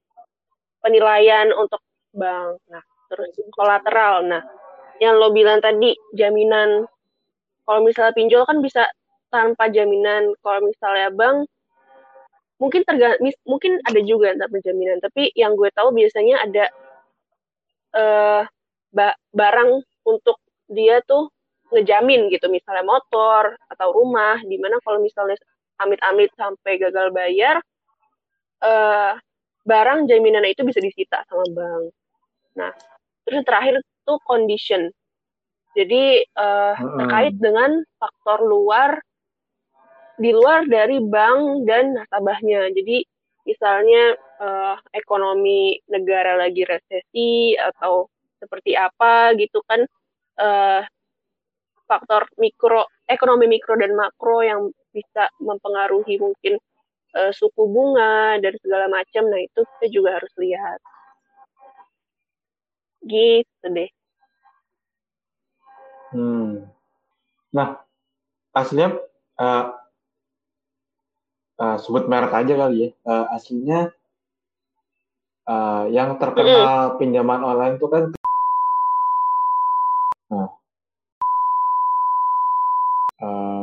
penilaian 0.82 1.54
untuk 1.54 1.78
bank. 2.10 2.58
Nah, 2.70 2.82
terus 3.10 3.32
kolateral. 3.54 4.26
Nah, 4.26 4.42
yang 5.02 5.20
lo 5.20 5.30
bilang 5.32 5.60
tadi 5.60 5.92
jaminan 6.16 6.88
kalau 7.66 7.80
misalnya 7.82 8.14
pinjol 8.14 8.46
kan 8.46 8.62
bisa 8.62 8.86
tanpa 9.28 9.68
jaminan. 9.68 10.32
Kalau 10.40 10.60
misalnya 10.62 11.10
bank 11.12 11.50
mungkin 12.56 12.88
terga 12.88 13.20
mungkin 13.44 13.76
ada 13.84 14.00
juga 14.00 14.32
tanpa 14.32 14.58
jaminan, 14.64 15.02
tapi 15.02 15.28
yang 15.36 15.58
gue 15.58 15.68
tahu 15.76 15.92
biasanya 15.92 16.40
ada 16.40 16.64
uh, 17.92 18.42
barang 19.36 19.70
untuk 20.08 20.40
dia 20.72 21.04
tuh 21.04 21.28
ngejamin 21.74 22.30
gitu 22.30 22.46
misalnya 22.46 22.86
motor 22.86 23.58
atau 23.68 23.88
rumah 23.90 24.38
di 24.46 24.56
mana 24.56 24.78
kalau 24.80 25.02
misalnya 25.02 25.36
amit-amit 25.76 26.32
sampai 26.38 26.80
gagal 26.80 27.12
bayar, 27.12 27.60
uh, 28.64 29.12
barang 29.66 30.08
jaminan 30.08 30.46
itu 30.48 30.64
bisa 30.64 30.80
disita 30.80 31.26
sama 31.28 31.44
bank. 31.52 31.92
Nah, 32.56 32.72
terus 33.26 33.42
terakhir 33.42 33.82
itu 33.82 34.12
condition. 34.22 34.82
Jadi 35.76 36.24
uh, 36.38 36.72
hmm. 36.72 36.96
terkait 37.04 37.34
dengan 37.36 37.70
faktor 38.00 38.46
luar 38.46 38.96
di 40.16 40.32
luar 40.32 40.64
dari 40.64 40.96
bank 41.04 41.68
dan 41.68 41.92
nasabahnya. 41.92 42.72
Jadi 42.72 43.04
misalnya 43.44 44.16
uh, 44.40 44.76
ekonomi 44.96 45.76
negara 45.92 46.40
lagi 46.40 46.64
resesi 46.64 47.52
atau 47.54 48.08
seperti 48.40 48.72
apa 48.72 49.36
gitu 49.36 49.60
kan 49.68 49.84
uh, 50.40 50.80
faktor 51.86 52.26
mikro 52.40 52.88
ekonomi 53.06 53.46
mikro 53.46 53.78
dan 53.78 53.94
makro 53.94 54.42
yang 54.42 54.72
bisa 54.90 55.28
mempengaruhi 55.38 56.16
mungkin 56.16 56.56
uh, 57.14 57.30
suku 57.36 57.68
bunga 57.68 58.40
dan 58.40 58.56
segala 58.64 58.88
macam. 58.88 59.28
Nah 59.28 59.44
itu 59.44 59.60
kita 59.76 59.86
juga 59.92 60.16
harus 60.20 60.32
lihat 60.40 60.80
gitu 63.06 63.66
deh 63.70 63.90
hmm. 66.12 66.66
nah 67.54 67.80
aslinya 68.52 68.98
uh, 69.38 69.64
uh, 71.62 71.76
sebut 71.80 72.10
merek 72.10 72.34
aja 72.34 72.54
kali 72.58 72.76
ya 72.76 72.90
uh, 73.06 73.26
aslinya 73.32 73.94
uh, 75.46 75.86
yang 75.88 76.18
terkenal 76.18 76.94
mm. 76.94 76.96
pinjaman 76.98 77.42
online 77.46 77.74
itu 77.78 77.86
kan 77.86 78.04
nah 80.26 80.50
uh, 83.22 83.62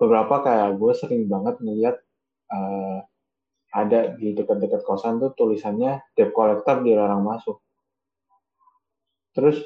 beberapa 0.00 0.34
kayak 0.42 0.80
gue 0.80 0.92
sering 0.98 1.30
banget 1.30 1.60
ngeliat 1.62 1.96
uh, 2.50 3.04
ada 3.72 4.12
di 4.20 4.36
dekat-dekat 4.36 4.84
kosan 4.84 5.16
tuh 5.16 5.32
tulisannya 5.32 6.04
debt 6.12 6.36
collector 6.36 6.84
dilarang 6.84 7.24
masuk. 7.24 7.56
Terus 9.32 9.58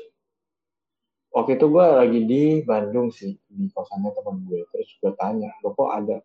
waktu 1.34 1.58
itu 1.58 1.66
gue 1.68 1.86
lagi 1.86 2.20
di 2.24 2.42
Bandung 2.62 3.10
sih 3.10 3.34
di 3.50 3.66
kosannya 3.70 4.10
teman 4.14 4.46
gue. 4.46 4.62
Terus 4.70 4.88
gue 5.02 5.12
tanya, 5.18 5.50
lo 5.62 5.74
kok 5.74 5.90
ada 5.90 6.16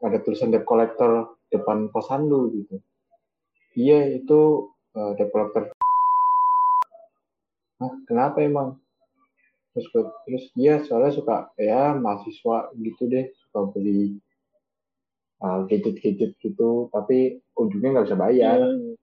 ada 0.00 0.18
tulisan 0.24 0.50
debt 0.50 0.66
collector 0.66 1.38
depan 1.50 1.90
kosan 1.94 2.26
lu 2.26 2.50
gitu? 2.54 2.82
Iya 3.78 4.18
itu 4.20 4.70
uh, 4.98 5.12
debt 5.14 5.30
collector. 5.30 5.70
Nah, 7.80 7.94
kenapa 8.04 8.44
emang? 8.44 8.76
Terus 9.72 9.86
gue, 9.94 10.04
terus 10.26 10.44
dia 10.58 10.82
soalnya 10.82 11.14
suka 11.14 11.36
ya 11.54 11.94
mahasiswa 11.94 12.74
gitu 12.74 13.02
deh 13.06 13.30
suka 13.46 13.70
beli 13.70 14.18
gadget-gadget 15.40 16.36
gitu 16.36 16.92
tapi 16.92 17.40
ujungnya 17.56 17.96
nggak 17.96 18.06
bisa 18.12 18.18
bayar 18.20 18.60
hmm. 18.60 18.99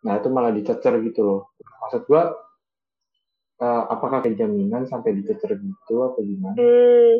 Nah 0.00 0.16
itu 0.16 0.28
malah 0.32 0.52
dicecer 0.54 0.94
gitu 1.04 1.20
loh 1.22 1.40
maksud 1.86 2.08
gua 2.08 2.32
uh, 3.60 3.82
apakah 3.92 4.24
kayak 4.24 4.40
sampai 4.88 5.16
dicecer 5.20 5.56
gitu 5.60 5.94
atau 6.04 6.20
gimana 6.24 6.56
hmm. 6.56 7.14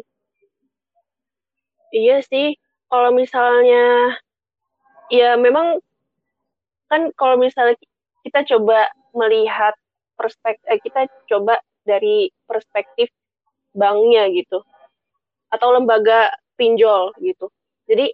iya 1.92 2.24
sih 2.24 2.56
kalau 2.90 3.14
misalnya 3.14 4.16
ya 5.12 5.36
memang 5.36 5.78
kan 6.90 7.14
kalau 7.14 7.38
misalnya 7.38 7.78
kita 8.26 8.42
coba 8.56 8.90
melihat 9.14 9.74
perspektif 10.18 10.66
eh, 10.68 10.80
kita 10.82 11.06
coba 11.30 11.62
dari 11.86 12.28
perspektif 12.44 13.08
banknya 13.72 14.28
gitu 14.34 14.60
atau 15.50 15.68
lembaga 15.74 16.30
pinjol 16.54 17.14
gitu. 17.18 17.50
Jadi 17.88 18.12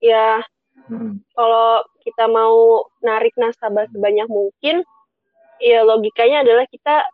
ya 0.00 0.40
hmm. 0.88 1.20
kalau 1.36 1.84
kita 2.00 2.24
mau 2.30 2.88
narik 3.04 3.36
nasabah 3.36 3.90
sebanyak 3.92 4.28
mungkin, 4.30 4.86
ya 5.60 5.84
logikanya 5.84 6.46
adalah 6.46 6.64
kita 6.70 7.04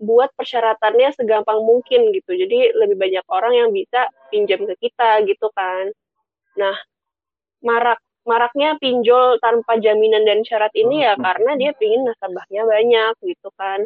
buat 0.00 0.32
persyaratannya 0.34 1.12
segampang 1.14 1.60
mungkin 1.60 2.10
gitu. 2.16 2.32
Jadi 2.32 2.72
lebih 2.72 2.96
banyak 2.96 3.24
orang 3.28 3.52
yang 3.52 3.68
bisa 3.70 4.08
pinjam 4.32 4.64
ke 4.64 4.74
kita 4.80 5.22
gitu 5.28 5.52
kan. 5.52 5.92
Nah, 6.56 6.74
marak 7.60 8.00
maraknya 8.24 8.76
pinjol 8.80 9.40
tanpa 9.40 9.76
jaminan 9.80 10.24
dan 10.24 10.40
syarat 10.44 10.72
ini 10.76 11.04
ya 11.04 11.16
karena 11.16 11.56
dia 11.56 11.72
pingin 11.76 12.04
nasabahnya 12.08 12.64
banyak 12.64 13.14
gitu 13.28 13.48
kan. 13.56 13.84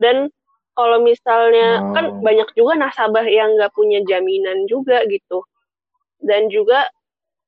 Dan 0.00 0.32
kalau 0.72 1.04
misalnya 1.04 1.84
oh. 1.84 1.92
kan 1.92 2.04
banyak 2.24 2.48
juga 2.56 2.80
nasabah 2.80 3.28
yang 3.28 3.60
nggak 3.60 3.76
punya 3.76 4.00
jaminan 4.08 4.64
juga 4.64 5.04
gitu 5.04 5.44
dan 6.20 6.48
juga 6.52 6.86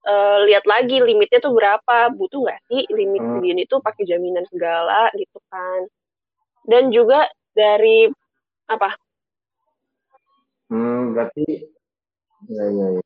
uh, 0.08 0.38
lihat 0.48 0.64
lagi 0.66 1.00
limitnya 1.00 1.38
tuh 1.40 1.54
berapa 1.54 2.12
butuh 2.16 2.44
nggak 2.44 2.60
sih 2.68 2.82
limit 2.92 3.22
hmm. 3.22 3.32
segini 3.38 3.62
tuh 3.68 3.80
pakai 3.80 4.04
jaminan 4.08 4.44
segala 4.48 5.08
gitu 5.16 5.38
kan 5.52 5.80
dan 6.66 6.90
juga 6.90 7.28
dari 7.52 8.08
apa 8.68 8.96
hmm, 10.72 11.16
berarti 11.16 11.44
ya 12.48 12.64
ya 12.66 12.86
ya 12.98 13.02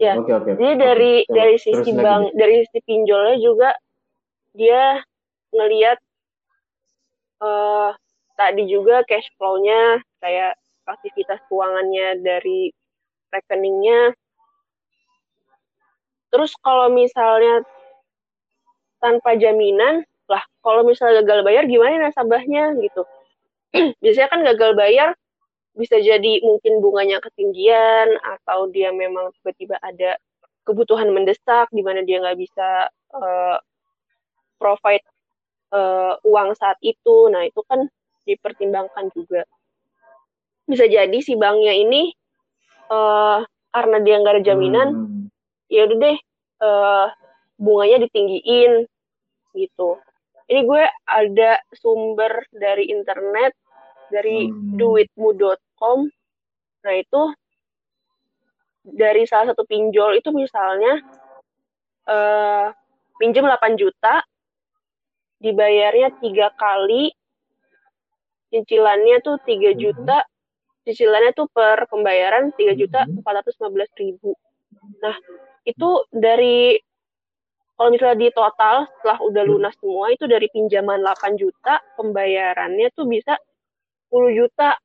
ya 0.00 0.12
oke 0.16 0.32
oke 0.32 0.50
jadi 0.56 0.74
dari 0.78 1.14
oke. 1.26 1.34
dari 1.34 1.56
sisi 1.60 1.90
Terus 1.92 2.00
bank 2.00 2.22
lagi. 2.30 2.36
dari 2.38 2.54
sisi 2.64 2.78
pinjolnya 2.86 3.36
juga 3.42 3.70
dia 4.54 5.02
ngelihat 5.50 5.98
uh, 7.42 7.90
tadi 8.38 8.64
juga 8.70 9.02
cash 9.04 9.28
flow-nya 9.36 10.00
kayak 10.22 10.56
aktivitas 10.90 11.38
keuangannya 11.46 12.18
dari 12.24 12.74
rekeningnya. 13.30 14.16
Terus 16.30 16.54
kalau 16.62 16.88
misalnya 16.94 17.66
tanpa 19.02 19.34
jaminan, 19.34 20.06
lah 20.30 20.42
kalau 20.62 20.86
misalnya 20.86 21.26
gagal 21.26 21.42
bayar 21.42 21.66
gimana 21.66 22.08
nasabahnya 22.08 22.78
gitu. 22.78 23.02
Biasanya 24.02 24.28
kan 24.30 24.40
gagal 24.46 24.72
bayar 24.78 25.10
bisa 25.74 25.98
jadi 25.98 26.42
mungkin 26.42 26.82
bunganya 26.82 27.22
ketinggian 27.22 28.18
atau 28.22 28.70
dia 28.70 28.90
memang 28.90 29.30
tiba-tiba 29.38 29.78
ada 29.82 30.18
kebutuhan 30.66 31.10
mendesak 31.10 31.70
di 31.74 31.82
mana 31.82 32.02
dia 32.06 32.22
nggak 32.22 32.38
bisa 32.38 32.90
uh, 33.14 33.56
provide 34.58 35.02
uh, 35.74 36.14
uang 36.22 36.54
saat 36.54 36.78
itu. 36.82 37.30
Nah 37.30 37.46
itu 37.46 37.62
kan 37.66 37.90
dipertimbangkan 38.22 39.10
juga. 39.14 39.42
Bisa 40.68 40.86
jadi 40.86 41.18
si 41.18 41.34
banknya 41.34 41.74
ini 41.74 42.14
uh, 42.92 43.42
karena 43.74 43.98
dia 44.02 44.18
nggak 44.22 44.34
ada 44.38 44.44
jaminan, 44.46 44.88
hmm. 44.94 45.19
Ya 45.70 45.86
udah 45.86 45.98
deh 46.02 46.18
uh, 46.60 47.06
bunganya 47.56 48.04
ditinggiin 48.10 48.84
gitu. 49.54 49.96
Ini 50.50 50.66
gue 50.66 50.82
ada 51.06 51.62
sumber 51.78 52.42
dari 52.50 52.90
internet 52.90 53.54
dari 54.10 54.50
hmm. 54.50 54.74
duitmu.com. 54.74 56.10
Nah 56.82 56.94
itu 56.98 57.22
dari 58.82 59.22
salah 59.28 59.54
satu 59.54 59.62
pinjol 59.68 60.18
itu 60.18 60.34
misalnya 60.34 60.98
uh, 62.10 62.72
pinjam 63.20 63.46
8 63.46 63.76
juta 63.76 64.24
dibayarnya 65.40 66.20
tiga 66.20 66.52
kali 66.56 67.12
cicilannya 68.50 69.22
tuh 69.24 69.40
3 69.40 69.46
mm-hmm. 69.46 69.78
juta 69.78 70.18
cicilannya 70.84 71.32
tuh 71.32 71.48
per 71.52 71.86
pembayaran 71.88 72.52
3 72.56 72.76
juta 72.76 73.06
415 73.06 73.20
mm-hmm. 73.20 74.00
ribu 74.00 74.32
nah 75.00 75.16
itu 75.70 75.90
dari 76.10 76.78
kalau 77.80 77.96
misalnya 77.96 78.18
di 78.20 78.28
total 78.36 78.84
setelah 79.00 79.18
udah 79.24 79.40
mm-hmm. 79.40 79.56
lunas 79.56 79.74
semua 79.80 80.06
itu 80.12 80.24
dari 80.28 80.46
pinjaman 80.52 81.00
8 81.00 81.40
juta 81.40 81.80
pembayarannya 81.96 82.92
tuh 82.92 83.08
bisa 83.08 83.40
10 84.12 84.36
juta. 84.36 84.76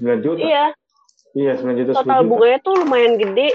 9 0.00 0.24
juta? 0.24 0.40
Iya. 0.40 0.66
Iya 1.34 1.52
9 1.60 1.76
juta 1.76 1.90
total 2.00 2.24
bunganya 2.24 2.58
tuh 2.64 2.74
lumayan 2.78 3.20
gede 3.20 3.52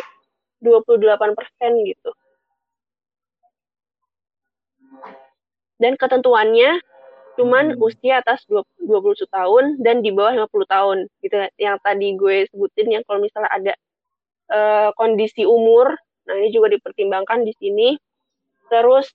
28 0.62 1.34
persen 1.34 1.72
gitu. 1.88 2.12
Dan 5.80 5.96
ketentuannya 5.96 6.84
cuman 7.40 7.80
hmm. 7.80 7.80
usia 7.80 8.20
atas 8.20 8.44
20 8.52 8.76
tahun 9.32 9.80
dan 9.80 10.04
di 10.04 10.12
bawah 10.12 10.44
50 10.52 10.52
tahun 10.68 10.98
gitu. 11.24 11.40
Yang 11.56 11.78
tadi 11.80 12.08
gue 12.20 12.36
sebutin 12.52 12.88
yang 12.92 13.04
kalau 13.08 13.24
misalnya 13.24 13.48
ada 13.48 13.74
uh, 14.52 14.90
kondisi 15.00 15.48
umur 15.48 15.96
nah 16.28 16.38
ini 16.38 16.52
juga 16.52 16.76
dipertimbangkan 16.76 17.48
di 17.48 17.56
sini. 17.56 17.96
Terus 18.68 19.08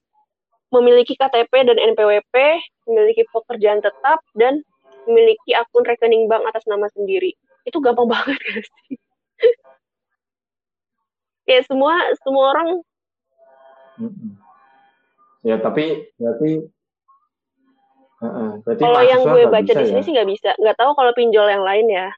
memiliki 0.72 1.14
KTP 1.20 1.52
dan 1.68 1.76
NPWP 1.76 2.34
memiliki 2.88 3.28
pekerjaan 3.28 3.84
tetap 3.84 4.24
dan 4.32 4.64
memiliki 5.04 5.52
akun 5.52 5.84
rekening 5.84 6.24
bank 6.24 6.48
atas 6.48 6.64
nama 6.64 6.88
sendiri. 6.96 7.36
Itu 7.68 7.84
gampang 7.84 8.08
banget 8.16 8.40
gak 8.40 8.64
sih? 8.64 8.96
Ya 11.44 11.60
semua 11.68 12.00
semua 12.24 12.56
orang 12.56 12.68
Ya 15.44 15.60
tapi 15.60 16.08
berarti 16.16 16.64
uh, 18.24 18.52
berarti 18.64 18.80
kalau 18.80 19.02
yang 19.04 19.22
gue 19.22 19.42
baca 19.52 19.72
di 19.72 19.84
sini 19.84 20.00
ya? 20.00 20.04
sih 20.04 20.12
nggak 20.16 20.30
bisa. 20.32 20.50
Nggak 20.56 20.76
tahu 20.80 20.90
kalau 20.96 21.12
pinjol 21.12 21.46
yang 21.48 21.64
lain 21.64 21.86
ya. 21.90 22.08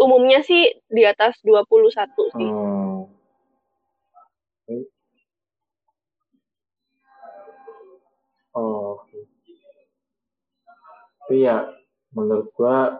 umumnya 0.00 0.40
sih 0.40 0.80
di 0.88 1.04
atas 1.04 1.36
21 1.44 1.92
sih. 2.32 2.48
Hmm. 2.48 3.04
Oh, 8.50 9.06
tapi 11.22 11.46
ya 11.46 11.70
menurut 12.10 12.50
gua 12.58 12.98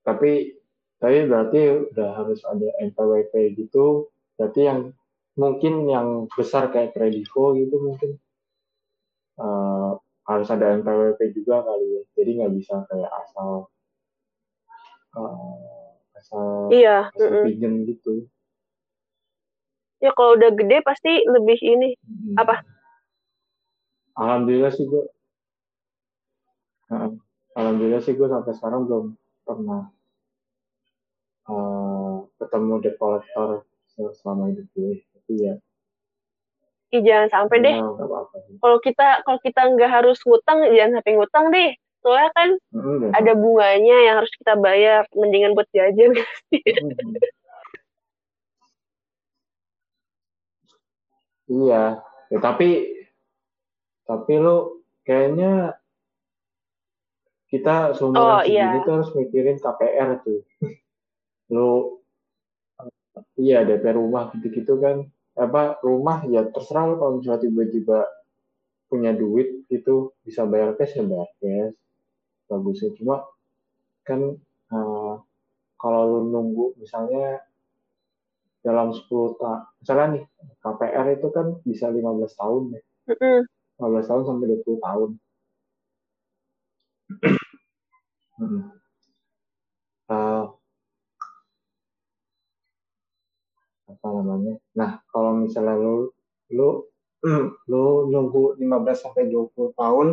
tapi 0.00 0.56
tapi 0.96 1.28
berarti 1.28 1.92
udah 1.92 2.08
harus 2.16 2.40
ada 2.48 2.64
NPWP 2.80 3.60
gitu 3.60 4.08
berarti 4.40 4.60
yang 4.64 4.96
mungkin 5.36 5.84
yang 5.84 6.24
besar 6.32 6.72
kayak 6.72 6.96
Kredivo 6.96 7.52
gitu 7.60 7.76
mungkin 7.76 8.16
uh, 9.40 9.96
harus 10.28 10.48
ada 10.52 10.76
NPWP 10.76 11.32
juga 11.32 11.64
kali 11.64 11.86
ya. 11.96 12.02
Jadi 12.20 12.30
nggak 12.38 12.52
bisa 12.60 12.74
kayak 12.92 13.10
asal 13.24 13.72
uh, 15.16 15.56
asal 16.14 16.68
iya 16.68 17.08
asal 17.08 17.26
mm 17.26 17.32
-mm. 17.32 17.44
pinjem 17.48 17.74
gitu. 17.88 18.12
Ya 20.00 20.12
kalau 20.16 20.36
udah 20.36 20.52
gede 20.56 20.80
pasti 20.80 21.12
lebih 21.28 21.60
ini 21.60 21.92
hmm. 21.92 22.36
apa? 22.40 22.64
Alhamdulillah 24.16 24.72
sih 24.72 24.88
gua. 24.88 25.04
Uh, 26.88 27.20
alhamdulillah 27.54 28.02
sih 28.02 28.14
gue 28.14 28.26
sampai 28.26 28.52
sekarang 28.56 28.86
belum 28.86 29.04
pernah 29.46 29.90
uh, 31.50 32.26
ketemu 32.38 32.74
debt 32.82 32.96
collector 32.98 33.62
selama 33.90 34.50
hidup 34.50 34.66
gue 34.74 35.02
tapi 35.12 35.32
ya 35.38 35.54
Ih, 36.90 37.02
jangan 37.06 37.30
sampai 37.30 37.62
deh. 37.62 37.78
Kalau 38.58 38.78
kita 38.82 39.22
kalau 39.22 39.38
kita 39.38 39.62
nggak 39.62 39.90
harus 39.90 40.18
ngutang, 40.26 40.66
jangan 40.74 40.98
sampai 40.98 41.14
ngutang 41.14 41.46
deh. 41.54 41.70
Soalnya 42.02 42.30
kan 42.34 42.48
mm-hmm. 42.74 43.10
ada 43.14 43.32
bunganya 43.38 43.96
yang 44.10 44.14
harus 44.18 44.32
kita 44.34 44.58
bayar. 44.58 45.06
Mendingan 45.14 45.54
buat 45.54 45.70
jajan. 45.70 46.18
mm-hmm. 46.18 47.14
iya, 51.50 52.02
ya, 52.30 52.38
tapi 52.42 52.90
tapi 54.06 54.32
lo 54.42 54.82
kayaknya 55.06 55.78
kita 57.50 57.94
seumuran 57.98 58.22
oh, 58.22 58.42
segini 58.42 58.58
iya. 58.58 58.82
tuh 58.86 58.92
harus 58.98 59.10
mikirin 59.14 59.58
KPR 59.62 60.10
tuh. 60.26 60.42
Lu 61.54 62.02
iya 63.38 63.62
DP 63.62 63.84
rumah 63.94 64.30
gitu-gitu 64.34 64.78
kan 64.82 65.06
apa 65.38 65.78
rumah 65.86 66.26
ya 66.26 66.46
terserah 66.50 66.90
lo 66.90 66.94
kalau 66.98 67.12
misalnya 67.22 67.46
tiba-tiba 67.46 67.98
punya 68.90 69.14
duit 69.14 69.64
gitu 69.70 70.14
bisa 70.26 70.42
bayar 70.46 70.74
cash 70.74 70.98
ya 70.98 71.06
bayar 71.06 71.30
cash 71.38 71.74
bagusnya 72.50 72.90
cuma 72.98 73.22
kan 74.02 74.34
uh, 74.74 75.14
kalau 75.78 76.02
lu 76.10 76.20
nunggu 76.34 76.74
misalnya 76.82 77.46
dalam 78.60 78.92
10 78.92 79.06
tahun 79.40 79.60
misalnya 79.80 80.06
nih 80.18 80.24
KPR 80.60 81.06
itu 81.16 81.28
kan 81.32 81.46
bisa 81.62 81.88
15 81.88 82.02
tahun 82.34 82.62
ya 82.74 82.82
mm 82.82 83.16
-hmm. 83.16 83.40
15 83.80 84.10
tahun 84.10 84.22
sampai 84.26 84.46
20 84.60 84.86
tahun 84.86 85.10
hmm. 88.40 88.62
uh, 90.10 90.44
apa 93.96 94.06
namanya. 94.14 94.54
Nah 94.78 95.02
kalau 95.10 95.42
misalnya 95.42 95.74
lu 95.78 96.10
lu 96.54 96.68
lu 97.70 97.84
nunggu 98.08 98.56
15 98.56 98.66
sampai 98.96 99.28
20 99.28 99.76
tahun 99.76 100.08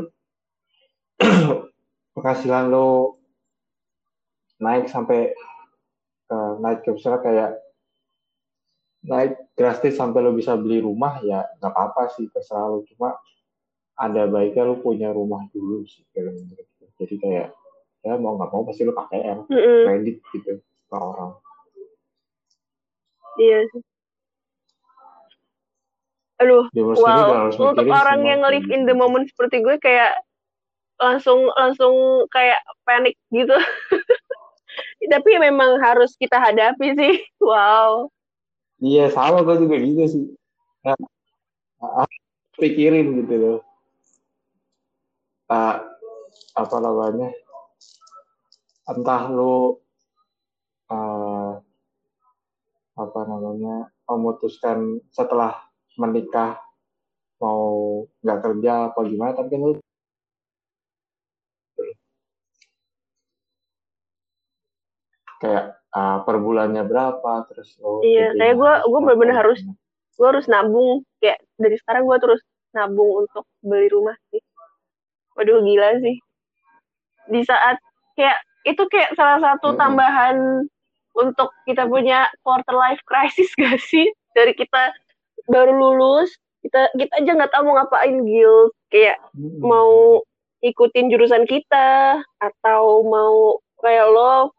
penghasilan 2.17 2.65
lu 2.67 3.15
naik 4.57 4.89
sampai 4.89 5.31
uh, 6.33 6.57
naik 6.59 6.81
ke 6.83 6.89
misalnya 6.91 7.21
kayak 7.21 7.51
naik 9.07 9.39
drastis 9.53 9.95
sampai 9.95 10.19
lo 10.19 10.33
bisa 10.33 10.57
beli 10.57 10.83
rumah 10.83 11.21
ya 11.23 11.45
nggak 11.61 11.71
apa-apa 11.71 12.11
sih 12.17 12.27
terserah 12.27 12.67
lo 12.67 12.83
cuma 12.91 13.15
ada 13.95 14.27
baiknya 14.27 14.67
lo 14.67 14.81
punya 14.81 15.13
rumah 15.13 15.47
dulu 15.53 15.85
sih 15.87 16.03
jadi 16.97 17.15
kayak 17.21 17.47
ya 18.03 18.13
mau 18.17 18.35
nggak 18.35 18.49
mau 18.51 18.65
pasti 18.67 18.83
lo 18.83 18.93
mm 18.93 19.45
-hmm. 19.47 19.81
kredit 19.87 20.17
gitu 20.33 20.59
ke 20.59 20.95
orang 20.97 21.37
iya 23.41 23.59
sih. 23.73 23.81
Aduh 26.37 26.69
wow. 26.73 27.49
untuk 27.49 27.87
orang 27.89 28.21
yang 28.21 28.45
live 28.45 28.69
in 28.69 28.85
the 28.85 28.93
moment 28.93 29.25
seperti 29.25 29.65
gue 29.65 29.81
kayak 29.81 30.21
langsung 31.01 31.49
langsung 31.57 32.25
kayak 32.29 32.61
panik 32.85 33.17
gitu. 33.33 33.53
Tapi 35.13 35.31
memang 35.41 35.81
harus 35.81 36.13
kita 36.17 36.37
hadapi 36.37 36.93
sih. 36.97 37.15
Wow. 37.47 38.11
Iya 38.83 39.09
sama 39.09 39.41
gue 39.41 39.55
juga 39.65 39.75
gitu 39.81 40.03
sih. 40.05 40.25
Nah, 40.83 42.05
pikirin 42.59 43.23
gitu 43.23 43.33
loh. 43.39 43.59
Uh, 45.47 45.79
apa 46.59 46.75
namanya 46.83 47.31
entah 48.87 49.23
lu 49.31 49.79
uh, 50.91 51.36
apa 52.97 53.19
namanya 53.29 53.93
memutuskan 54.09 54.97
setelah 55.13 55.53
menikah 56.01 56.57
mau 57.37 58.01
nggak 58.25 58.39
kerja 58.41 58.73
apa 58.89 58.99
gimana 59.05 59.31
tapi 59.37 59.49
kan 59.53 59.61
kayak 65.37 65.65
uh, 65.93 66.25
per 66.25 66.41
bulannya 66.41 66.81
berapa 66.81 67.45
terus 67.45 67.77
oh, 67.85 68.01
iya 68.01 68.33
kayak 68.33 68.57
gue 68.57 68.73
gue 68.89 68.99
benar-benar 69.05 69.45
harus 69.45 69.61
gue 70.17 70.27
harus 70.27 70.49
nabung 70.49 71.05
kayak 71.21 71.37
dari 71.61 71.77
sekarang 71.77 72.09
gue 72.09 72.17
terus 72.17 72.41
nabung 72.77 73.25
untuk 73.25 73.49
beli 73.65 73.89
rumah 73.89 74.13
sih. 74.29 74.41
Waduh 75.33 75.61
gila 75.65 75.97
sih. 76.01 76.17
Di 77.29 77.41
saat 77.41 77.81
kayak 78.13 78.37
itu 78.69 78.83
kayak 78.89 79.17
salah 79.17 79.39
satu 79.41 79.73
tambahan 79.73 80.65
untuk 81.17 81.49
kita 81.65 81.89
punya 81.89 82.29
quarter 82.45 82.77
life 82.77 83.01
crisis 83.09 83.49
gak 83.61 83.81
sih? 83.81 84.07
Dari 84.37 84.53
kita 84.53 84.93
baru 85.49 85.73
lulus 85.73 86.29
kita 86.65 86.91
kita 86.99 87.13
aja 87.23 87.31
nggak 87.37 87.51
tahu 87.55 87.63
mau 87.63 87.79
ngapain 87.79 88.27
guild 88.27 88.75
kayak 88.91 89.15
hmm. 89.31 89.63
mau 89.63 90.19
ikutin 90.59 91.07
jurusan 91.07 91.47
kita 91.47 92.19
atau 92.43 93.05
mau 93.07 93.61
kayak 93.79 94.09
lo 94.11 94.51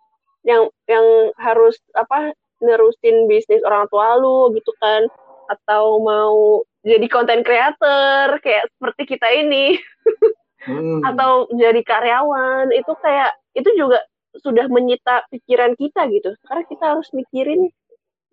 yang 0.46 0.70
yang 0.88 1.04
harus 1.36 1.76
apa 1.98 2.32
nerusin 2.64 3.28
bisnis 3.28 3.62
orang 3.66 3.86
tua 3.90 4.18
lu 4.18 4.54
gitu 4.54 4.72
kan. 4.80 5.06
Atau 5.48 6.04
mau 6.04 6.62
jadi 6.84 7.06
konten 7.08 7.40
creator 7.44 8.40
kayak 8.40 8.68
seperti 8.76 9.02
kita 9.16 9.28
ini. 9.32 9.76
Hmm. 10.58 11.00
atau 11.06 11.46
jadi 11.54 11.80
karyawan. 11.86 12.74
Itu 12.74 12.92
kayak 12.98 13.30
itu 13.56 13.70
juga 13.78 14.02
sudah 14.40 14.66
menyita 14.70 15.26
pikiran 15.32 15.74
kita 15.78 16.06
gitu. 16.10 16.34
Karena 16.46 16.62
kita 16.66 16.84
harus 16.96 17.08
mikirin 17.14 17.70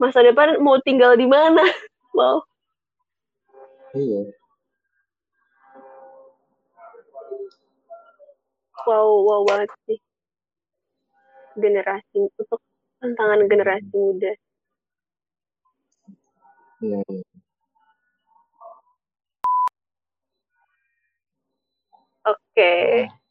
masa 0.01 0.22
depan 0.22 0.60
mau 0.60 0.78
tinggal 0.84 1.16
di 1.18 1.28
mana. 1.28 1.62
Wow 2.16 2.47
iya. 3.95 4.22
Wow 8.86 9.10
wow 9.26 9.41
banget 9.47 9.72
sih. 9.88 9.99
Generasi 11.56 12.20
untuk 12.36 12.60
tantangan 12.99 13.47
generasi 13.47 13.95
muda. 13.95 14.32
Iya, 16.84 16.99
iya. 17.08 17.24
Oke. 22.26 22.36
Okay. 22.51 23.25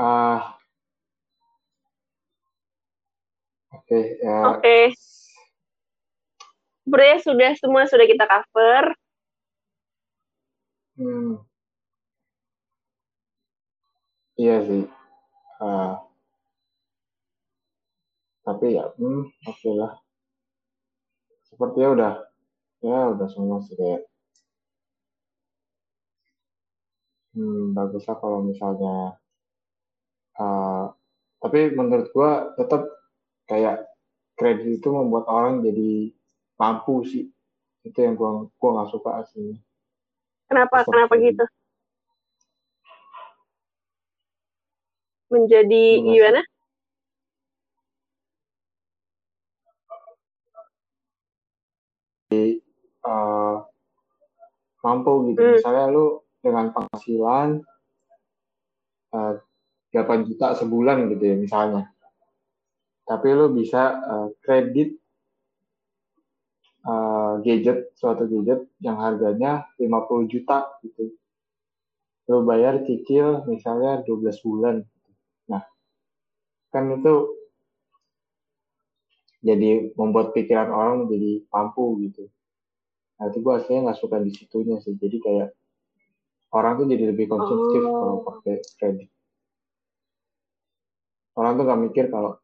Ah. 0.00 0.56
Oke, 3.76 3.84
okay, 3.84 4.04
ya. 4.24 4.36
Oke. 4.48 4.60
Okay. 4.64 4.84
Sebenarnya 6.88 7.18
sudah 7.20 7.50
semua 7.60 7.82
sudah 7.84 8.06
kita 8.08 8.24
cover. 8.24 8.96
Hmm. 10.96 11.44
Iya 14.40 14.56
sih. 14.64 14.84
Uh, 15.60 16.00
tapi 18.40 18.80
ya, 18.80 18.88
hmm, 18.96 19.28
oke 19.28 19.52
okay 19.52 19.72
lah. 19.76 20.00
Sepertinya 21.44 21.88
udah, 21.92 22.12
ya 22.80 22.98
udah 23.12 23.28
semua 23.28 23.60
sih 23.68 23.76
kayak. 23.76 24.08
Hmm, 27.36 27.76
baguslah 27.76 28.16
kalau 28.16 28.40
misalnya. 28.40 29.20
Uh, 30.38 30.92
tapi 31.40 31.72
menurut 31.72 32.12
gua 32.12 32.52
tetap 32.54 32.84
kayak 33.48 33.88
kredit 34.36 34.80
itu 34.80 34.88
membuat 34.92 35.26
orang 35.26 35.64
jadi 35.64 36.12
mampu 36.60 37.02
sih. 37.08 37.32
Itu 37.82 37.98
yang 38.04 38.14
gua 38.14 38.46
gua 38.60 38.70
nggak 38.80 38.90
suka 38.92 39.10
aslinya. 39.24 39.58
Kenapa 40.50 40.84
kenapa 40.84 41.14
gitu? 41.16 41.44
Menjadi 45.30 45.82
gimana? 46.02 46.42
Uh, 53.00 53.64
mampu 54.84 55.32
gitu. 55.32 55.40
Hmm. 55.40 55.54
misalnya 55.56 55.84
lu 55.90 56.20
dengan 56.40 56.72
penghasilan 56.72 57.48
uh, 59.12 59.34
8 59.90 60.28
juta 60.28 60.54
sebulan 60.58 61.10
gitu 61.14 61.24
ya 61.24 61.36
misalnya 61.36 61.90
tapi 63.06 63.26
lu 63.34 63.50
bisa 63.50 63.98
uh, 64.06 64.28
kredit 64.42 64.94
uh, 66.86 67.42
gadget 67.42 67.90
suatu 67.98 68.26
gadget 68.30 68.70
yang 68.78 68.98
harganya 69.02 69.66
50 69.78 70.30
juta 70.30 70.70
gitu 70.86 71.14
lu 72.30 72.46
bayar 72.46 72.86
cicil 72.86 73.42
misalnya 73.50 74.06
12 74.06 74.46
bulan 74.46 74.86
nah 75.50 75.66
kan 76.70 76.86
itu 76.94 77.40
jadi 79.40 79.96
membuat 79.96 80.36
pikiran 80.36 80.68
orang 80.68 80.94
menjadi 81.04 81.44
mampu 81.48 81.96
gitu. 82.04 82.28
Nah 83.16 83.32
itu 83.32 83.40
gue 83.40 83.52
aslinya 83.56 83.90
nggak 83.90 84.00
suka 84.00 84.16
di 84.20 84.32
situnya 84.36 84.76
sih. 84.84 84.96
Jadi 85.00 85.16
kayak 85.20 85.48
orang 86.52 86.84
tuh 86.84 86.86
jadi 86.88 87.04
lebih 87.12 87.26
konsumtif 87.28 87.82
oh. 87.88 87.92
kalau 87.92 88.16
pakai 88.24 88.56
kredit. 88.76 89.08
Orang 91.40 91.56
tuh 91.56 91.64
nggak 91.64 91.80
mikir 91.88 92.04
kalau 92.12 92.36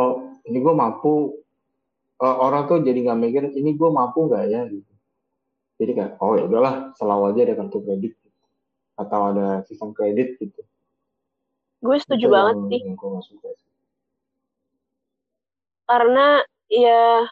oh 0.00 0.40
ini 0.48 0.58
gue 0.64 0.74
mampu. 0.74 1.36
Uh, 2.16 2.36
orang 2.40 2.64
tuh 2.64 2.80
jadi 2.80 2.96
nggak 2.96 3.20
mikir 3.20 3.42
ini 3.52 3.76
gue 3.76 3.90
mampu 3.92 4.24
nggak 4.32 4.44
ya 4.48 4.64
gitu. 4.72 4.92
Jadi 5.76 5.92
kayak 5.92 6.12
oh 6.24 6.32
ya 6.32 6.48
udahlah 6.48 6.96
selalu 6.96 7.36
aja 7.36 7.40
ada 7.44 7.54
kartu 7.60 7.78
kredit 7.84 8.16
gitu. 8.16 8.40
atau 8.96 9.20
ada 9.36 9.60
sistem 9.68 9.92
kredit 9.92 10.40
gitu. 10.40 10.64
Gue 11.84 12.00
setuju 12.00 12.24
itu 12.24 12.32
banget 12.32 12.56
sih. 12.72 12.80
Yang 12.88 12.96
gue 12.96 13.08
gak 13.12 13.24
suka 13.28 13.48
sih 13.52 13.66
karena 15.86 16.42
ya 16.66 17.24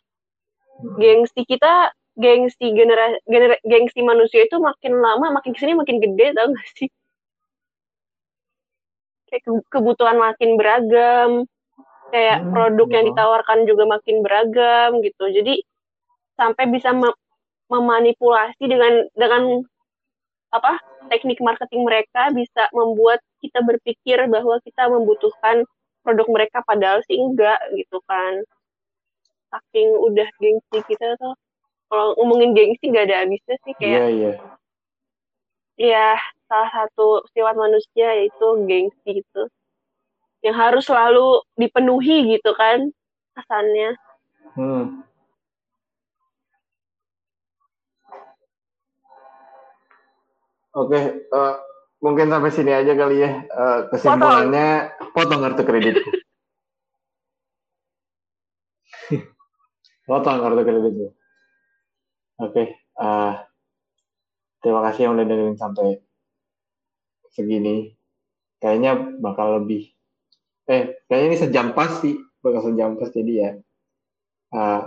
gengsi 0.98 1.42
kita 1.42 1.90
gengsi 2.14 2.70
generasi 2.70 3.18
gener, 3.26 3.58
gengsi 3.66 4.00
manusia 4.06 4.46
itu 4.46 4.62
makin 4.62 5.02
lama 5.02 5.34
makin 5.34 5.50
ke 5.50 5.58
sini 5.58 5.74
makin 5.74 5.98
gede 5.98 6.30
tau 6.38 6.46
gak 6.54 6.68
sih 6.78 6.88
kayak 9.28 9.42
kebutuhan 9.72 10.16
makin 10.18 10.56
beragam. 10.56 11.30
Kayak 12.12 12.46
hmm, 12.46 12.50
produk 12.54 12.88
yang 12.94 13.04
ditawarkan 13.10 13.58
juga 13.66 13.84
makin 13.90 14.16
beragam 14.22 15.02
gitu. 15.02 15.24
Jadi 15.34 15.64
sampai 16.38 16.70
bisa 16.70 16.94
mem 16.94 17.10
memanipulasi 17.72 18.60
dengan 18.70 19.08
dengan 19.16 19.64
apa 20.54 20.78
teknik 21.10 21.42
marketing 21.42 21.82
mereka 21.82 22.30
bisa 22.30 22.70
membuat 22.70 23.18
kita 23.42 23.64
berpikir 23.66 24.20
bahwa 24.30 24.60
kita 24.62 24.86
membutuhkan 24.86 25.66
produk 26.06 26.28
mereka 26.30 26.62
padahal 26.62 27.02
sih 27.08 27.18
enggak 27.18 27.58
gitu 27.74 27.98
kan. 28.06 28.44
Saking 29.50 29.88
udah 29.98 30.28
gengsi 30.38 30.78
kita 30.86 31.18
tuh. 31.18 31.34
Kalau 31.90 32.14
ngomongin 32.20 32.54
gengsi 32.54 32.90
nggak 32.90 33.10
ada 33.10 33.16
habisnya 33.26 33.56
sih 33.66 33.74
kayak 33.76 33.90
iya 33.90 33.98
yeah, 33.98 34.08
iya. 34.08 34.24
yeah. 34.24 34.36
ya 35.74 36.08
salah 36.46 36.70
satu 36.70 37.24
sifat 37.32 37.54
manusia 37.56 38.08
yaitu 38.20 38.46
gengsi 38.68 39.22
gitu. 39.22 39.42
Yang 40.44 40.56
harus 40.60 40.84
selalu 40.84 41.40
dipenuhi 41.56 42.36
gitu 42.36 42.52
kan 42.56 42.92
kesannya. 43.34 43.96
Hmm. 44.54 45.02
Oke, 50.74 50.90
okay, 50.90 51.02
uh, 51.30 51.54
eh, 51.54 51.56
mungkin 52.04 52.28
sampai 52.28 52.52
sini 52.52 52.68
aja 52.68 52.92
kali 52.92 53.24
ya 53.24 53.48
uh, 53.48 53.88
kesimpulannya. 53.88 54.92
Potong. 55.00 55.40
potong 55.40 55.40
kartu 55.40 55.64
kreditku 55.64 56.10
potong 60.08 60.38
kartu 60.44 60.62
kreditku 60.68 61.06
oke 61.08 62.52
okay, 62.52 62.76
uh, 63.00 63.08
eh, 63.08 63.32
terima 64.60 64.84
kasih 64.84 65.08
yang 65.08 65.16
udah 65.16 65.24
dengerin 65.24 65.56
sampai 65.56 66.03
segini 67.34 67.92
kayaknya 68.62 69.18
bakal 69.20 69.60
lebih 69.60 69.92
eh 70.70 70.96
kayaknya 71.10 71.26
ini 71.28 71.38
sejam 71.38 71.66
pas 71.76 72.00
sih 72.00 72.16
bakal 72.40 72.72
sejam 72.72 72.96
pas 72.96 73.12
jadi 73.12 73.32
ya 73.34 73.50
uh, 74.56 74.82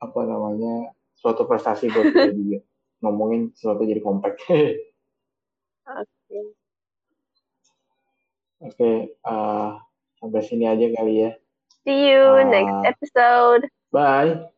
apa 0.00 0.20
namanya 0.24 0.94
suatu 1.18 1.44
prestasi 1.44 1.92
buat 1.92 2.08
kita 2.14 2.32
juga 2.32 2.58
ngomongin 3.02 3.52
sesuatu 3.52 3.84
jadi 3.84 4.00
kompak 4.00 4.38
Oke. 5.82 6.38
Oke, 8.62 9.18
uh, 9.26 9.74
sampai 10.22 10.42
sini 10.46 10.70
aja 10.70 10.86
kali 10.94 11.26
ya. 11.26 11.30
See 11.82 12.14
you 12.14 12.22
uh, 12.22 12.46
next 12.46 12.94
episode. 12.94 13.66
Bye. 13.90 14.51